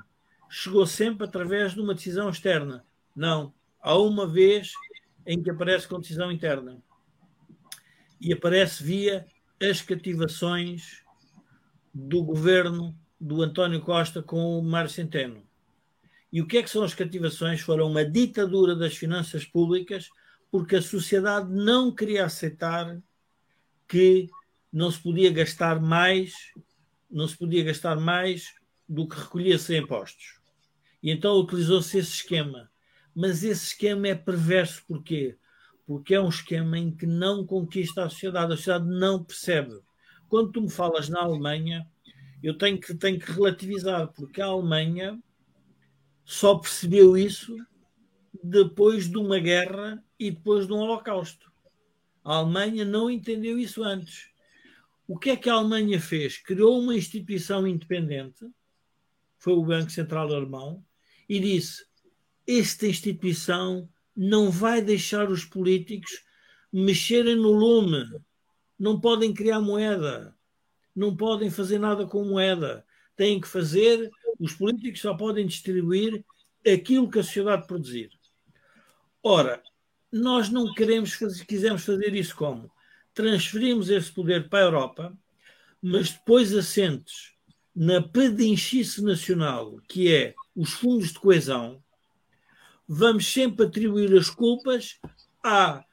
Chegou 0.49 0.85
sempre 0.85 1.25
através 1.25 1.73
de 1.73 1.81
uma 1.81 1.93
decisão 1.93 2.29
externa. 2.29 2.85
Não. 3.15 3.53
Há 3.81 3.97
uma 3.97 4.25
vez 4.25 4.71
em 5.25 5.41
que 5.41 5.49
aparece 5.49 5.87
com 5.87 5.99
decisão 5.99 6.31
interna. 6.31 6.81
E 8.19 8.33
aparece 8.33 8.83
via 8.83 9.27
as 9.61 9.81
cativações 9.81 11.03
do 12.07 12.23
governo 12.23 12.97
do 13.19 13.41
António 13.41 13.81
Costa 13.81 14.23
com 14.23 14.57
o 14.57 14.63
Mário 14.63 14.89
Centeno. 14.89 15.43
E 16.31 16.41
o 16.41 16.47
que 16.47 16.57
é 16.57 16.63
que 16.63 16.69
são 16.69 16.83
as 16.83 16.93
cativações? 16.93 17.59
Foram 17.59 17.87
uma 17.87 18.05
ditadura 18.05 18.75
das 18.75 18.95
finanças 18.95 19.43
públicas, 19.43 20.09
porque 20.49 20.77
a 20.77 20.81
sociedade 20.81 21.51
não 21.51 21.93
queria 21.93 22.25
aceitar 22.25 22.97
que 23.87 24.29
não 24.71 24.89
se 24.91 24.99
podia 24.99 25.31
gastar 25.31 25.81
mais, 25.81 26.33
não 27.09 27.27
se 27.27 27.35
podia 27.35 27.63
gastar 27.63 27.99
mais 27.99 28.53
do 28.87 29.07
que 29.07 29.19
recolhia-se 29.19 29.75
impostos. 29.75 30.39
E 31.01 31.11
então 31.11 31.37
utilizou-se 31.39 31.97
esse 31.97 32.11
esquema. 32.11 32.71
Mas 33.15 33.43
esse 33.43 33.67
esquema 33.67 34.07
é 34.07 34.15
perverso 34.15 34.83
porquê? 34.87 35.35
Porque 35.85 36.13
é 36.13 36.21
um 36.21 36.29
esquema 36.29 36.77
em 36.77 36.91
que 36.91 37.07
não 37.07 37.45
conquista 37.45 38.05
a 38.05 38.09
sociedade, 38.09 38.53
a 38.53 38.57
sociedade 38.57 38.87
não 38.87 39.23
percebe 39.23 39.81
quando 40.29 40.51
tu 40.51 40.61
me 40.61 40.69
falas 40.69 41.09
na 41.09 41.21
Alemanha, 41.21 41.85
eu 42.41 42.57
tenho 42.57 42.79
que, 42.79 42.93
tenho 42.95 43.19
que 43.19 43.31
relativizar, 43.31 44.07
porque 44.13 44.41
a 44.41 44.45
Alemanha 44.45 45.21
só 46.23 46.55
percebeu 46.55 47.17
isso 47.17 47.57
depois 48.41 49.09
de 49.09 49.17
uma 49.17 49.39
guerra 49.39 50.01
e 50.17 50.31
depois 50.31 50.67
de 50.67 50.73
um 50.73 50.77
holocausto. 50.77 51.51
A 52.23 52.35
Alemanha 52.35 52.85
não 52.85 53.09
entendeu 53.09 53.57
isso 53.57 53.83
antes. 53.83 54.29
O 55.07 55.17
que 55.17 55.31
é 55.31 55.35
que 55.35 55.49
a 55.49 55.55
Alemanha 55.55 55.99
fez? 55.99 56.37
Criou 56.37 56.79
uma 56.79 56.95
instituição 56.95 57.67
independente, 57.67 58.45
foi 59.37 59.53
o 59.53 59.65
Banco 59.65 59.89
Central 59.89 60.31
Alemão, 60.31 60.85
e 61.27 61.39
disse: 61.39 61.83
esta 62.47 62.85
instituição 62.85 63.89
não 64.15 64.51
vai 64.51 64.81
deixar 64.81 65.29
os 65.31 65.45
políticos 65.45 66.23
mexerem 66.71 67.35
no 67.35 67.51
lume 67.51 68.05
não 68.79 68.99
podem 68.99 69.33
criar 69.33 69.59
moeda, 69.59 70.33
não 70.95 71.15
podem 71.15 71.49
fazer 71.49 71.77
nada 71.77 72.05
com 72.05 72.23
moeda. 72.23 72.85
Têm 73.15 73.39
que 73.39 73.47
fazer, 73.47 74.09
os 74.39 74.53
políticos 74.53 75.01
só 75.01 75.13
podem 75.13 75.45
distribuir 75.45 76.23
aquilo 76.65 77.09
que 77.09 77.19
a 77.19 77.23
sociedade 77.23 77.67
produzir. 77.67 78.09
Ora, 79.21 79.61
nós 80.11 80.49
não 80.49 80.73
queremos 80.73 81.13
fazer, 81.13 81.45
quisemos 81.45 81.83
fazer 81.83 82.15
isso 82.15 82.35
como? 82.35 82.71
Transferimos 83.13 83.89
esse 83.89 84.11
poder 84.11 84.47
para 84.47 84.59
a 84.59 84.67
Europa, 84.67 85.17
mas 85.81 86.11
depois 86.11 86.53
assentes 86.55 87.33
na 87.75 88.01
pedinchice 88.01 89.03
nacional, 89.03 89.79
que 89.87 90.13
é 90.13 90.33
os 90.55 90.71
fundos 90.71 91.13
de 91.13 91.19
coesão, 91.19 91.83
vamos 92.87 93.31
sempre 93.31 93.65
atribuir 93.65 94.13
as 94.17 94.29
culpas 94.29 94.99
à 95.43 95.83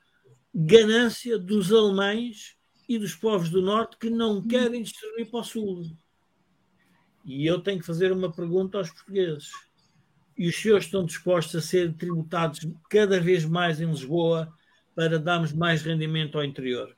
ganância 0.55 1.39
dos 1.39 1.73
alemães 1.73 2.56
e 2.89 2.99
dos 2.99 3.15
povos 3.15 3.51
do 3.51 3.61
Norte 3.61 3.97
que 3.99 4.11
não 4.11 4.47
querem 4.47 4.83
distribuir 4.83 5.31
para 5.31 5.41
o 5.41 5.45
Sul. 5.45 5.83
E 7.25 7.45
eu 7.45 7.61
tenho 7.61 7.81
que 7.81 7.87
fazer 7.87 8.13
uma 8.13 8.33
pergunta 8.33 8.79
aos 8.79 8.91
portugueses. 8.91 9.51
E 10.39 10.49
os 10.49 10.57
senhores 10.57 10.85
estão 10.85 11.05
dispostos 11.05 11.57
a 11.57 11.61
ser 11.61 11.93
tributados 11.95 12.61
cada 12.89 13.21
vez 13.21 13.45
mais 13.45 13.81
em 13.81 13.87
Lisboa 13.87 14.53
para 14.95 15.19
darmos 15.19 15.53
mais 15.53 15.83
rendimento 15.83 16.39
ao 16.39 16.45
interior? 16.45 16.97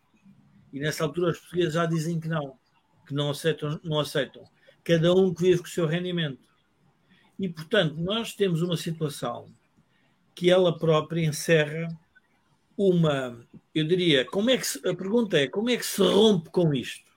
E 0.73 0.81
nessa 0.81 1.05
altura 1.05 1.31
os 1.31 1.39
portugueses 1.39 1.75
já 1.75 1.87
dizem 1.87 2.21
que 2.21 2.29
não, 2.29 2.59
que 3.07 3.15
não 3.15 3.31
aceitam, 3.31 3.81
não 3.83 4.01
aceitam. 4.01 4.45
Cada 4.85 5.15
um 5.15 5.33
que 5.33 5.43
vive 5.43 5.61
com 5.61 5.67
o 5.67 5.71
seu 5.71 5.87
rendimento. 5.87 6.47
E, 7.39 7.49
portanto, 7.49 7.95
nós 7.97 8.35
temos 8.35 8.63
uma 8.63 8.77
situação 8.77 9.47
que 10.35 10.51
ela 10.51 10.77
própria 10.77 11.25
encerra 11.25 11.89
uma, 12.79 13.45
eu 13.75 13.85
diria, 13.85 14.25
como 14.25 14.51
é 14.51 14.57
que 14.57 14.65
se, 14.65 14.89
a 14.89 14.95
pergunta 14.95 15.37
é 15.37 15.49
como 15.49 15.69
é 15.69 15.77
que 15.77 15.85
se 15.85 16.01
rompe 16.01 16.49
com 16.49 16.73
isto? 16.73 17.11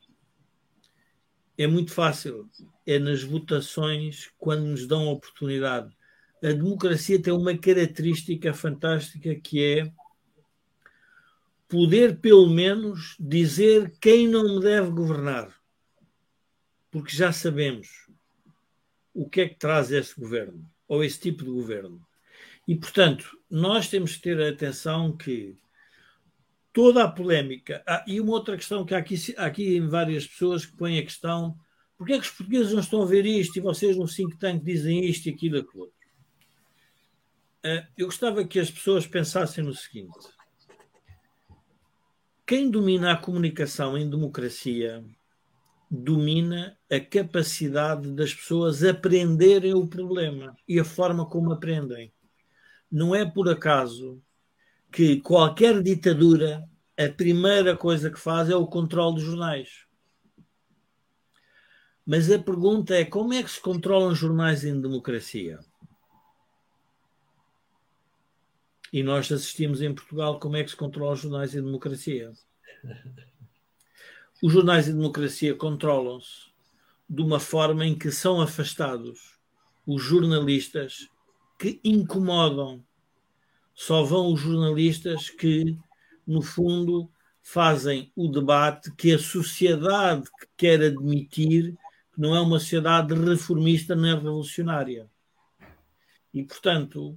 É 1.56 1.68
muito 1.68 1.94
fácil, 1.94 2.50
é 2.88 2.98
nas 2.98 3.22
votações 3.22 4.32
quando 4.40 4.64
nos 4.64 4.88
dão 4.88 5.08
a 5.08 5.12
oportunidade. 5.12 5.96
A 6.44 6.48
democracia 6.48 7.22
tem 7.22 7.32
uma 7.32 7.56
característica 7.56 8.52
fantástica 8.52 9.36
que 9.36 9.64
é 9.64 9.94
poder 11.70 12.18
pelo 12.18 12.50
menos 12.50 13.16
dizer 13.20 13.94
quem 14.02 14.28
não 14.28 14.56
me 14.56 14.62
deve 14.62 14.90
governar. 14.90 15.56
Porque 16.90 17.16
já 17.16 17.32
sabemos 17.32 18.10
o 19.14 19.30
que 19.30 19.42
é 19.42 19.48
que 19.48 19.56
traz 19.56 19.92
esse 19.92 20.20
governo, 20.20 20.68
ou 20.88 21.04
esse 21.04 21.20
tipo 21.20 21.44
de 21.44 21.52
governo. 21.52 22.02
E, 22.68 22.76
portanto, 22.76 23.38
nós 23.52 23.90
temos 23.90 24.16
que 24.16 24.22
ter 24.22 24.42
atenção 24.42 25.16
que 25.16 25.58
toda 26.74 27.04
a 27.04 27.12
polémica. 27.12 27.84
Ah, 27.86 28.04
e 28.08 28.22
uma 28.22 28.32
outra 28.32 28.56
questão 28.56 28.86
que 28.86 28.96
há 28.96 28.98
aqui, 28.98 29.16
há 29.38 29.46
aqui 29.46 29.80
várias 29.82 30.26
pessoas 30.26 30.66
que 30.66 30.78
põem 30.78 30.98
a 30.98 31.04
questão: 31.04 31.58
porquê 31.98 32.14
é 32.14 32.20
que 32.20 32.26
os 32.26 32.32
portugueses 32.32 32.74
não 32.74 32.80
estão 32.80 33.02
a 33.02 33.06
ver 33.06 33.26
isto 33.26 33.58
e 33.58 33.62
vocês 33.62 33.98
no 33.98 34.08
think 34.08 34.38
tank 34.38 34.64
dizem 34.64 35.06
isto 35.06 35.28
e 35.28 35.32
aquilo 35.32 35.58
e 35.58 35.60
aquilo 35.60 35.84
outro? 35.84 35.96
Ah, 37.64 37.88
eu 37.98 38.08
gostava 38.08 38.46
que 38.46 38.60
as 38.60 38.72
pessoas 38.72 39.06
pensassem 39.06 39.64
no 39.64 39.74
seguinte: 39.74 40.18
quem 42.48 42.72
domina 42.72 43.12
a 43.12 43.18
comunicação 43.18 43.98
em 43.98 44.10
democracia 44.10 45.04
domina 45.90 46.78
a 46.90 47.02
capacidade 47.02 48.10
das 48.14 48.34
pessoas 48.34 48.82
aprenderem 48.82 49.74
o 49.74 49.86
problema 49.86 50.56
e 50.66 50.80
a 50.80 50.86
forma 50.86 51.26
como 51.26 51.52
aprendem. 51.52 52.14
Não 52.92 53.16
é 53.16 53.26
por 53.26 53.48
acaso 53.48 54.22
que 54.92 55.22
qualquer 55.22 55.82
ditadura, 55.82 56.68
a 56.98 57.08
primeira 57.08 57.78
coisa 57.78 58.12
que 58.12 58.20
faz 58.20 58.50
é 58.50 58.56
o 58.56 58.68
controle 58.68 59.16
dos 59.16 59.24
jornais. 59.24 59.86
Mas 62.06 62.30
a 62.30 62.38
pergunta 62.38 62.94
é 62.94 63.06
como 63.06 63.34
é 63.34 63.42
que 63.42 63.52
se 63.52 63.62
controlam 63.62 64.14
jornais 64.14 64.66
em 64.66 64.80
democracia? 64.82 65.60
E 68.92 69.02
nós 69.02 69.32
assistimos 69.32 69.82
em 69.82 69.94
Portugal 69.94 70.38
como 70.38 70.58
é 70.58 70.64
que 70.64 70.72
se 70.72 70.76
controlam 70.76 71.14
os 71.14 71.22
jornais 71.22 71.56
em 71.56 71.64
democracia. 71.64 72.34
Os 74.44 74.52
jornais 74.52 74.86
de 74.86 74.94
democracia 74.94 75.54
controlam-se 75.54 76.50
de 77.08 77.22
uma 77.22 77.40
forma 77.40 77.86
em 77.86 77.96
que 77.96 78.10
são 78.10 78.42
afastados 78.42 79.38
os 79.86 80.02
jornalistas 80.02 81.08
que 81.62 81.80
incomodam. 81.84 82.84
Só 83.72 84.02
vão 84.02 84.34
os 84.34 84.40
jornalistas 84.40 85.30
que, 85.30 85.78
no 86.26 86.42
fundo, 86.42 87.08
fazem 87.40 88.12
o 88.16 88.28
debate 88.28 88.92
que 88.96 89.14
a 89.14 89.20
sociedade 89.20 90.28
quer 90.58 90.82
admitir 90.82 91.78
que 92.14 92.20
não 92.20 92.36
é 92.36 92.42
uma 92.42 92.60
sociedade 92.60 93.14
reformista 93.14 93.96
nem 93.96 94.16
revolucionária. 94.16 95.08
E, 96.34 96.42
portanto, 96.44 97.16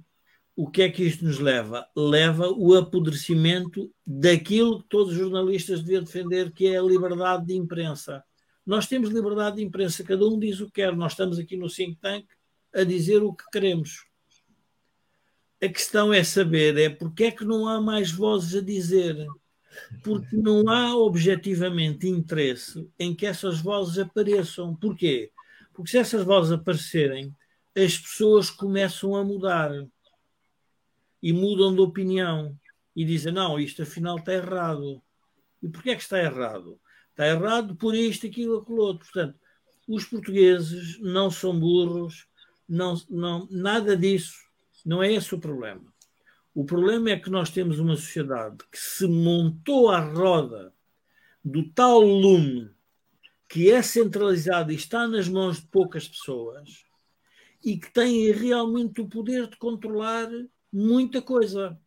o 0.55 0.69
que 0.69 0.83
é 0.83 0.89
que 0.89 1.03
isto 1.03 1.25
nos 1.25 1.39
leva? 1.39 1.87
Leva 1.95 2.47
o 2.47 2.75
apodrecimento 2.75 3.91
daquilo 4.05 4.83
que 4.83 4.89
todos 4.89 5.13
os 5.13 5.19
jornalistas 5.19 5.81
deviam 5.81 6.03
defender, 6.03 6.51
que 6.51 6.67
é 6.67 6.77
a 6.77 6.83
liberdade 6.83 7.47
de 7.47 7.55
imprensa. 7.55 8.23
Nós 8.63 8.85
temos 8.85 9.09
liberdade 9.09 9.55
de 9.55 9.63
imprensa, 9.63 10.03
cada 10.03 10.23
um 10.23 10.37
diz 10.37 10.59
o 10.59 10.67
que 10.67 10.73
quer. 10.73 10.95
Nós 10.95 11.13
estamos 11.13 11.39
aqui 11.39 11.57
no 11.57 11.67
think 11.67 11.97
tank 11.99 12.27
a 12.75 12.83
dizer 12.83 13.23
o 13.23 13.33
que 13.33 13.43
queremos. 13.51 14.05
A 15.61 15.69
questão 15.69 16.13
é 16.13 16.23
saber 16.23 16.77
é 16.77 16.89
porque 16.89 17.25
é 17.25 17.31
que 17.31 17.45
não 17.45 17.67
há 17.67 17.81
mais 17.81 18.11
vozes 18.11 18.55
a 18.55 18.61
dizer. 18.61 19.25
Porque 20.03 20.35
não 20.35 20.69
há 20.69 20.95
objetivamente 20.95 22.07
interesse 22.07 22.89
em 22.97 23.13
que 23.13 23.25
essas 23.25 23.59
vozes 23.59 23.97
apareçam. 23.97 24.75
Porquê? 24.75 25.31
Porque 25.73 25.91
se 25.91 25.97
essas 25.97 26.23
vozes 26.23 26.51
aparecerem, 26.51 27.35
as 27.75 27.97
pessoas 27.97 28.49
começam 28.49 29.15
a 29.15 29.23
mudar 29.23 29.71
e 31.21 31.33
mudam 31.33 31.73
de 31.73 31.81
opinião 31.81 32.57
e 32.95 33.03
dizem: 33.03 33.33
não, 33.33 33.59
isto 33.59 33.81
afinal 33.81 34.17
está 34.17 34.33
errado. 34.33 35.01
E 35.61 35.67
porquê 35.67 35.89
é 35.91 35.95
que 35.95 36.03
está 36.03 36.19
errado? 36.19 36.79
Está 37.09 37.27
errado 37.27 37.75
por 37.75 37.95
isto, 37.95 38.27
aquilo, 38.27 38.59
aquilo 38.59 38.81
outro. 38.81 39.05
Portanto, 39.11 39.39
os 39.87 40.05
portugueses 40.05 40.99
não 40.99 41.29
são 41.29 41.59
burros, 41.59 42.27
não, 42.67 42.95
não, 43.09 43.47
nada 43.49 43.97
disso. 43.97 44.44
Não 44.85 45.01
é 45.01 45.11
esse 45.11 45.33
o 45.33 45.39
problema. 45.39 45.93
O 46.53 46.63
problema 46.63 47.09
é 47.09 47.19
que 47.19 47.29
nós 47.29 47.49
temos 47.49 47.79
uma 47.79 47.95
sociedade 47.95 48.57
que 48.71 48.77
se 48.77 49.07
montou 49.07 49.89
à 49.89 49.99
roda 49.99 50.73
do 51.43 51.69
tal 51.71 51.99
lume 51.99 52.69
que 53.47 53.71
é 53.71 53.81
centralizado 53.81 54.71
e 54.71 54.75
está 54.75 55.07
nas 55.07 55.27
mãos 55.27 55.59
de 55.59 55.67
poucas 55.67 56.07
pessoas 56.07 56.85
e 57.63 57.77
que 57.77 57.91
tem 57.91 58.31
realmente 58.31 59.01
o 59.01 59.07
poder 59.07 59.47
de 59.47 59.57
controlar 59.57 60.29
muita 60.71 61.21
coisa. 61.21 61.77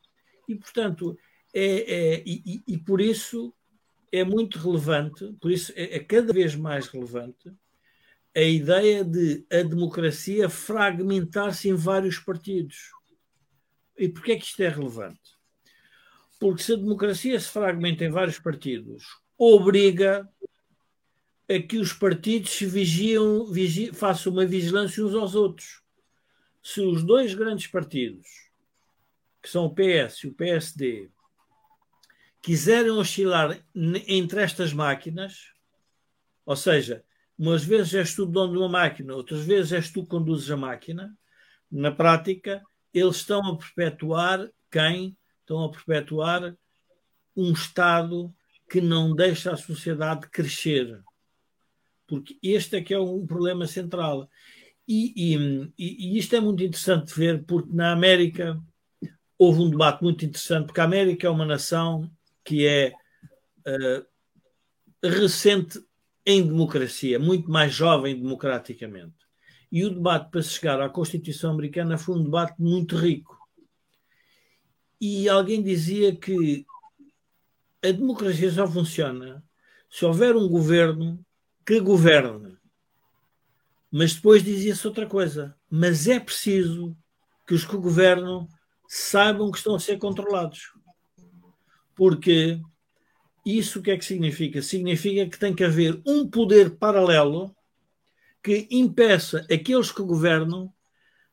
E, 0.49 0.55
portanto, 0.55 1.17
é, 1.55 1.65
é 1.65 2.23
e, 2.27 2.63
e, 2.67 2.79
por 2.79 3.01
isso 3.01 3.55
é 4.11 4.25
muito 4.25 4.59
relevante, 4.59 5.33
por 5.41 5.51
isso 5.51 5.73
é, 5.77 5.97
é 5.97 6.01
cada 6.01 6.33
vez 6.33 6.55
mais 6.55 6.89
relevante 6.89 7.53
a 8.39 8.43
ideia 8.45 9.05
de 9.05 9.45
a 9.51 9.63
democracia 9.63 10.49
fragmentar-se 10.49 11.69
em 11.69 11.75
vários 11.75 12.21
partidos. 12.21 12.93
E 13.97 14.09
porquê 14.09 14.33
é 14.33 14.37
que 14.37 14.45
isto 14.45 14.63
é 14.63 14.69
relevante? 14.69 15.37
Porque 16.39 16.63
se 16.63 16.75
a 16.75 16.77
democracia 16.77 17.39
se 17.41 17.49
fragmenta 17.49 18.05
em 18.05 18.11
vários 18.11 18.39
partidos, 18.39 19.05
obriga 19.37 20.29
a 21.51 21.59
que 21.61 21.79
os 21.79 21.93
partidos 21.93 22.57
vigiam, 22.61 23.45
vigiam, 23.47 23.93
façam 23.93 24.33
uma 24.33 24.47
vigilância 24.47 25.05
uns 25.05 25.15
aos 25.15 25.35
outros. 25.35 25.83
Se 26.63 26.81
os 26.81 27.03
dois 27.03 27.35
grandes 27.35 27.67
partidos 27.67 28.29
que 29.43 29.49
são 29.49 29.65
o 29.65 29.75
PS 29.75 30.23
e 30.23 30.29
o 30.29 30.35
PSD, 30.35 31.11
quiserem 32.41 32.93
oscilar 32.93 33.61
entre 33.75 34.43
estas 34.43 34.73
máquinas, 34.73 35.53
ou 36.47 36.55
seja, 36.55 37.05
umas 37.39 37.65
vezes 37.65 37.95
és 37.95 38.15
tu 38.15 38.27
dono 38.27 38.53
de 38.53 38.59
uma 38.59 38.69
máquina, 38.69 39.15
outras 39.15 39.45
vezes 39.45 39.73
és 39.73 39.91
tu 39.91 40.03
que 40.03 40.09
conduzes 40.09 40.51
a 40.51 40.57
máquina, 40.57 41.17
na 41.71 41.93
prática, 41.93 42.63
eles 42.93 43.17
estão 43.17 43.41
a 43.47 43.57
perpetuar 43.57 44.51
quem? 44.71 45.17
Estão 45.41 45.65
a 45.65 45.71
perpetuar 45.71 46.57
um 47.37 47.53
Estado 47.53 48.35
que 48.69 48.81
não 48.81 49.15
deixa 49.15 49.53
a 49.53 49.57
sociedade 49.57 50.29
crescer. 50.29 51.01
Porque 52.07 52.39
este 52.43 52.77
é 52.77 52.83
que 52.83 52.93
é 52.93 52.99
um 52.99 53.27
problema 53.27 53.67
central. 53.67 54.29
E, 54.87 55.13
e, 55.35 55.73
e 55.79 56.19
isto 56.19 56.35
é 56.35 56.41
muito 56.41 56.63
interessante 56.63 57.09
de 57.09 57.15
ver, 57.15 57.45
porque 57.45 57.73
na 57.73 57.93
América 57.93 58.61
houve 59.39 59.61
um 59.61 59.71
debate 59.71 60.03
muito 60.03 60.25
interessante, 60.25 60.67
porque 60.67 60.81
a 60.81 60.85
América 60.85 61.27
é 61.27 61.31
uma 61.31 61.47
nação 61.47 62.11
que 62.45 62.67
é 62.67 62.93
uh, 63.67 64.07
recente 65.07 65.79
em 66.31 66.47
democracia, 66.47 67.19
muito 67.19 67.51
mais 67.51 67.73
jovem 67.73 68.15
democraticamente. 68.15 69.17
E 69.73 69.83
o 69.83 69.89
debate 69.89 70.31
para 70.31 70.43
chegar 70.43 70.79
à 70.79 70.87
Constituição 70.87 71.53
Americana 71.53 71.97
foi 71.97 72.17
um 72.17 72.23
debate 72.23 72.61
muito 72.61 72.97
rico. 72.97 73.35
E 75.01 75.27
alguém 75.27 75.63
dizia 75.63 76.15
que 76.15 76.67
a 77.83 77.91
democracia 77.91 78.51
só 78.51 78.69
funciona 78.69 79.43
se 79.89 80.05
houver 80.05 80.37
um 80.37 80.47
governo 80.47 81.19
que 81.65 81.81
governe. 81.81 82.59
Mas 83.91 84.13
depois 84.13 84.45
dizia-se 84.45 84.87
outra 84.87 85.07
coisa. 85.07 85.57
Mas 85.71 86.07
é 86.07 86.21
preciso 86.21 86.95
que 87.47 87.55
os 87.55 87.65
que 87.65 87.77
governam 87.79 88.47
saibam 88.87 89.51
que 89.51 89.57
estão 89.57 89.75
a 89.75 89.81
ser 89.81 89.97
controlados. 89.97 90.75
Porque 91.95 92.61
isso 93.45 93.79
o 93.79 93.83
que 93.83 93.91
é 93.91 93.97
que 93.97 94.05
significa? 94.05 94.63
Significa 94.63 95.29
que 95.29 95.39
tem 95.39 95.55
que 95.55 95.65
haver 95.65 96.01
um 96.07 96.29
poder 96.29 96.77
paralelo 96.77 97.55
que 98.43 98.67
impeça 98.71 99.47
aqueles 99.51 99.91
que 99.91 100.03
governam 100.03 100.73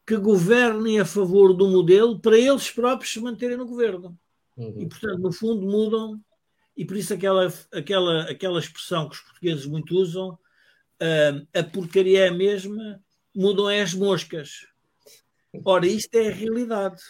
que 0.05 0.17
governem 0.17 0.99
a 0.99 1.05
favor 1.05 1.51
do 1.53 1.67
modelo 1.67 2.19
para 2.19 2.37
eles 2.37 2.69
próprios 2.69 3.11
se 3.11 3.19
manterem 3.19 3.57
no 3.57 3.65
governo. 3.65 4.15
Uhum. 4.55 4.81
E, 4.81 4.85
portanto, 4.87 5.17
no 5.17 5.31
fundo, 5.31 5.65
mudam 5.65 6.21
e 6.77 6.83
por 6.83 6.97
isso 6.97 7.13
aquela, 7.13 7.51
aquela, 7.71 8.23
aquela 8.29 8.59
expressão 8.59 9.07
que 9.07 9.15
os 9.15 9.21
portugueses 9.21 9.65
muito 9.65 9.95
usam, 9.95 10.31
uh, 10.31 11.47
a 11.57 11.63
porcaria 11.63 12.25
é 12.25 12.27
a 12.27 12.33
mesma, 12.33 13.01
mudam 13.33 13.69
é 13.69 13.81
as 13.81 13.93
moscas. 13.93 14.67
Ora, 15.63 15.87
isto 15.87 16.13
é 16.15 16.27
a 16.27 16.33
realidade. 16.33 17.01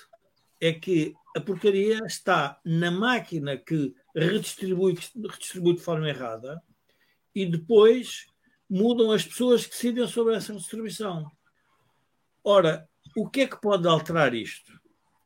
É 0.61 0.71
que 0.71 1.13
a 1.35 1.41
porcaria 1.41 1.99
está 2.05 2.59
na 2.63 2.91
máquina 2.91 3.57
que 3.57 3.93
redistribui, 4.15 4.97
redistribui 5.15 5.75
de 5.75 5.81
forma 5.81 6.07
errada 6.07 6.61
e 7.33 7.45
depois 7.45 8.25
mudam 8.69 9.11
as 9.11 9.25
pessoas 9.25 9.65
que 9.65 9.71
decidem 9.71 10.07
sobre 10.07 10.35
essa 10.35 10.53
distribuição. 10.53 11.29
Ora, 12.43 12.87
o 13.15 13.29
que 13.29 13.41
é 13.41 13.47
que 13.47 13.59
pode 13.59 13.87
alterar 13.87 14.33
isto? 14.33 14.71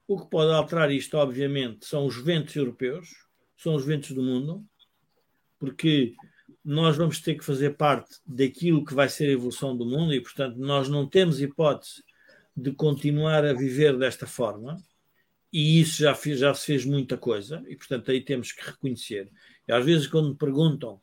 O 0.08 0.20
que 0.20 0.30
pode 0.30 0.52
alterar 0.52 0.92
isto, 0.92 1.18
obviamente, 1.18 1.86
são 1.86 2.06
os 2.06 2.18
ventos 2.22 2.56
europeus, 2.56 3.10
são 3.56 3.76
os 3.76 3.86
ventos 3.86 4.12
do 4.12 4.24
mundo, 4.24 4.66
porque 5.60 6.16
nós 6.64 6.98
vamos 6.98 7.22
ter 7.22 7.36
que 7.36 7.46
fazer 7.46 7.78
parte 7.78 8.18
daquilo 8.26 8.84
que 8.84 8.94
vai 8.94 9.08
ser 9.08 9.28
a 9.28 9.34
evolução 9.34 9.76
do 9.76 9.86
mundo 9.86 10.14
e, 10.14 10.22
portanto, 10.22 10.58
nós 10.58 10.90
não 10.90 11.08
temos 11.08 11.42
hipótese 11.42 12.04
de 12.56 12.72
continuar 12.72 13.46
a 13.46 13.54
viver 13.54 13.98
desta 13.98 14.26
forma. 14.26 14.78
E 15.52 15.80
isso 15.82 16.04
já, 16.04 16.14
fez, 16.14 16.40
já 16.40 16.54
se 16.54 16.66
fez 16.66 16.86
muita 16.86 17.18
coisa, 17.18 17.64
e 17.68 17.76
portanto 17.76 18.12
aí 18.12 18.22
temos 18.22 18.52
que 18.52 18.66
reconhecer. 18.66 19.32
E 19.68 19.72
às 19.72 19.84
vezes, 19.84 20.08
quando 20.08 20.30
me 20.30 20.36
perguntam 20.36 21.02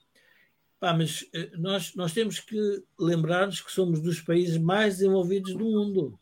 Pá, 0.78 0.92
mas 0.92 1.26
eh, 1.32 1.50
nós, 1.56 1.94
nós 1.94 2.12
temos 2.12 2.38
que 2.38 2.82
lembrar-nos 2.98 3.60
que 3.60 3.72
somos 3.72 4.00
dos 4.00 4.20
países 4.20 4.58
mais 4.58 4.98
desenvolvidos 4.98 5.54
do 5.54 5.64
mundo. 5.64 6.18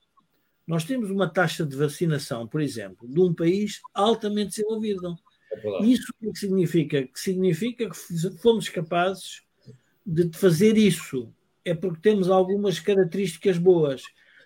Nós 0.66 0.84
temos 0.84 1.10
uma 1.10 1.28
taxa 1.28 1.66
de 1.66 1.76
vacinação, 1.76 2.46
por 2.46 2.60
exemplo, 2.60 3.06
de 3.08 3.20
um 3.20 3.34
país 3.34 3.80
altamente 3.92 4.50
desenvolvido. 4.50 5.18
É 5.52 5.84
isso 5.84 6.12
o 6.22 6.32
que 6.32 6.38
significa? 6.38 7.02
Que 7.02 7.20
significa 7.20 7.90
que 7.90 8.38
fomos 8.40 8.68
capazes 8.68 9.42
de 10.06 10.30
fazer 10.36 10.76
isso. 10.76 11.32
É 11.64 11.74
porque 11.74 12.00
temos 12.00 12.30
algumas 12.30 12.78
características 12.78 13.58
boas. 13.58 14.02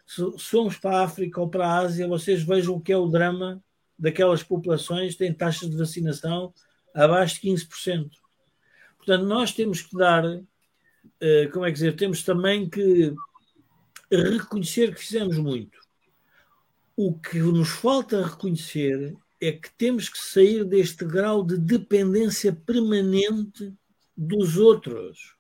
Se, 0.07 0.23
formos 0.39 0.79
para 0.79 0.99
a 0.99 1.05
África 1.05 1.41
ou 1.41 1.51
para 1.51 1.67
a 1.67 1.79
Ásia, 1.81 2.09
vocês 2.09 2.43
vejam 2.43 2.77
o 2.77 2.81
que 2.81 2.93
é 2.93 2.97
o 2.97 3.09
drama 3.09 3.63
daquelas 3.99 4.43
populações 4.43 5.17
têm 5.17 5.33
taxas 5.33 5.69
de 5.69 5.77
vacinação 5.77 6.53
abaixo 6.95 7.41
de 7.41 7.51
15%. 7.51 8.11
Portanto, 8.97 9.25
nós 9.25 9.53
temos 9.53 9.83
que 9.83 9.97
dar, 9.97 10.25
uh, 10.25 11.51
como 11.53 11.65
é 11.65 11.69
que 11.69 11.75
dizer, 11.75 11.97
temos 11.97 12.23
também 12.23 12.69
que 12.69 13.15
reconhecer 14.11 14.95
que 14.95 15.01
fizemos 15.01 15.37
muito. 15.39 15.79
O 16.97 17.19
que 17.19 17.39
nos 17.39 17.69
falta 17.69 18.27
reconhecer 18.27 19.17
é 19.41 19.53
que 19.53 19.71
temos 19.77 20.09
que 20.09 20.19
sair 20.19 20.65
deste 20.65 21.05
grau 21.05 21.45
de 21.45 21.57
dependência 21.57 22.53
permanente 22.53 23.73
dos 24.17 24.57
outros. 24.57 25.37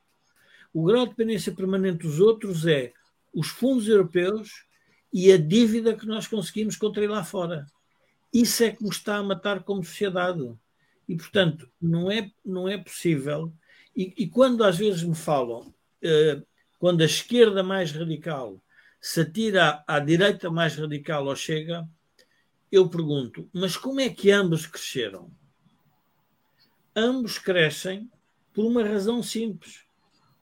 O 0.72 0.84
grau 0.84 1.04
de 1.04 1.10
dependência 1.10 1.52
permanente 1.52 2.06
dos 2.06 2.20
outros 2.20 2.64
é 2.66 2.92
os 3.34 3.48
fundos 3.48 3.88
europeus 3.88 4.64
e 5.12 5.32
a 5.32 5.36
dívida 5.36 5.96
que 5.96 6.06
nós 6.06 6.26
conseguimos 6.26 6.76
contrair 6.76 7.08
lá 7.08 7.24
fora. 7.24 7.66
Isso 8.32 8.62
é 8.64 8.70
que 8.70 8.82
nos 8.82 8.96
está 8.96 9.16
a 9.16 9.22
matar 9.22 9.62
como 9.62 9.84
sociedade. 9.84 10.52
E, 11.08 11.16
portanto, 11.16 11.70
não 11.80 12.10
é, 12.10 12.30
não 12.44 12.68
é 12.68 12.76
possível. 12.76 13.52
E, 13.96 14.12
e 14.16 14.28
quando 14.28 14.62
às 14.62 14.76
vezes 14.76 15.02
me 15.02 15.14
falam, 15.14 15.72
eh, 16.02 16.42
quando 16.78 17.00
a 17.00 17.06
esquerda 17.06 17.62
mais 17.62 17.90
radical 17.90 18.62
se 19.00 19.22
atira 19.22 19.82
à, 19.86 19.96
à 19.96 20.00
direita 20.00 20.50
mais 20.50 20.76
radical 20.76 21.26
ou 21.26 21.34
chega, 21.34 21.88
eu 22.70 22.88
pergunto, 22.88 23.48
mas 23.52 23.76
como 23.76 24.00
é 24.00 24.08
que 24.08 24.30
ambos 24.30 24.66
cresceram? 24.66 25.30
Ambos 26.94 27.38
crescem 27.38 28.10
por 28.52 28.66
uma 28.66 28.82
razão 28.82 29.22
simples, 29.22 29.84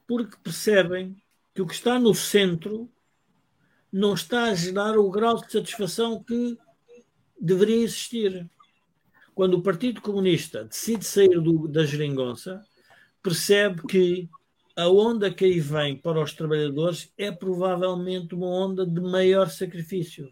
porque 0.05 0.35
percebem 0.43 1.15
que 1.53 1.61
o 1.61 1.67
que 1.67 1.73
está 1.73 1.97
no 1.97 2.13
centro 2.13 2.91
não 3.91 4.13
está 4.13 4.45
a 4.45 4.55
gerar 4.55 4.97
o 4.97 5.09
grau 5.09 5.37
de 5.41 5.51
satisfação 5.51 6.23
que 6.23 6.57
deveria 7.39 7.83
existir 7.83 8.49
quando 9.37 9.53
o 9.55 9.61
Partido 9.61 10.01
Comunista 10.01 10.63
decide 10.63 11.05
sair 11.05 11.39
do, 11.39 11.67
da 11.67 11.85
geringonça, 11.85 12.59
percebe 13.21 13.83
que 13.87 14.27
a 14.75 14.89
onda 14.89 15.31
que 15.31 15.45
aí 15.45 15.59
vem 15.59 15.95
para 15.95 16.21
os 16.21 16.33
trabalhadores 16.33 17.13
é 17.17 17.31
provavelmente 17.31 18.33
uma 18.33 18.47
onda 18.47 18.85
de 18.85 18.99
maior 18.99 19.49
sacrifício 19.49 20.27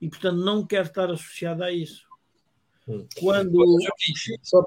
e, 0.00 0.10
portanto, 0.10 0.36
não 0.36 0.66
quer 0.66 0.84
estar 0.84 1.10
associada 1.10 1.64
a 1.64 1.72
isso. 1.72 2.06
Hum. 2.86 3.06
Quando. 3.18 3.64
Só, 4.42 4.62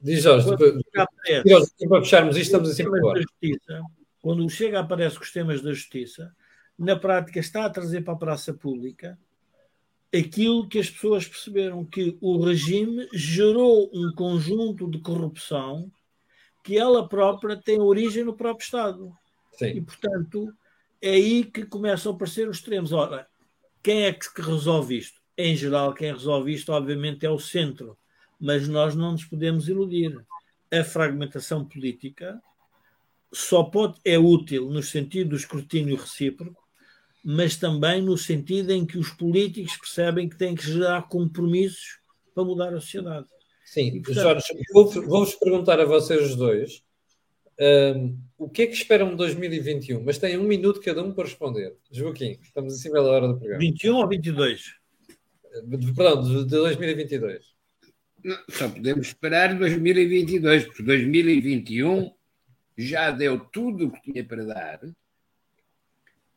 diz 0.00 0.22
Jorge, 0.22 0.46
quando 0.46 0.80
aparece, 0.96 1.88
para 1.88 2.02
fecharmos 2.02 2.36
isto, 2.36 2.46
estamos 2.46 2.70
assim 2.70 2.84
por 2.84 3.16
justiça, 3.16 3.82
Quando 4.20 4.48
chega 4.48 4.78
aparece 4.78 5.16
com 5.16 5.24
os 5.24 5.32
temas 5.32 5.60
da 5.62 5.72
justiça, 5.72 6.32
na 6.78 6.94
prática 6.94 7.40
está 7.40 7.64
a 7.64 7.70
trazer 7.70 8.02
para 8.02 8.14
a 8.14 8.18
praça 8.18 8.54
pública 8.54 9.18
aquilo 10.14 10.68
que 10.68 10.78
as 10.78 10.90
pessoas 10.90 11.26
perceberam 11.26 11.84
que 11.84 12.16
o 12.20 12.42
regime 12.42 13.08
gerou 13.12 13.90
um 13.92 14.12
conjunto 14.14 14.90
de 14.90 14.98
corrupção 14.98 15.90
que 16.62 16.76
ela 16.76 17.08
própria 17.08 17.56
tem 17.56 17.80
origem 17.80 18.24
no 18.24 18.34
próprio 18.34 18.64
Estado. 18.64 19.16
Sim. 19.52 19.66
E, 19.66 19.80
portanto, 19.80 20.52
é 21.00 21.10
aí 21.10 21.44
que 21.44 21.64
começam 21.64 22.12
a 22.12 22.14
aparecer 22.14 22.48
os 22.48 22.56
extremos. 22.56 22.92
Ora, 22.92 23.26
quem 23.82 24.04
é 24.04 24.12
que 24.12 24.40
resolve 24.40 24.98
isto? 24.98 25.20
Em 25.38 25.54
geral, 25.54 25.94
quem 25.94 26.12
resolve 26.12 26.52
isto, 26.52 26.72
obviamente, 26.72 27.24
é 27.24 27.30
o 27.30 27.38
centro. 27.38 27.96
Mas 28.40 28.66
nós 28.66 28.96
não 28.96 29.12
nos 29.12 29.24
podemos 29.24 29.68
iludir. 29.68 30.18
A 30.72 30.82
fragmentação 30.82 31.64
política 31.64 32.42
só 33.32 33.62
pode, 33.62 34.00
é 34.04 34.18
útil 34.18 34.68
no 34.68 34.82
sentido 34.82 35.30
do 35.30 35.36
escrutínio 35.36 35.96
recíproco, 35.96 36.65
mas 37.28 37.56
também 37.56 38.00
no 38.00 38.16
sentido 38.16 38.70
em 38.70 38.86
que 38.86 38.96
os 38.96 39.10
políticos 39.10 39.76
percebem 39.76 40.28
que 40.28 40.38
têm 40.38 40.54
que 40.54 40.64
gerar 40.64 41.08
compromissos 41.08 41.98
para 42.32 42.44
mudar 42.44 42.68
a 42.68 42.80
sociedade. 42.80 43.26
Sim, 43.64 43.88
e, 43.88 44.00
portanto, 44.00 44.22
Jorge, 44.22 44.46
vou-vos 44.72 44.94
vou 45.04 45.26
perguntar 45.40 45.80
a 45.80 45.84
vocês 45.84 46.30
os 46.30 46.36
dois 46.36 46.86
um, 47.58 48.16
o 48.38 48.48
que 48.48 48.62
é 48.62 48.66
que 48.66 48.74
esperam 48.74 49.10
de 49.10 49.16
2021? 49.16 50.04
Mas 50.04 50.18
têm 50.18 50.38
um 50.38 50.44
minuto 50.44 50.80
cada 50.80 51.02
um 51.02 51.12
para 51.12 51.24
responder. 51.24 51.74
Joaquim, 51.90 52.38
estamos 52.42 52.74
em 52.74 52.76
cima 52.76 53.02
da 53.02 53.10
hora 53.10 53.26
do 53.26 53.36
programa. 53.36 53.58
21 53.58 53.96
ou 53.96 54.08
22? 54.08 54.74
Perdão, 55.96 56.22
de, 56.22 56.44
de 56.44 56.50
2022. 56.50 57.44
Não, 58.22 58.38
só 58.50 58.68
podemos 58.68 59.08
esperar 59.08 59.58
2022, 59.58 60.66
porque 60.66 60.82
2021 60.84 62.12
já 62.76 63.10
deu 63.10 63.40
tudo 63.40 63.86
o 63.86 63.90
que 63.90 64.12
tinha 64.12 64.24
para 64.24 64.44
dar 64.44 64.80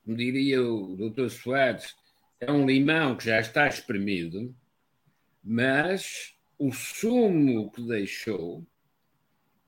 como 0.10 0.18
diria 0.18 0.64
o 0.64 0.96
doutor 0.96 1.30
Soares, 1.30 1.96
é 2.40 2.52
um 2.52 2.66
limão 2.66 3.16
que 3.16 3.26
já 3.26 3.40
está 3.40 3.68
espremido, 3.68 4.56
mas 5.44 6.36
o 6.58 6.72
sumo 6.72 7.72
que 7.72 7.84
deixou 7.84 8.66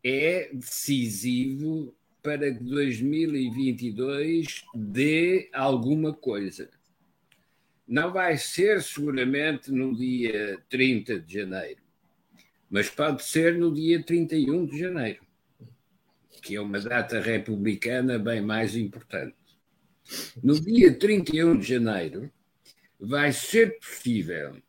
é 0.04 0.50
decisivo 0.52 1.96
para 2.24 2.52
que 2.52 2.64
2022 2.64 4.66
dê 4.74 5.48
alguma 5.54 6.12
coisa. 6.12 6.72
Não 7.88 8.12
vai 8.12 8.36
ser 8.36 8.82
seguramente 8.82 9.72
no 9.72 9.96
dia 9.96 10.60
30 10.70 11.20
de 11.20 11.36
janeiro, 11.36 11.82
mas 12.68 12.89
pode 12.89 13.24
ser 13.24 13.60
no 13.60 13.72
dia 13.72 14.02
31 14.02 14.66
de 14.66 14.80
janeiro, 14.80 15.24
que 16.42 16.56
é 16.56 16.62
uma 16.62 16.80
data 16.80 17.20
republicana 17.20 18.18
bem 18.18 18.42
mais 18.42 18.76
importante. 18.76 19.36
No 20.43 20.60
dia 20.60 20.93
31 20.93 21.58
de 21.58 21.68
janeiro, 21.68 22.32
vai 22.99 23.32
ser 23.32 23.80
possível 23.80 24.62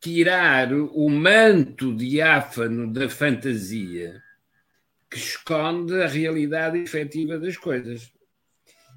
tirar 0.00 0.72
o 0.72 1.08
manto 1.08 1.94
diáfano 1.96 2.92
da 2.92 3.08
fantasia 3.08 4.22
que 5.10 5.16
esconde 5.16 5.94
a 6.02 6.06
realidade 6.06 6.78
efetiva 6.78 7.38
das 7.38 7.56
coisas. 7.56 8.12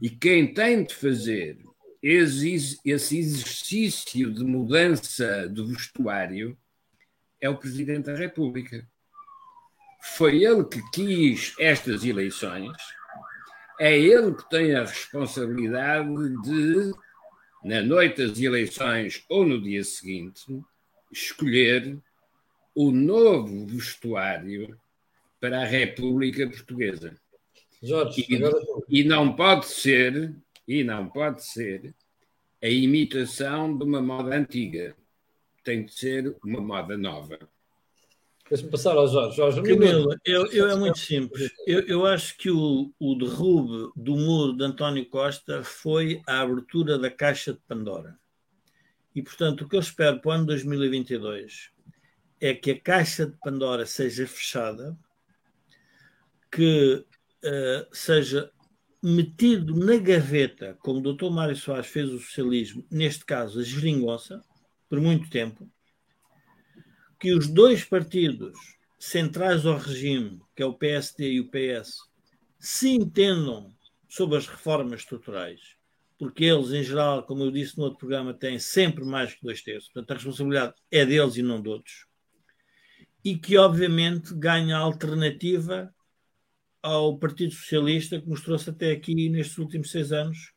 E 0.01 0.09
quem 0.09 0.53
tem 0.53 0.83
de 0.83 0.93
fazer 0.93 1.57
esse 2.03 3.17
exercício 3.17 4.33
de 4.33 4.43
mudança 4.43 5.47
do 5.47 5.67
vestuário 5.67 6.57
é 7.39 7.49
o 7.49 7.57
Presidente 7.57 8.05
da 8.05 8.15
República. 8.15 8.87
Foi 10.01 10.43
ele 10.43 10.63
que 10.65 10.81
quis 10.91 11.55
estas 11.59 12.03
eleições 12.03 12.75
é 13.79 13.97
ele 13.97 14.33
que 14.33 14.49
tem 14.49 14.75
a 14.75 14.83
responsabilidade 14.83 16.09
de, 16.41 16.91
na 17.63 17.81
noite 17.81 18.25
das 18.25 18.39
eleições 18.39 19.23
ou 19.29 19.45
no 19.45 19.61
dia 19.61 19.83
seguinte, 19.83 20.45
escolher 21.11 21.97
o 22.75 22.91
novo 22.91 23.65
vestuário 23.65 24.79
para 25.39 25.61
a 25.61 25.65
República 25.65 26.47
Portuguesa. 26.47 27.15
Jorge, 27.81 28.25
e, 28.27 28.35
agora... 28.35 28.59
e 28.89 29.03
não 29.03 29.35
pode 29.35 29.67
ser, 29.67 30.35
e 30.67 30.83
não 30.83 31.07
pode 31.07 31.45
ser 31.45 31.93
a 32.61 32.67
imitação 32.67 33.77
de 33.77 33.83
uma 33.83 34.01
moda 34.01 34.35
antiga. 34.35 34.95
Tem 35.63 35.85
de 35.85 35.93
ser 35.93 36.35
uma 36.43 36.59
moda 36.61 36.97
nova. 36.97 37.39
Deixa-me 38.49 38.71
passar 38.71 38.95
ao 38.95 39.07
Jorge. 39.07 39.35
Jorge, 39.35 39.59
um 39.59 39.63
Camilo, 39.63 40.15
eu, 40.25 40.45
eu, 40.51 40.69
é 40.69 40.75
muito 40.75 40.99
simples. 40.99 41.51
Eu, 41.65 41.81
eu 41.81 42.05
acho 42.05 42.37
que 42.37 42.49
o, 42.49 42.93
o 42.99 43.15
derrube 43.15 43.91
do 43.95 44.15
muro 44.15 44.55
de 44.55 44.63
António 44.63 45.05
Costa 45.09 45.63
foi 45.63 46.21
a 46.25 46.41
abertura 46.41 46.97
da 46.97 47.11
caixa 47.11 47.53
de 47.53 47.59
Pandora. 47.67 48.17
E, 49.13 49.21
portanto, 49.21 49.61
o 49.63 49.69
que 49.69 49.75
eu 49.75 49.79
espero 49.79 50.19
para 50.21 50.29
o 50.29 50.31
ano 50.31 50.45
2022 50.45 51.71
é 52.39 52.53
que 52.53 52.71
a 52.71 52.79
caixa 52.79 53.25
de 53.25 53.35
Pandora 53.43 53.85
seja 53.85 54.25
fechada, 54.27 54.97
que 56.51 57.03
uh, 57.43 57.87
seja 57.91 58.51
metido 59.01 59.75
na 59.75 59.97
gaveta, 59.97 60.77
como 60.79 60.99
o 60.99 61.13
Dr. 61.13 61.29
Mário 61.29 61.55
Soares 61.55 61.87
fez 61.87 62.09
o 62.09 62.19
socialismo, 62.19 62.85
neste 62.89 63.25
caso 63.25 63.59
a 63.59 63.63
geringonça, 63.63 64.41
por 64.89 65.01
muito 65.01 65.29
tempo, 65.29 65.69
que 67.19 67.33
os 67.33 67.47
dois 67.47 67.83
partidos 67.83 68.57
centrais 68.99 69.65
ao 69.65 69.77
regime, 69.77 70.41
que 70.55 70.63
é 70.63 70.65
o 70.65 70.73
PSD 70.73 71.33
e 71.33 71.39
o 71.41 71.49
PS, 71.49 71.97
se 72.59 72.89
entendam 72.89 73.73
sobre 74.07 74.37
as 74.37 74.47
reformas 74.47 75.01
estruturais, 75.01 75.59
porque 76.17 76.45
eles, 76.45 76.71
em 76.71 76.83
geral, 76.83 77.23
como 77.23 77.43
eu 77.43 77.51
disse 77.51 77.77
no 77.77 77.83
outro 77.83 77.99
programa, 77.99 78.33
têm 78.33 78.57
sempre 78.57 79.03
mais 79.05 79.33
que 79.33 79.43
dois 79.43 79.61
terços, 79.61 79.89
portanto 79.89 80.11
a 80.11 80.13
responsabilidade 80.15 80.73
é 80.91 81.05
deles 81.05 81.35
e 81.37 81.41
não 81.41 81.61
de 81.61 81.69
outros, 81.69 82.07
e 83.23 83.37
que 83.37 83.57
obviamente 83.57 84.33
ganha 84.33 84.77
alternativa 84.77 85.93
ao 86.81 87.17
Partido 87.17 87.53
Socialista 87.53 88.19
que 88.19 88.29
nos 88.29 88.41
trouxe 88.41 88.69
até 88.69 88.91
aqui 88.91 89.29
nestes 89.29 89.57
últimos 89.57 89.91
seis 89.91 90.11
anos 90.11 90.53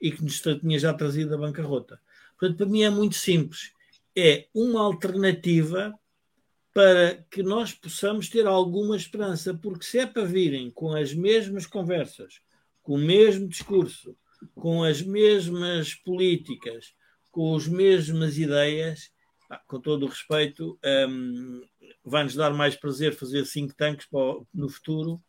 e 0.00 0.10
que 0.10 0.22
nos 0.22 0.40
tinha 0.40 0.78
já 0.78 0.92
trazido 0.92 1.34
a 1.34 1.38
bancarrota. 1.38 2.00
Portanto, 2.38 2.58
para 2.58 2.66
mim 2.66 2.82
é 2.82 2.90
muito 2.90 3.16
simples. 3.16 3.72
É 4.16 4.48
uma 4.54 4.82
alternativa 4.82 5.98
para 6.72 7.24
que 7.30 7.42
nós 7.42 7.72
possamos 7.72 8.28
ter 8.28 8.46
alguma 8.46 8.96
esperança, 8.96 9.52
porque 9.52 9.84
se 9.84 9.98
é 9.98 10.06
para 10.06 10.24
virem 10.24 10.70
com 10.70 10.94
as 10.94 11.12
mesmas 11.12 11.66
conversas, 11.66 12.40
com 12.82 12.94
o 12.94 12.98
mesmo 12.98 13.48
discurso, 13.48 14.16
com 14.54 14.84
as 14.84 15.02
mesmas 15.02 15.94
políticas, 15.94 16.94
com 17.30 17.54
as 17.56 17.66
mesmas 17.66 18.38
ideias, 18.38 19.10
com 19.66 19.80
todo 19.80 20.06
o 20.06 20.08
respeito, 20.08 20.78
um, 21.08 21.62
vai-nos 22.04 22.34
dar 22.34 22.54
mais 22.54 22.76
prazer 22.76 23.14
fazer 23.14 23.44
think 23.44 23.74
tanks 23.74 24.06
no 24.54 24.68
futuro, 24.68 25.20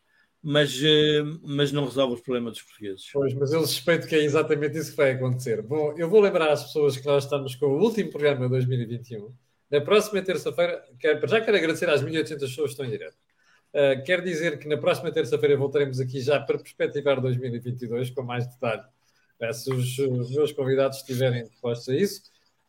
mas, 0.43 0.75
uh, 0.77 1.39
mas 1.43 1.71
não 1.71 1.85
resolve 1.85 2.15
os 2.15 2.21
problemas 2.21 2.53
dos 2.53 2.63
portugueses. 2.63 3.09
Pois, 3.11 3.33
mas 3.33 3.51
eu 3.51 3.61
suspeito 3.61 4.07
que 4.07 4.15
é 4.15 4.23
exatamente 4.23 4.77
isso 4.77 4.91
que 4.91 4.97
vai 4.97 5.11
acontecer. 5.11 5.61
Bom, 5.63 5.93
eu 5.97 6.09
vou 6.09 6.21
lembrar 6.21 6.51
às 6.51 6.63
pessoas 6.63 6.97
que 6.97 7.05
nós 7.05 7.23
estamos 7.23 7.55
com 7.55 7.65
o 7.65 7.81
último 7.81 8.11
programa 8.11 8.45
de 8.45 8.49
2021 8.49 9.33
na 9.71 9.79
próxima 9.79 10.21
terça-feira, 10.21 10.83
já 11.27 11.41
quero 11.41 11.57
agradecer 11.57 11.89
às 11.89 12.03
1.800 12.03 12.39
pessoas 12.39 12.55
que 12.55 12.63
estão 12.63 12.85
em 12.85 12.89
direto. 12.89 13.15
Uh, 13.73 14.03
quero 14.03 14.21
dizer 14.21 14.59
que 14.59 14.67
na 14.67 14.75
próxima 14.75 15.09
terça-feira 15.11 15.55
voltaremos 15.55 16.01
aqui 16.01 16.19
já 16.19 16.41
para 16.41 16.57
perspectivar 16.57 17.21
2022 17.21 18.09
com 18.09 18.21
mais 18.21 18.45
detalhe, 18.45 18.83
uh, 19.41 19.53
se 19.53 19.71
os, 19.71 19.97
os, 19.97 20.31
meus 20.31 20.51
convidados 20.51 20.97
estiverem 20.97 21.43
dispostos 21.43 21.87
a 21.87 21.95
isso. 21.95 22.21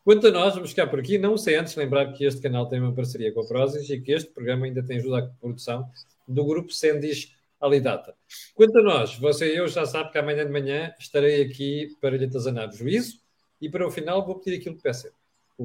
Quanto 0.05 0.27
a 0.27 0.31
nós, 0.31 0.53
vamos 0.55 0.69
ficar 0.69 0.87
por 0.87 0.99
aqui. 0.99 1.17
Não 1.17 1.37
sei 1.37 1.55
antes 1.55 1.75
lembrar 1.75 2.13
que 2.13 2.23
este 2.23 2.41
canal 2.41 2.67
tem 2.67 2.79
uma 2.79 2.93
parceria 2.93 3.33
com 3.33 3.41
a 3.41 3.45
Prozis 3.45 3.89
e 3.89 3.99
que 3.99 4.13
este 4.13 4.31
programa 4.31 4.65
ainda 4.65 4.81
tem 4.81 4.97
ajuda 4.97 5.19
à 5.19 5.21
produção 5.23 5.89
do 6.25 6.45
grupo 6.45 6.71
Sendis 6.71 7.35
Alidata. 7.59 8.15
Quanto 8.55 8.77
a 8.79 8.81
nós, 8.81 9.17
você 9.17 9.53
e 9.53 9.57
eu 9.57 9.67
já 9.67 9.85
sabe 9.85 10.11
que 10.11 10.17
amanhã 10.17 10.45
de 10.45 10.51
manhã 10.51 10.93
estarei 10.97 11.41
aqui 11.41 11.97
para 11.99 12.15
lhe 12.15 12.25
atazanar 12.25 12.69
o 12.69 12.73
juízo 12.73 13.21
e 13.61 13.69
para 13.69 13.85
o 13.85 13.91
final 13.91 14.25
vou 14.25 14.39
pedir 14.39 14.57
aquilo 14.57 14.75
que 14.75 14.83
peço 14.83 15.07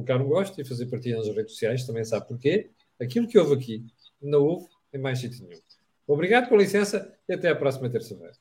colocar 0.05 0.25
um 0.25 0.29
gosto 0.29 0.61
e 0.61 0.65
fazer 0.65 0.87
partilha 0.87 1.17
nas 1.17 1.29
redes 1.29 1.53
sociais, 1.53 1.85
também 1.85 2.05
sabe 2.05 2.29
porquê. 2.29 2.71
Aquilo 3.01 3.27
que 3.27 3.39
houve 3.39 3.55
aqui 3.55 3.87
não 4.21 4.45
houve 4.45 4.67
em 4.93 4.99
mais 4.99 5.19
sítio 5.19 5.45
nenhum. 5.45 5.61
Obrigado, 6.07 6.49
com 6.49 6.57
licença, 6.57 7.15
e 7.29 7.35
até 7.35 7.49
à 7.49 7.57
próxima 7.57 7.91
terça-feira. 7.91 8.33